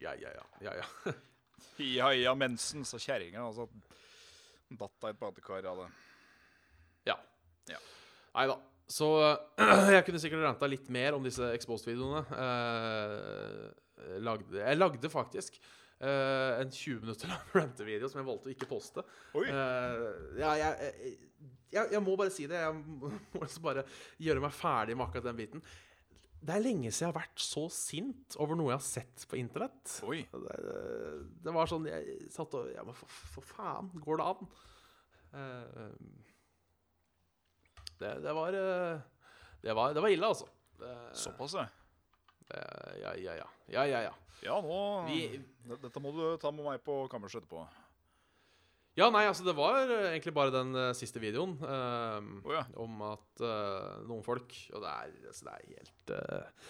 Ja, 0.00 0.14
ja, 0.16 0.30
ja. 0.34 0.46
ja, 0.60 0.76
ja. 0.80 1.12
Ja, 1.80 2.10
ja, 2.12 2.32
mensen, 2.34 2.84
sa 2.88 2.98
kjerringa. 3.00 3.42
Altså, 3.44 3.66
datt 4.68 5.04
av 5.04 5.12
et 5.12 5.20
badekar 5.20 5.66
av 5.68 5.84
det. 5.84 5.90
ja. 7.08 7.16
Ja. 7.70 7.80
Nei 8.34 8.46
da. 8.50 8.56
Så 8.90 9.06
eh, 9.22 9.90
jeg 9.96 10.06
kunne 10.06 10.20
sikkert 10.22 10.44
ranta 10.44 10.68
litt 10.70 10.88
mer 10.92 11.14
om 11.16 11.26
disse 11.26 11.52
Exposed-videoene. 11.54 12.24
Eh, 12.44 14.18
lagde, 14.24 14.58
jeg 14.58 14.78
lagde 14.80 15.12
faktisk 15.12 15.60
eh, 15.60 16.58
en 16.58 16.72
20 16.72 17.04
minutter 17.04 17.30
lang 17.30 17.52
rantevideo 17.60 18.10
som 18.10 18.22
jeg 18.22 18.28
valgte 18.32 18.50
å 18.50 18.54
ikke 18.56 18.70
poste. 18.70 19.04
Oi! 19.38 19.46
Eh, 19.46 20.06
ja, 20.40 20.56
jeg, 20.58 20.90
jeg, 21.04 21.14
jeg, 21.72 21.92
jeg 21.94 22.02
må 22.02 22.16
bare 22.18 22.32
si 22.34 22.46
det. 22.50 22.58
Jeg 22.64 22.74
må 22.80 23.10
liksom 23.44 23.62
bare 23.66 23.84
gjøre 24.22 24.42
meg 24.44 24.52
ferdig 24.56 24.96
med 24.98 25.06
akkurat 25.08 25.28
den 25.30 25.38
biten. 25.38 25.62
Det 26.40 26.54
er 26.56 26.62
lenge 26.64 26.88
siden 26.88 27.04
jeg 27.04 27.12
har 27.12 27.18
vært 27.20 27.42
så 27.44 27.66
sint 27.68 28.36
over 28.40 28.56
noe 28.56 28.70
jeg 28.72 28.78
har 28.78 28.86
sett 28.86 29.26
på 29.28 29.36
internett. 29.36 29.98
Oi. 30.08 30.22
Det, 30.32 30.54
det 31.44 31.52
var 31.52 31.68
sånn 31.68 31.84
Jeg 31.90 32.30
satt 32.32 32.54
og 32.56 32.70
Ja, 32.72 32.80
men 32.86 32.96
for, 32.96 33.12
for 33.34 33.44
faen, 33.44 33.90
går 34.00 34.22
det 34.22 34.28
an? 34.30 34.48
Eh, 35.36 35.90
det, 38.00 38.14
det 38.24 38.32
var 38.34 38.56
eh, 38.56 39.02
det 39.60 39.74
var, 39.76 39.92
det 39.92 40.00
var 40.00 40.08
ille, 40.14 40.26
altså. 40.32 40.48
Såpass, 41.12 41.52
ja. 41.60 41.66
ja, 43.02 43.12
ja, 43.20 43.34
ja. 43.42 43.48
Ja, 43.68 43.82
ja, 43.84 44.00
ja. 44.08 44.14
Ja, 44.40 44.54
nå 44.64 44.78
Vi- 45.10 45.42
Dette 45.82 46.00
må 46.00 46.08
du 46.16 46.22
ta 46.40 46.48
med 46.50 46.64
meg 46.64 46.80
på 46.80 47.02
kammerset 47.12 47.42
etterpå. 47.44 47.66
Ja, 49.00 49.06
nei, 49.08 49.22
altså, 49.30 49.44
det 49.46 49.54
var 49.56 49.78
eh, 49.80 50.10
egentlig 50.10 50.32
bare 50.36 50.52
den 50.52 50.74
uh, 50.76 50.90
siste 50.96 51.20
videoen 51.22 51.54
eh, 51.64 52.16
oh, 52.44 52.52
ja. 52.52 52.64
om 52.82 52.98
at 53.08 53.42
uh, 53.44 54.00
noen 54.04 54.24
folk 54.26 54.52
Og 54.74 54.82
det 54.82 54.90
er, 54.90 55.14
altså, 55.30 55.46
det 55.46 55.54
er 55.54 55.62
helt 55.78 56.12
uh, 56.12 56.66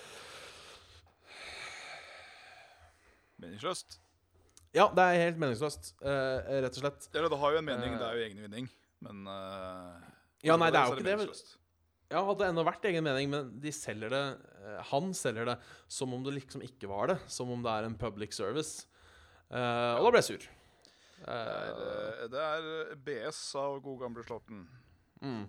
Meningsløst. 3.41 3.97
Ja, 4.77 4.85
det 4.95 5.03
er 5.03 5.23
helt 5.25 5.39
meningsløst, 5.41 5.95
uh, 6.05 6.45
rett 6.61 6.77
og 6.77 6.83
slett. 6.85 7.07
Ja, 7.17 7.25
det 7.25 7.39
har 7.41 7.55
jo 7.55 7.63
en 7.63 7.67
mening, 7.67 7.97
det 7.99 8.07
er 8.07 8.19
jo 8.19 8.27
egen 8.29 8.43
vinning. 8.45 8.69
Men 9.03 9.25
Ja, 10.45 10.59
nei, 10.61 10.69
det 10.69 10.77
er 10.79 10.93
jo 10.93 11.01
ikke 11.01 11.09
det. 11.25 11.33
Ja, 12.13 12.21
hadde 12.27 12.51
ennå 12.53 12.67
vært 12.69 12.85
egen 12.91 13.07
mening, 13.07 13.33
men 13.33 13.49
de 13.63 13.73
selger 13.73 14.13
det 14.13 14.23
Han 14.91 15.15
selger 15.17 15.49
det 15.49 15.57
som 15.89 16.13
om 16.13 16.23
det 16.27 16.37
liksom 16.37 16.63
ikke 16.69 16.91
var 16.93 17.15
det. 17.15 17.19
Som 17.33 17.51
om 17.57 17.65
det 17.65 17.73
er 17.73 17.89
en 17.89 17.97
public 17.99 18.37
service. 18.37 18.85
Og 19.49 20.05
da 20.05 20.13
ble 20.13 20.21
jeg 20.21 20.29
sur. 20.29 20.49
Det 21.21 21.35
er, 21.37 21.71
Eh, 21.71 22.23
eh, 22.25 22.29
det 22.33 22.45
er 22.45 22.95
BS 23.05 23.41
av 23.61 23.81
god 23.85 24.01
gamle 24.01 24.25
Slåtten. 24.25 24.67
mm. 25.23 25.45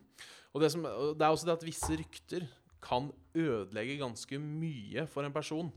Og 0.54 0.60
det, 0.62 0.68
som, 0.74 0.84
det 0.84 1.24
er 1.24 1.32
også 1.32 1.48
det 1.48 1.54
at 1.54 1.64
visse 1.64 1.96
rykter 1.96 2.44
kan 2.84 3.06
ødelegge 3.38 4.00
ganske 4.02 4.36
mye 4.42 5.06
for 5.08 5.24
en 5.24 5.32
person. 5.32 5.70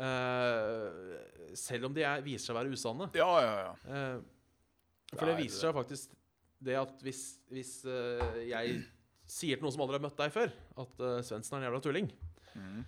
Eh, 0.00 1.54
selv 1.54 1.86
om 1.86 1.94
de 1.94 2.02
er, 2.02 2.22
viser 2.24 2.48
seg 2.48 2.56
å 2.56 2.58
være 2.58 2.72
usanne. 2.74 3.06
Ja, 3.14 3.28
ja, 3.44 3.52
ja. 3.68 3.74
Eh, 3.86 4.20
for 5.14 5.26
Det 5.26 5.28
det 5.28 5.34
er- 5.36 5.42
viser 5.44 5.60
seg 5.68 5.76
faktisk 5.76 6.16
det 6.60 6.76
at 6.76 7.02
hvis, 7.02 7.22
hvis 7.48 7.84
eh, 7.86 8.40
jeg 8.50 8.82
sier 9.30 9.56
til 9.56 9.62
noen 9.64 9.72
som 9.72 9.82
aldri 9.84 9.98
har 10.00 10.04
møtt 10.04 10.18
deg 10.18 10.32
før, 10.34 10.50
at 10.82 11.00
uh, 11.00 11.20
Svendsen 11.22 11.54
er 11.56 11.62
en 11.62 11.66
jævla 11.68 11.80
tulling, 11.84 12.10
mm. 12.56 12.80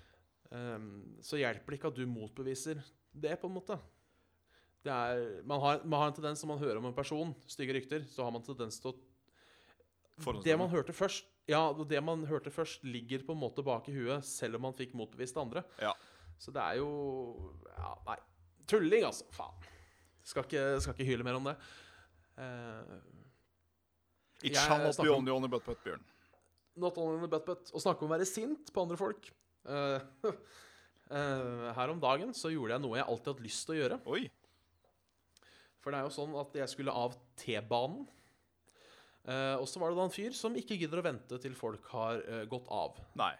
eh, 0.50 0.86
så 1.22 1.38
hjelper 1.38 1.70
det 1.70 1.78
ikke 1.78 1.92
at 1.92 2.00
du 2.00 2.06
motbeviser 2.10 2.82
det, 3.14 3.36
på 3.40 3.46
en 3.46 3.54
måte. 3.54 3.78
Det 4.82 4.90
er, 4.90 5.20
man, 5.46 5.60
har, 5.62 5.82
man 5.86 6.00
har 6.02 6.10
en 6.10 6.16
tendens, 6.16 6.42
når 6.42 6.50
man 6.54 6.62
hører 6.62 6.80
om 6.80 6.88
en 6.88 6.96
person, 6.96 7.34
stygge 7.46 7.76
rykter, 7.76 8.06
så 8.10 8.24
har 8.26 8.32
man 8.34 8.42
tendens 8.42 8.80
til 8.82 8.90
å 8.90 10.40
Det 10.42 10.56
man 10.58 10.70
hørte 10.72 10.94
først 10.94 11.28
Ja, 11.50 11.70
det 11.72 12.00
man 12.02 12.24
hørte 12.26 12.50
først, 12.54 12.82
ligger 12.86 13.22
på 13.26 13.34
en 13.34 13.42
måte 13.42 13.62
bak 13.66 13.88
i 13.90 13.94
huet, 13.94 14.26
selv 14.26 14.58
om 14.58 14.66
man 14.66 14.74
fikk 14.78 14.96
motbevist 14.98 15.38
det 15.38 15.42
andre. 15.42 15.62
Ja. 15.82 15.94
Så 16.38 16.54
det 16.54 16.62
er 16.62 16.80
jo 16.82 16.90
Ja, 17.76 17.94
nei. 18.08 18.18
Tulling, 18.66 19.06
altså. 19.06 19.26
Faen. 19.34 19.70
Skal 20.26 20.46
ikke, 20.46 20.66
skal 20.82 20.94
ikke 20.94 21.08
hyle 21.08 21.26
mer 21.26 21.38
om 21.38 21.48
det. 21.50 21.56
Uh, 22.38 22.98
It 24.42 24.56
shall 24.56 24.82
not 24.82 24.96
be 24.98 25.10
only 25.10 25.30
on 25.30 25.36
only 25.36 25.36
only 25.36 25.48
but 25.48 25.64
but, 25.66 25.78
Bjørn. 25.84 26.02
not 26.76 26.98
only 26.98 27.16
on 27.16 27.22
the 27.22 27.28
butt, 27.30 27.46
but. 27.46 27.70
Å 27.70 27.82
snakke 27.82 28.02
om 28.02 28.10
å 28.10 28.16
være 28.16 28.26
sint 28.26 28.70
på 28.74 28.82
andre 28.82 28.98
folk. 28.98 29.28
Uh, 29.66 29.98
uh, 30.26 31.68
her 31.78 31.92
om 31.92 32.00
dagen 32.02 32.32
så 32.34 32.50
gjorde 32.50 32.74
jeg 32.74 32.84
noe 32.86 32.98
jeg 32.98 33.06
alltid 33.06 33.30
har 33.30 33.36
hatt 33.36 33.44
lyst 33.46 33.66
til 33.66 33.76
å 33.76 33.80
gjøre. 33.80 33.98
Oi. 34.14 34.22
For 35.82 35.90
det 35.90 35.98
er 36.00 36.06
jo 36.06 36.14
sånn 36.14 36.34
at 36.38 36.54
jeg 36.60 36.70
skulle 36.70 36.94
av 36.94 37.16
T-banen. 37.42 38.04
Eh, 39.26 39.54
og 39.58 39.66
så 39.70 39.78
var 39.82 39.90
det 39.92 39.98
da 40.00 40.04
en 40.08 40.14
fyr 40.14 40.34
som 40.34 40.54
ikke 40.58 40.76
gidder 40.78 40.98
å 41.02 41.06
vente 41.06 41.38
til 41.42 41.54
folk 41.58 41.86
har 41.94 42.22
eh, 42.22 42.44
gått 42.50 42.68
av. 42.74 42.96
Nei. 43.18 43.32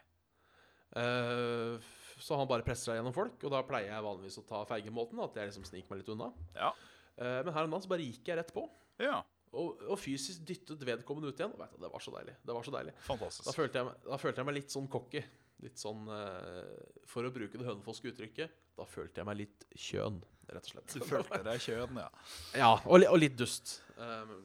Eh, 0.99 1.77
så 2.23 2.37
han 2.37 2.47
bare 2.49 2.63
presser 2.65 2.91
seg 2.91 2.99
gjennom 2.99 3.15
folk, 3.15 3.39
og 3.43 3.51
da 3.51 3.63
pleier 3.67 3.89
jeg 3.95 4.05
vanligvis 4.05 4.37
å 4.39 4.45
ta 4.47 4.61
feigemåten. 4.69 5.19
At 5.25 5.39
jeg 5.39 5.49
liksom 5.49 5.65
sniker 5.67 5.91
meg 5.93 6.03
litt 6.03 6.11
unna. 6.13 6.29
Ja. 6.55 6.71
Eh, 7.17 7.39
men 7.45 7.53
her 7.55 7.65
om 7.67 7.73
dagen 7.73 7.85
så 7.85 7.91
bare 7.93 8.05
gikk 8.07 8.29
jeg 8.31 8.39
rett 8.39 8.53
på. 8.55 8.67
Ja. 9.01 9.21
Og, 9.53 9.81
og 9.85 9.97
fysisk 10.01 10.45
dyttet 10.49 10.81
vedkommende 10.87 11.29
ut 11.33 11.39
igjen. 11.41 11.53
Og 11.55 11.63
du, 11.63 11.79
det 11.83 11.91
var 11.93 12.01
så 12.03 12.13
deilig. 12.15 12.35
Det 12.45 12.55
var 12.57 12.65
så 12.67 12.73
deilig. 12.73 12.93
Da 12.99 13.07
Fantastisk. 13.11 13.51
følte 13.57 13.81
jeg, 13.81 13.89
meg- 13.89 14.05
da 14.11 14.19
følte 14.21 14.41
jeg 14.43 14.49
meg 14.49 14.57
litt 14.59 14.73
sånn 14.75 14.87
cocky. 14.93 15.23
Litt 15.63 15.79
sånn 15.79 16.07
eh, 16.11 16.71
For 17.11 17.27
å 17.27 17.33
bruke 17.33 17.59
det 17.59 17.67
hønefoske 17.67 18.09
uttrykket, 18.13 18.55
da 18.79 18.87
følte 18.89 19.21
jeg 19.21 19.29
meg 19.29 19.37
litt 19.43 19.67
kjøn, 19.77 20.17
rett 20.49 20.65
og 20.67 20.71
slett. 20.73 20.93
Du 20.97 21.05
følte 21.07 21.39
deg 21.45 21.61
kjønn, 21.63 21.97
ja. 22.03 22.09
Ja, 22.57 22.71
og, 22.85 22.99
li- 22.99 23.07
og 23.09 23.19
litt 23.21 23.37
dust. 23.39 23.77
Um, 23.97 24.35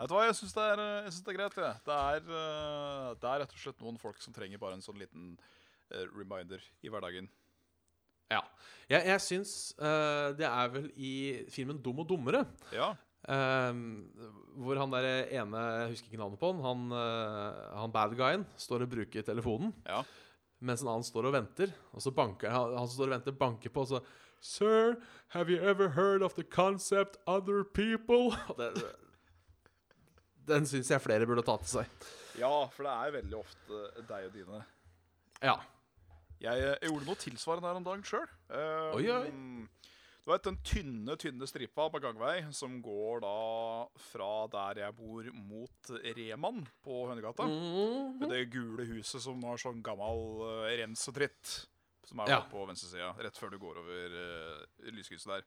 Vet 0.00 0.08
du 0.08 0.14
hva, 0.16 0.22
jeg 0.30 0.36
syns 0.38 0.54
det, 0.56 0.64
eh, 0.80 1.08
det 1.12 1.28
er 1.28 1.36
greit. 1.36 1.56
jeg. 1.60 1.80
Det, 1.84 1.96
er, 1.96 2.22
eh, 2.24 3.08
det 3.20 3.28
er 3.28 3.42
rett 3.42 3.50
og 3.52 3.58
slett 3.60 3.82
noen 3.84 3.98
folk 4.00 4.16
som 4.22 4.32
trenger 4.32 4.56
bare 4.62 4.78
en 4.78 4.80
sånn 4.84 4.96
liten 4.96 5.34
eh, 5.92 6.06
reminder 6.16 6.62
i 6.80 6.88
hverdagen. 6.88 7.28
ja. 8.32 8.40
Jeg, 8.90 9.04
jeg 9.06 9.20
syns 9.22 9.50
uh, 9.78 10.32
det 10.34 10.46
er 10.48 10.70
vel 10.72 10.88
i 10.98 11.10
filmen 11.52 11.76
'Dum 11.78 12.00
og 12.02 12.08
dummere' 12.10 12.40
Ja. 12.74 12.88
uh, 13.28 13.76
hvor 14.58 14.80
han 14.80 14.90
der 14.90 15.28
ene, 15.30 15.60
jeg 15.84 15.92
husker 15.92 16.08
ikke 16.10 16.18
navnet 16.18 16.40
på 16.40 16.50
han, 16.50 16.64
han, 16.64 16.80
uh, 16.96 17.76
han 17.84 17.92
bad 17.94 18.16
guyen 18.18 18.42
står 18.58 18.82
og 18.82 18.90
bruker 18.96 19.22
telefonen, 19.22 19.70
Ja. 19.86 20.00
mens 20.60 20.82
en 20.82 20.88
annen 20.90 21.06
står 21.06 21.28
og 21.30 21.36
venter. 21.36 21.70
Og 21.94 22.02
så 22.02 22.10
banker 22.10 22.50
han, 22.50 22.74
han 22.80 22.88
står 22.90 23.06
og 23.12 23.14
venter, 23.18 23.32
banker 23.38 23.70
på, 23.70 23.84
og 23.86 23.92
så 23.92 24.02
Sir, 24.40 24.96
have 25.28 25.50
you 25.50 25.60
ever 25.60 25.90
heard 25.90 26.22
of 26.22 26.34
the 26.34 26.44
concept 26.44 27.18
other 27.26 27.62
people? 27.64 28.32
Den, 28.58 28.80
den 30.48 30.66
syns 30.66 30.88
jeg 30.90 31.02
flere 31.04 31.26
burde 31.28 31.44
ta 31.46 31.58
til 31.60 31.68
seg. 31.78 32.06
ja, 32.40 32.54
for 32.72 32.86
det 32.88 32.94
er 32.94 33.12
veldig 33.20 33.36
ofte 33.38 33.82
deg 34.08 34.24
og 34.30 34.32
dine. 34.34 34.62
Ja. 35.44 35.58
Jeg, 36.40 36.56
jeg 36.64 36.88
gjorde 36.88 37.06
noe 37.06 37.20
tilsvarende 37.20 37.68
her 37.68 37.78
om 37.78 37.84
dagen 37.86 38.02
sjøl. 38.08 38.26
Oi, 38.96 39.04
oi. 39.12 39.28
Du 40.24 40.32
vet 40.32 40.44
den 40.48 40.58
tynne 40.66 41.14
tynne 41.20 41.46
stripa 41.48 41.86
på 41.92 42.00
gangvei 42.02 42.42
som 42.56 42.80
går 42.84 43.22
da 43.24 43.36
fra 44.10 44.30
der 44.52 44.82
jeg 44.82 44.96
bor, 44.98 45.28
mot 45.36 45.92
Reman 46.16 46.64
på 46.84 46.98
Hønegata? 47.08 47.46
Mm. 47.48 48.18
Med 48.20 48.32
det 48.32 48.42
gule 48.52 48.88
huset 48.90 49.22
som 49.24 49.40
har 49.48 49.60
sånn 49.60 49.80
gammel 49.84 50.42
uh, 50.42 50.66
rens 50.80 51.06
og 51.12 51.16
dritt. 51.20 51.54
Som 52.10 52.24
er 52.24 52.32
Ja. 52.32 52.40
på 52.50 52.64
venstresida, 52.66 53.12
rett 53.22 53.38
før 53.38 53.52
du 53.54 53.58
går 53.62 53.78
over 53.84 54.14
uh, 54.18 54.88
lyskrysset 54.90 55.30
der. 55.30 55.44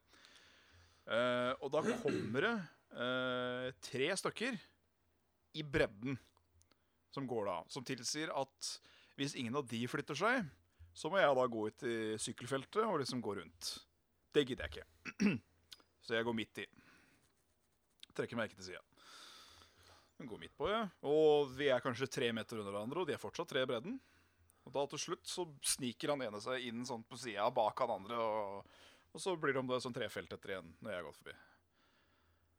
Uh, 1.03 1.51
og 1.59 1.73
da 1.73 1.81
kommer 1.99 2.45
det 2.45 2.53
uh, 2.95 3.65
tre 3.83 4.07
stykker 4.15 4.55
i 5.59 5.63
bredden 5.67 6.15
som 7.13 7.27
går 7.27 7.49
da. 7.49 7.57
Som 7.67 7.83
tilsier 7.85 8.31
at 8.31 8.69
hvis 9.19 9.35
ingen 9.37 9.59
av 9.59 9.67
de 9.69 9.81
flytter 9.91 10.17
seg, 10.17 10.47
så 10.95 11.09
må 11.11 11.19
jeg 11.19 11.35
da 11.35 11.49
gå 11.49 11.65
ut 11.67 11.83
i 11.89 11.97
sykkelfeltet 12.21 12.85
og 12.85 13.01
liksom 13.01 13.21
gå 13.21 13.35
rundt. 13.41 13.73
Det 14.33 14.45
gidder 14.47 14.69
jeg 14.69 14.71
ikke. 14.85 15.35
Så 16.05 16.15
jeg 16.17 16.25
går 16.27 16.35
midt 16.35 16.63
i. 16.63 16.65
Trekker 18.13 18.37
meg 18.37 18.49
ikke 18.49 18.59
til 18.61 18.71
sida. 18.71 18.81
Går 20.23 20.39
midt 20.39 20.55
på, 20.55 20.67
ja. 20.71 20.85
Og 21.09 21.51
vi 21.57 21.67
er 21.73 21.81
kanskje 21.83 22.07
tre 22.07 22.29
meter 22.35 22.59
under 22.61 22.71
hverandre, 22.71 23.01
og 23.03 23.09
de 23.09 23.15
er 23.15 23.21
fortsatt 23.21 23.49
tre 23.49 23.63
i 23.65 23.67
bredden. 23.69 23.97
Og 24.65 24.71
da 24.73 24.85
til 24.93 25.01
slutt 25.01 25.27
så 25.27 25.43
sniker 25.61 26.13
han 26.13 26.21
ene 26.23 26.39
seg 26.43 26.63
inn 26.69 26.85
sånn 26.87 27.03
på 27.09 27.17
sida 27.19 27.49
bak 27.51 27.79
han 27.83 27.91
andre, 27.97 28.15
og, 28.15 28.65
og 29.13 29.21
så 29.21 29.35
blir 29.39 29.53
det 29.53 29.59
om 29.59 29.67
det 29.67 29.75
er 29.75 29.83
sånn 29.83 29.95
trefelt 29.95 30.31
etter 30.33 30.53
igjen 30.55 30.69
når 30.79 30.91
jeg 30.93 30.99
har 31.01 31.07
gått 31.09 31.19
forbi. 31.19 31.35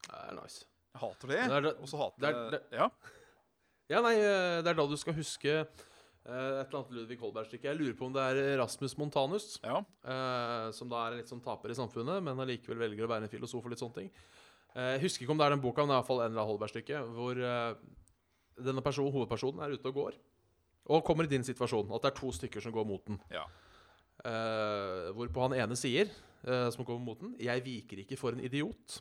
Det 0.05 0.21
er 0.21 0.37
nice. 0.37 0.65
Jeg 0.95 1.01
hater 1.03 1.33
det. 1.33 1.41
Det 1.51 1.63
det- 1.65 1.77
og 1.81 1.89
så 1.91 1.99
hater 2.03 2.27
er 2.29 2.33
jeg 2.35 2.51
det- 2.53 2.79
Ja. 2.79 2.91
Ja, 3.89 4.01
nei, 4.01 4.15
eh, 4.17 4.61
det 4.63 4.69
er 4.71 4.75
da 4.79 4.87
du 4.87 4.97
skal 4.97 5.13
huske 5.17 5.51
eh, 5.51 5.65
et 6.27 6.69
eller 6.69 6.79
annet 6.79 6.93
Ludvig 6.97 7.19
Holberg-stykke. 7.21 7.65
Jeg 7.69 7.77
lurer 7.79 7.97
på 7.99 8.07
om 8.07 8.13
det 8.15 8.23
er 8.23 8.57
Rasmus 8.61 8.95
Montanus. 8.97 9.59
ja. 9.65 9.79
Eh, 10.05 10.71
som 10.73 10.89
da 10.89 11.07
er 11.07 11.13
en 11.13 11.19
litt 11.19 11.29
sånn 11.29 11.43
taper 11.45 11.69
i 11.71 11.75
samfunnet, 11.77 12.23
men 12.23 12.37
allikevel 12.41 12.79
velger 12.81 13.05
å 13.05 13.09
være 13.11 13.23
en 13.25 13.29
filosof 13.29 13.65
og 13.65 13.71
litt 13.75 13.79
sånne 13.81 13.95
ting. 13.95 14.11
Eh, 14.77 14.93
jeg 14.99 15.03
husker 15.03 15.25
ikke 15.27 15.31
om 15.33 15.39
det 15.39 15.47
er 15.47 15.51
den 15.57 15.61
boka, 15.61 15.85
men 15.85 15.89
det 15.89 15.95
er 15.95 15.99
i 15.99 16.03
hvert 16.03 16.07
fall 16.13 16.21
en 16.21 16.31
eller 16.33 16.41
annen 16.41 16.53
Holberg-stykke 16.53 17.03
hvor 17.13 17.37
eh, 17.45 17.75
denne 18.65 18.83
person, 18.83 19.13
hovedpersonen 19.13 19.61
er 19.65 19.75
ute 19.77 19.87
og 19.89 19.95
går, 19.95 20.15
og 20.87 21.05
kommer 21.05 21.25
i 21.25 21.31
din 21.31 21.45
situasjon. 21.47 21.91
At 21.95 22.05
det 22.05 22.13
er 22.13 22.19
to 22.21 22.33
stykker 22.33 22.65
som 22.65 22.75
går 22.75 22.87
mot 22.89 23.05
den. 23.09 23.21
Ja. 23.33 23.45
Uh, 24.25 25.11
hvorpå 25.17 25.49
han 25.49 25.57
ene 25.59 25.77
sier, 25.77 26.09
uh, 26.47 26.71
som 26.73 26.85
kommer 26.85 27.05
mot 27.05 27.21
den, 27.21 27.35
'Jeg 27.41 27.65
viker 27.65 27.99
ikke 28.05 28.17
for 28.17 28.33
en 28.33 28.41
idiot'. 28.41 29.01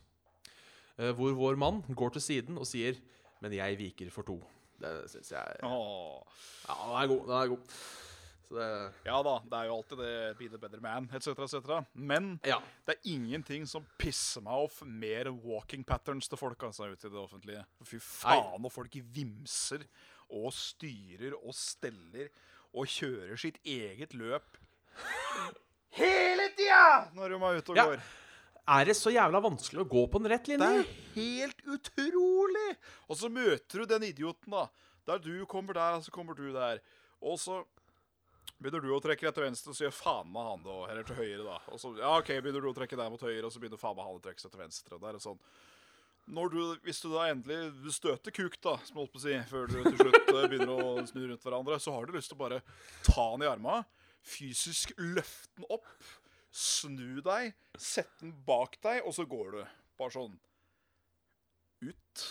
Uh, 1.00 1.12
hvor 1.12 1.34
vår 1.34 1.56
mann 1.56 1.84
går 1.96 2.10
til 2.10 2.22
siden 2.22 2.58
og 2.58 2.68
sier 2.68 3.00
'Men 3.42 3.54
jeg 3.54 3.78
viker 3.78 4.10
for 4.10 4.24
to'. 4.24 4.44
Det 4.80 5.10
syns 5.10 5.32
jeg 5.32 5.60
Åh. 5.64 6.22
Ja, 6.68 6.74
den 6.74 7.04
er 7.04 7.08
god. 7.08 7.22
Den 7.28 7.38
er 7.42 7.48
god. 7.48 7.60
Så 8.44 8.56
det 8.56 8.94
ja 9.06 9.22
da, 9.24 9.34
det 9.48 9.60
er 9.60 9.66
jo 9.70 9.76
alltid 9.78 9.98
det 9.98 10.38
'be 10.38 10.48
the 10.50 10.58
better 10.58 10.80
man', 10.80 11.08
etc., 11.16 11.28
etc. 11.28 11.86
Men 11.94 12.40
Ja. 12.46 12.60
det 12.86 12.96
er 12.96 13.10
ingenting 13.10 13.68
som 13.68 13.86
pisser 13.98 14.42
meg 14.42 14.54
off 14.54 14.82
mer 14.86 15.32
walking 15.32 15.86
patterns 15.86 16.28
til 16.28 16.38
folk 16.38 16.64
altså, 16.64 16.92
ute 16.92 17.08
i 17.08 17.10
det 17.10 17.20
offentlige. 17.20 17.66
Fy 17.84 17.98
faen, 18.00 18.62
når 18.62 18.70
folk 18.70 18.92
vimser 18.94 19.84
og 20.30 20.52
styrer 20.56 21.36
og 21.40 21.54
steller 21.58 22.30
og 22.74 22.88
kjører 22.90 23.38
sitt 23.40 23.60
eget 23.66 24.14
løp 24.18 24.58
hele 25.94 26.50
tida 26.58 27.10
når 27.14 27.34
de 27.36 27.40
er 27.40 27.58
ute 27.62 27.74
og 27.74 27.78
Ja. 27.78 27.86
går. 27.92 28.04
Er 28.64 28.86
det 28.88 28.96
så 28.96 29.12
jævla 29.12 29.42
vanskelig 29.44 29.82
å 29.84 29.90
gå 29.92 30.06
på 30.08 30.20
en 30.22 30.30
rett 30.32 30.46
Det 30.46 30.62
er 30.62 30.86
helt 31.16 31.62
utrolig! 31.68 32.78
Og 33.10 33.18
så 33.20 33.30
møter 33.30 33.80
du 33.80 33.86
den 33.86 34.04
idioten, 34.08 34.52
da. 34.52 34.70
Der 35.06 35.20
du 35.20 35.46
kommer 35.46 35.74
der, 35.74 35.98
og 35.98 36.04
så 36.06 36.12
kommer 36.12 36.34
du 36.34 36.54
der. 36.54 36.80
Og 37.22 37.38
så 37.38 37.66
begynner 38.62 38.80
du 38.80 38.94
å 38.96 39.02
trekke 39.04 39.28
deg 39.28 39.34
til 39.36 39.44
venstre, 39.44 39.70
og 39.72 39.76
så 39.76 39.84
gjør 39.84 39.92
faen 39.98 40.32
meg 40.32 40.48
han 40.48 40.64
det 40.64 40.72
òg. 40.72 40.86
Eller 40.90 41.04
til 41.04 41.16
høyre, 41.20 41.44
da. 41.44 41.58
Og 41.76 41.80
så 41.82 41.92
ja, 42.00 42.14
ok, 42.18 42.32
begynner 42.40 42.62
du 42.64 42.70
å 42.72 42.76
trekke 42.78 42.96
deg 42.96 43.12
mot 43.12 43.20
høyre, 43.28 43.44
og 43.44 43.52
så 43.52 43.60
begynner 43.60 43.82
faen 43.84 43.98
meg 44.00 44.06
han 44.08 44.16
å 44.16 44.24
trekke 44.24 44.40
seg 44.40 44.52
til 44.54 44.64
venstre. 44.64 44.96
Og 44.96 45.02
det 45.04 45.12
er 45.12 45.20
sånn 45.28 45.44
du, 46.26 46.60
Hvis 46.84 47.02
du 47.04 47.10
da 47.12 47.28
endelig 47.30 47.94
støter 47.94 48.32
kuk, 48.32 48.56
da, 48.64 48.78
som 48.88 49.02
holdt 49.02 49.12
på 49.14 49.20
å 49.20 49.24
si, 49.26 49.36
før 49.50 49.68
du 49.68 49.80
til 49.84 49.98
slutt 50.00 50.30
eh, 50.32 50.46
begynner 50.48 50.72
å 50.74 51.06
snu 51.10 51.26
rundt 51.28 51.44
hverandre, 51.44 51.80
så 51.84 51.94
har 51.96 52.08
du 52.08 52.16
lyst 52.16 52.32
til 52.32 52.38
å 52.40 52.44
bare 52.46 52.62
ta 53.06 53.26
den 53.34 53.44
i 53.46 53.50
arma, 53.52 53.82
fysisk 54.24 54.94
løfte 55.02 55.60
den 55.60 55.68
opp, 55.74 55.90
snu 56.54 57.20
deg, 57.26 57.52
sette 57.76 58.24
den 58.24 58.34
bak 58.48 58.78
deg, 58.86 59.02
og 59.04 59.16
så 59.18 59.26
går 59.28 59.58
du. 59.58 59.62
Bare 60.00 60.16
sånn 60.16 60.40
Ut 61.84 62.22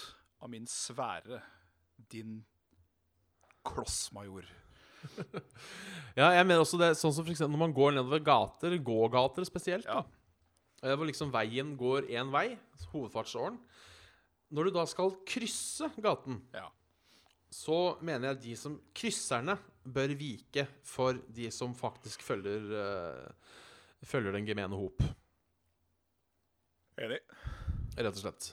av 0.40 0.48
min 0.48 0.64
sfære, 0.70 1.42
din 2.10 2.40
klossmajor. 3.68 4.48
Ja, 6.12 6.28
jeg 6.36 6.44
mener 6.44 6.60
også 6.62 6.76
det 6.76 6.90
Sånn 7.00 7.10
som 7.16 7.24
for 7.24 7.32
eksempel 7.32 7.56
når 7.56 7.60
man 7.62 7.72
går 7.74 7.94
nedover 7.96 8.20
gater, 8.22 8.74
gågater 8.84 9.46
spesielt. 9.48 9.86
Ja. 9.88 10.02
da 10.04 10.82
Eh, 10.82 10.92
Hvor 10.92 11.08
liksom 11.08 11.32
veien 11.34 11.72
går 11.78 12.08
én 12.12 12.30
vei, 12.34 12.58
hovedfartsåren. 12.92 13.56
Når 14.52 14.68
du 14.68 14.74
da 14.76 14.84
skal 14.90 15.14
krysse 15.28 15.88
gaten, 16.04 16.42
Ja. 16.52 16.66
så 17.52 17.96
mener 18.04 18.28
jeg 18.30 18.36
at 18.36 18.42
de 18.44 18.56
som 18.60 18.74
krysserne 18.94 19.56
bør 19.84 20.12
vike 20.18 20.66
for 20.86 21.16
de 21.32 21.48
som 21.50 21.72
faktisk 21.74 22.22
følger 22.22 22.68
uh, 22.70 23.52
Følger 24.02 24.34
den 24.34 24.46
gemene 24.48 24.74
hop, 24.74 24.98
Enig. 26.98 27.20
rett 27.96 28.16
og 28.16 28.18
slett. 28.18 28.48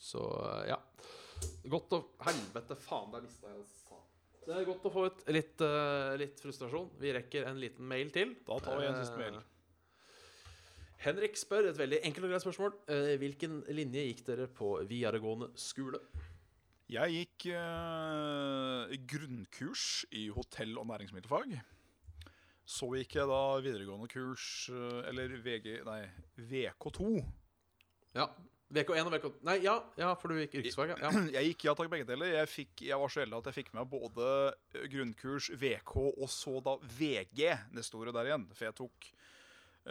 Så 0.00 0.22
uh, 0.24 0.62
ja. 0.68 0.78
Godt 1.68 1.92
å 1.92 2.00
Helvete, 2.24 2.78
faen, 2.80 3.10
der 3.12 3.24
mista 3.26 3.50
jeg 3.52 3.66
sa. 3.68 3.98
Det 4.46 4.54
er 4.56 4.64
godt 4.68 4.86
å 4.88 4.92
få 4.94 5.04
ut 5.10 5.20
litt, 5.34 5.60
uh, 5.60 6.14
litt 6.20 6.40
frustrasjon. 6.40 6.88
Vi 7.02 7.12
rekker 7.16 7.44
en 7.50 7.60
liten 7.60 7.84
mail 7.90 8.10
til. 8.14 8.32
Da 8.46 8.56
tar 8.64 8.80
vi 8.80 8.88
en 8.88 8.96
siste 9.02 9.20
mail. 9.20 9.36
Henrik 11.06 11.36
spør 11.38 11.68
et 11.70 11.76
veldig 11.78 12.00
enkelt 12.02 12.26
og 12.26 12.32
greit 12.32 12.42
spørsmål. 12.42 12.72
Eh, 12.90 13.12
hvilken 13.20 13.60
linje 13.70 14.02
gikk 14.08 14.24
dere 14.26 14.48
på 14.50 14.72
videregående 14.90 15.52
skole? 15.54 16.00
Jeg 16.90 17.12
gikk 17.14 17.46
eh, 17.54 18.96
grunnkurs 19.12 19.84
i 20.10 20.24
hotell- 20.34 20.80
og 20.80 20.88
næringsmiddelfag. 20.90 21.54
Så 22.66 22.88
gikk 22.98 23.14
jeg 23.20 23.30
da 23.30 23.40
videregående 23.62 24.10
kurs, 24.10 24.66
eh, 24.74 25.06
eller 25.12 25.36
VG, 25.44 25.68
nei, 25.86 26.00
VK2. 26.50 27.22
Ja. 28.18 28.26
VK1 28.74 29.06
og 29.06 29.14
VK... 29.14 29.28
Nei, 29.46 29.60
ja, 29.62 29.76
ja 29.94 30.08
for 30.18 30.34
du 30.34 30.40
gikk 30.40 30.58
yrkesfag, 30.58 30.96
ja. 30.98 31.12
Jeg 31.36 31.52
gikk 31.52 31.68
ja 31.68 31.76
takk 31.78 31.92
begge 31.92 32.08
deler. 32.08 32.32
Jeg, 32.34 32.50
fikk, 32.50 32.82
jeg 32.88 32.98
var 32.98 33.14
så 33.14 33.22
heldig 33.22 33.38
at 33.38 33.52
jeg 33.52 33.60
fikk 33.60 33.70
med 33.78 33.86
både 33.94 34.32
eh, 34.74 34.88
grunnkurs, 34.90 35.52
VK 35.54 35.94
og 36.08 36.26
så 36.34 36.58
da 36.66 36.74
VG 36.98 37.46
neste 37.78 38.02
året 38.02 38.18
der 38.18 38.32
igjen. 38.32 38.50
For 38.58 38.66
jeg 38.66 38.78
tok 38.82 39.12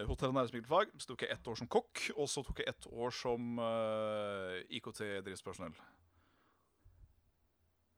hotell- 0.04 0.32
og 0.34 0.38
næringsmiddelfag. 0.40 0.92
Så 1.00 1.12
tok 1.12 1.26
jeg 1.26 1.32
ett 1.32 1.48
år 1.48 1.60
som 1.60 1.70
kokk, 1.72 2.02
og 2.16 2.28
så 2.32 2.44
tok 2.44 2.60
jeg 2.60 2.68
ett 2.72 2.88
år 2.92 3.14
som 3.16 3.60
uh, 3.60 4.58
IKT-driftspersonell. 4.70 5.76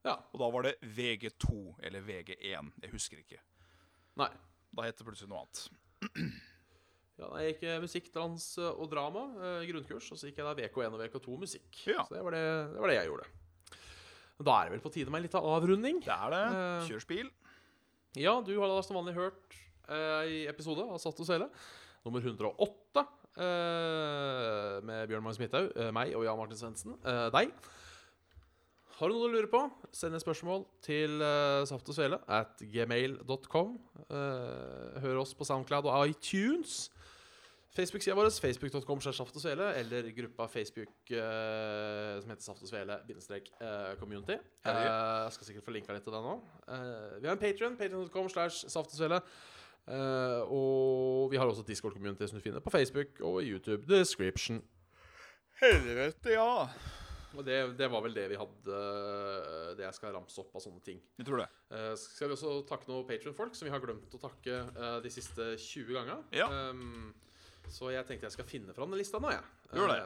ja. 0.06 0.14
Og 0.32 0.38
da 0.40 0.50
var 0.54 0.68
det 0.68 0.76
VG2 0.82 1.50
eller 1.82 2.06
VG1. 2.06 2.70
Jeg 2.82 2.92
husker 2.94 3.18
ikke. 3.22 3.40
Nei. 4.18 4.30
Da 4.74 4.84
het 4.86 4.98
det 4.98 5.06
plutselig 5.08 5.30
noe 5.32 5.42
annet. 5.44 5.64
Ja, 7.18 7.32
jeg 7.42 7.54
gikk 7.56 7.62
eh, 7.66 7.80
musikk, 7.82 8.08
dans 8.14 8.44
eh, 8.62 8.68
og 8.78 8.86
drama, 8.92 9.24
eh, 9.42 9.64
grunnkurs, 9.66 10.06
og 10.14 10.20
så 10.20 10.28
gikk 10.28 10.36
jeg 10.38 10.46
da 10.46 10.52
VK1 10.54 10.94
og 10.94 11.00
VK2 11.02 11.38
musikk. 11.40 11.80
Ja. 11.90 12.04
Så 12.06 12.14
det 12.14 12.20
var 12.22 12.36
det, 12.36 12.42
det 12.76 12.82
var 12.84 12.92
det 12.92 12.98
jeg 13.00 13.08
gjorde. 13.10 13.26
Da 14.46 14.54
er 14.54 14.68
det 14.68 14.76
vel 14.76 14.82
på 14.84 14.92
tide 14.94 15.10
med 15.10 15.18
en 15.18 15.26
liten 15.26 15.48
avrunding. 15.50 15.98
Det 16.04 16.14
er 16.14 16.30
det. 16.36 16.42
Eh. 16.46 16.84
Ja, 18.22 18.36
du 18.46 18.52
har 18.60 18.70
da 18.70 18.78
som 18.86 19.00
vanlig 19.00 19.16
hørt 19.18 19.56
eh, 19.90 20.30
i 20.30 20.38
episode 20.46 20.86
av 20.86 21.00
Satt 21.02 21.18
og 21.18 21.26
Svele, 21.26 21.50
nummer 22.04 22.20
108, 22.20 23.04
eh, 23.38 24.78
med 24.86 25.08
Bjørn 25.10 25.24
Magnus 25.26 25.42
Midthaug, 25.42 25.70
eh, 25.74 25.92
meg 25.94 26.14
og 26.16 26.24
Jan 26.24 26.38
Martin 26.38 26.60
Svendsen. 26.60 26.98
Eh, 27.04 27.28
deg. 27.34 27.52
Har 28.98 29.06
du 29.06 29.14
noe 29.14 29.28
du 29.28 29.34
lurer 29.36 29.46
på, 29.46 29.60
send 29.94 30.16
et 30.18 30.22
spørsmål 30.24 30.64
til 30.82 31.20
uh, 31.22 31.62
saft 31.70 31.86
og 31.86 31.94
svele 31.94 32.16
at 32.34 32.58
gmail.com. 32.58 33.76
Eh, 34.10 34.96
hør 35.04 35.20
oss 35.22 35.36
på 35.38 35.46
Soundcloud 35.46 35.86
og 35.86 36.08
iTunes. 36.10 36.88
Facebook-sida 37.76 38.16
vår, 38.18 38.32
facebook.com 38.42 39.04
saft 39.06 39.38
og 39.38 39.44
svele, 39.44 39.68
eller 39.78 40.08
gruppa 40.16 40.48
Facebook 40.50 41.12
uh, 41.14 42.18
som 42.18 42.32
heter 42.32 42.42
Saft 42.42 42.64
og 42.66 42.72
Svele 42.72 42.96
bindestrek 43.06 43.52
community. 44.00 44.34
Jeg 44.66 45.36
skal 45.36 45.46
sikkert 45.46 45.68
få 45.68 45.76
linka 45.76 45.94
litt 45.94 46.02
til 46.02 46.16
den 46.16 46.26
nå. 46.26 46.34
Vi 47.20 47.28
har 47.28 47.36
en 47.36 47.44
Patreon, 47.44 47.78
patreon.com 47.78 48.32
slash 48.34 48.66
saft 48.66 48.96
og 48.96 48.98
svele. 48.98 49.22
Eh, 49.88 50.52
og 50.52 51.30
vi 51.32 51.38
har 51.40 51.48
også 51.48 51.64
Discord-community 51.66 52.28
som 52.28 52.38
du 52.38 52.44
finner 52.44 52.64
på 52.64 52.72
Facebook 52.72 53.20
og 53.24 53.40
YouTube. 53.42 53.86
Description. 53.88 54.60
Helvete, 55.62 56.34
ja. 56.34 56.68
Og 57.36 57.44
det, 57.44 57.56
det 57.76 57.88
var 57.92 58.02
vel 58.04 58.14
det 58.16 58.24
vi 58.30 58.38
hadde 58.40 58.76
eh, 58.78 59.72
Det 59.76 59.84
jeg 59.84 59.96
skal 59.98 60.14
ramse 60.16 60.40
opp 60.40 60.54
av 60.56 60.64
sånne 60.64 60.80
ting. 60.84 61.00
Jeg 61.20 61.28
tror 61.28 61.42
det. 61.42 61.48
uh, 61.74 61.92
skal 62.00 62.30
vi 62.30 62.36
også 62.38 62.54
takke 62.68 62.88
noen 62.88 63.06
Patreon-folk 63.08 63.56
som 63.56 63.68
vi 63.68 63.74
har 63.74 63.82
glemt 63.84 64.16
å 64.16 64.22
takke 64.22 64.62
uh, 64.76 64.98
de 65.04 65.12
siste 65.12 65.52
20 65.56 65.92
ganger. 65.96 66.24
Ja. 66.36 66.48
Um, 66.70 67.12
så 67.68 67.92
jeg 67.92 68.06
tenkte 68.08 68.28
jeg 68.28 68.36
skal 68.38 68.48
finne 68.48 68.76
fram 68.76 68.92
den 68.92 69.00
lista 69.00 69.20
nå, 69.20 69.32
jeg. 69.34 69.44
Gjør 69.76 69.92
det. 69.92 70.00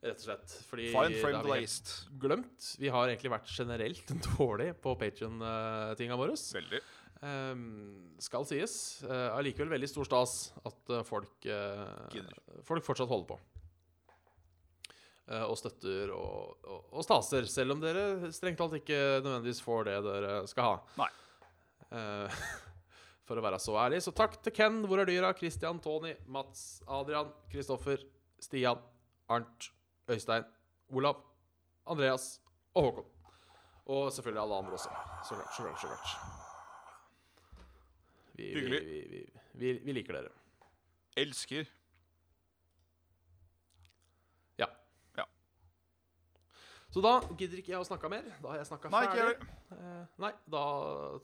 Rett 0.00 0.16
og 0.16 0.24
slett. 0.24 0.54
Fordi 0.66 0.88
Find 0.94 1.14
det 1.14 1.20
friend 1.20 1.36
har 1.36 1.46
vi 1.46 2.18
glemt. 2.22 2.70
Vi 2.80 2.90
har 2.90 3.10
egentlig 3.10 3.34
vært 3.34 3.52
generelt 3.52 4.14
dårlig 4.32 4.72
på 4.82 4.96
Patreon-tinga 4.98 6.18
våre. 6.18 6.38
Veldig. 6.58 6.82
Um, 7.20 8.14
skal 8.22 8.46
sies. 8.48 8.74
Uh, 9.04 9.36
allikevel 9.36 9.74
veldig 9.74 9.90
stor 9.90 10.08
stas 10.08 10.36
at 10.64 10.92
uh, 10.94 11.02
folk, 11.04 11.34
uh, 11.44 12.20
folk 12.64 12.86
fortsatt 12.86 13.10
holder 13.10 13.34
på. 13.34 13.40
Eh, 15.30 15.44
og 15.46 15.54
støtter 15.58 16.10
og, 16.10 16.56
og, 16.66 16.86
og 16.90 17.04
staser, 17.06 17.46
selv 17.50 17.76
om 17.76 17.82
dere 17.82 18.32
strengt 18.34 18.58
talt 18.58 18.74
ikke 18.80 18.98
nødvendigvis 19.22 19.62
får 19.62 19.86
det 19.86 19.98
dere 20.06 20.32
skal 20.50 20.66
ha. 20.66 20.72
Nei. 20.98 21.10
Eh, 21.94 22.40
for 23.28 23.38
å 23.38 23.44
være 23.44 23.60
så 23.62 23.76
ærlig. 23.78 24.02
Så 24.02 24.14
takk 24.16 24.40
til 24.42 24.56
Ken, 24.56 24.82
Hvor 24.90 25.02
er 25.02 25.10
dyra? 25.10 25.30
Christian, 25.38 25.78
Tony, 25.82 26.16
Mats, 26.26 26.82
Adrian, 26.90 27.30
Kristoffer, 27.52 28.02
Stian, 28.42 28.82
Arnt, 29.30 29.70
Øystein, 30.10 30.48
Olav, 30.90 31.22
Andreas 31.86 32.32
og 32.74 32.90
Håkon. 32.90 33.10
Og 33.86 34.10
selvfølgelig 34.14 34.46
alle 34.48 34.62
andre 34.64 34.78
også. 34.82 35.00
Så 35.28 35.38
klart, 35.38 35.54
så 35.54 35.62
klart. 35.62 35.80
Så 35.80 35.94
klart. 35.94 36.39
Vi, 38.40 38.46
vi, 38.46 38.60
Hyggelig. 38.60 38.80
vi, 38.84 39.30
vi, 39.52 39.72
vi, 39.84 39.92
liker 39.92 40.16
dere. 40.16 40.30
Elsker. 41.20 41.66
Ja. 44.56 44.68
Ja. 45.18 45.26
Så 46.94 47.02
da 47.04 47.18
gidder 47.36 47.60
ikke 47.60 47.74
jeg 47.74 47.82
å 47.82 47.88
snakke 47.88 48.08
mer. 48.12 48.30
Da 48.40 48.54
har 48.54 48.62
jeg 48.62 48.70
snakka 48.70 48.92
ferdig. 48.94 49.34
ikke. 49.36 49.58
Eh, 49.76 50.00
nei, 50.24 50.32
da 50.56 50.64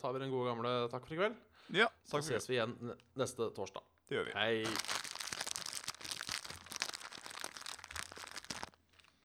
tar 0.02 0.12
vi 0.12 0.24
den 0.26 0.34
gode 0.34 0.52
gamle 0.52 0.74
takk 0.92 1.08
for 1.08 1.16
i 1.16 1.22
kveld. 1.22 1.40
Ja, 1.72 1.88
Så 2.04 2.18
takk 2.18 2.28
for 2.28 2.36
ses 2.36 2.50
vi 2.50 2.60
igjen 2.60 2.76
neste 3.16 3.48
torsdag. 3.56 3.88
Det 4.06 4.20
gjør 4.20 4.28
vi. 4.28 4.36
Hei. 4.36 4.95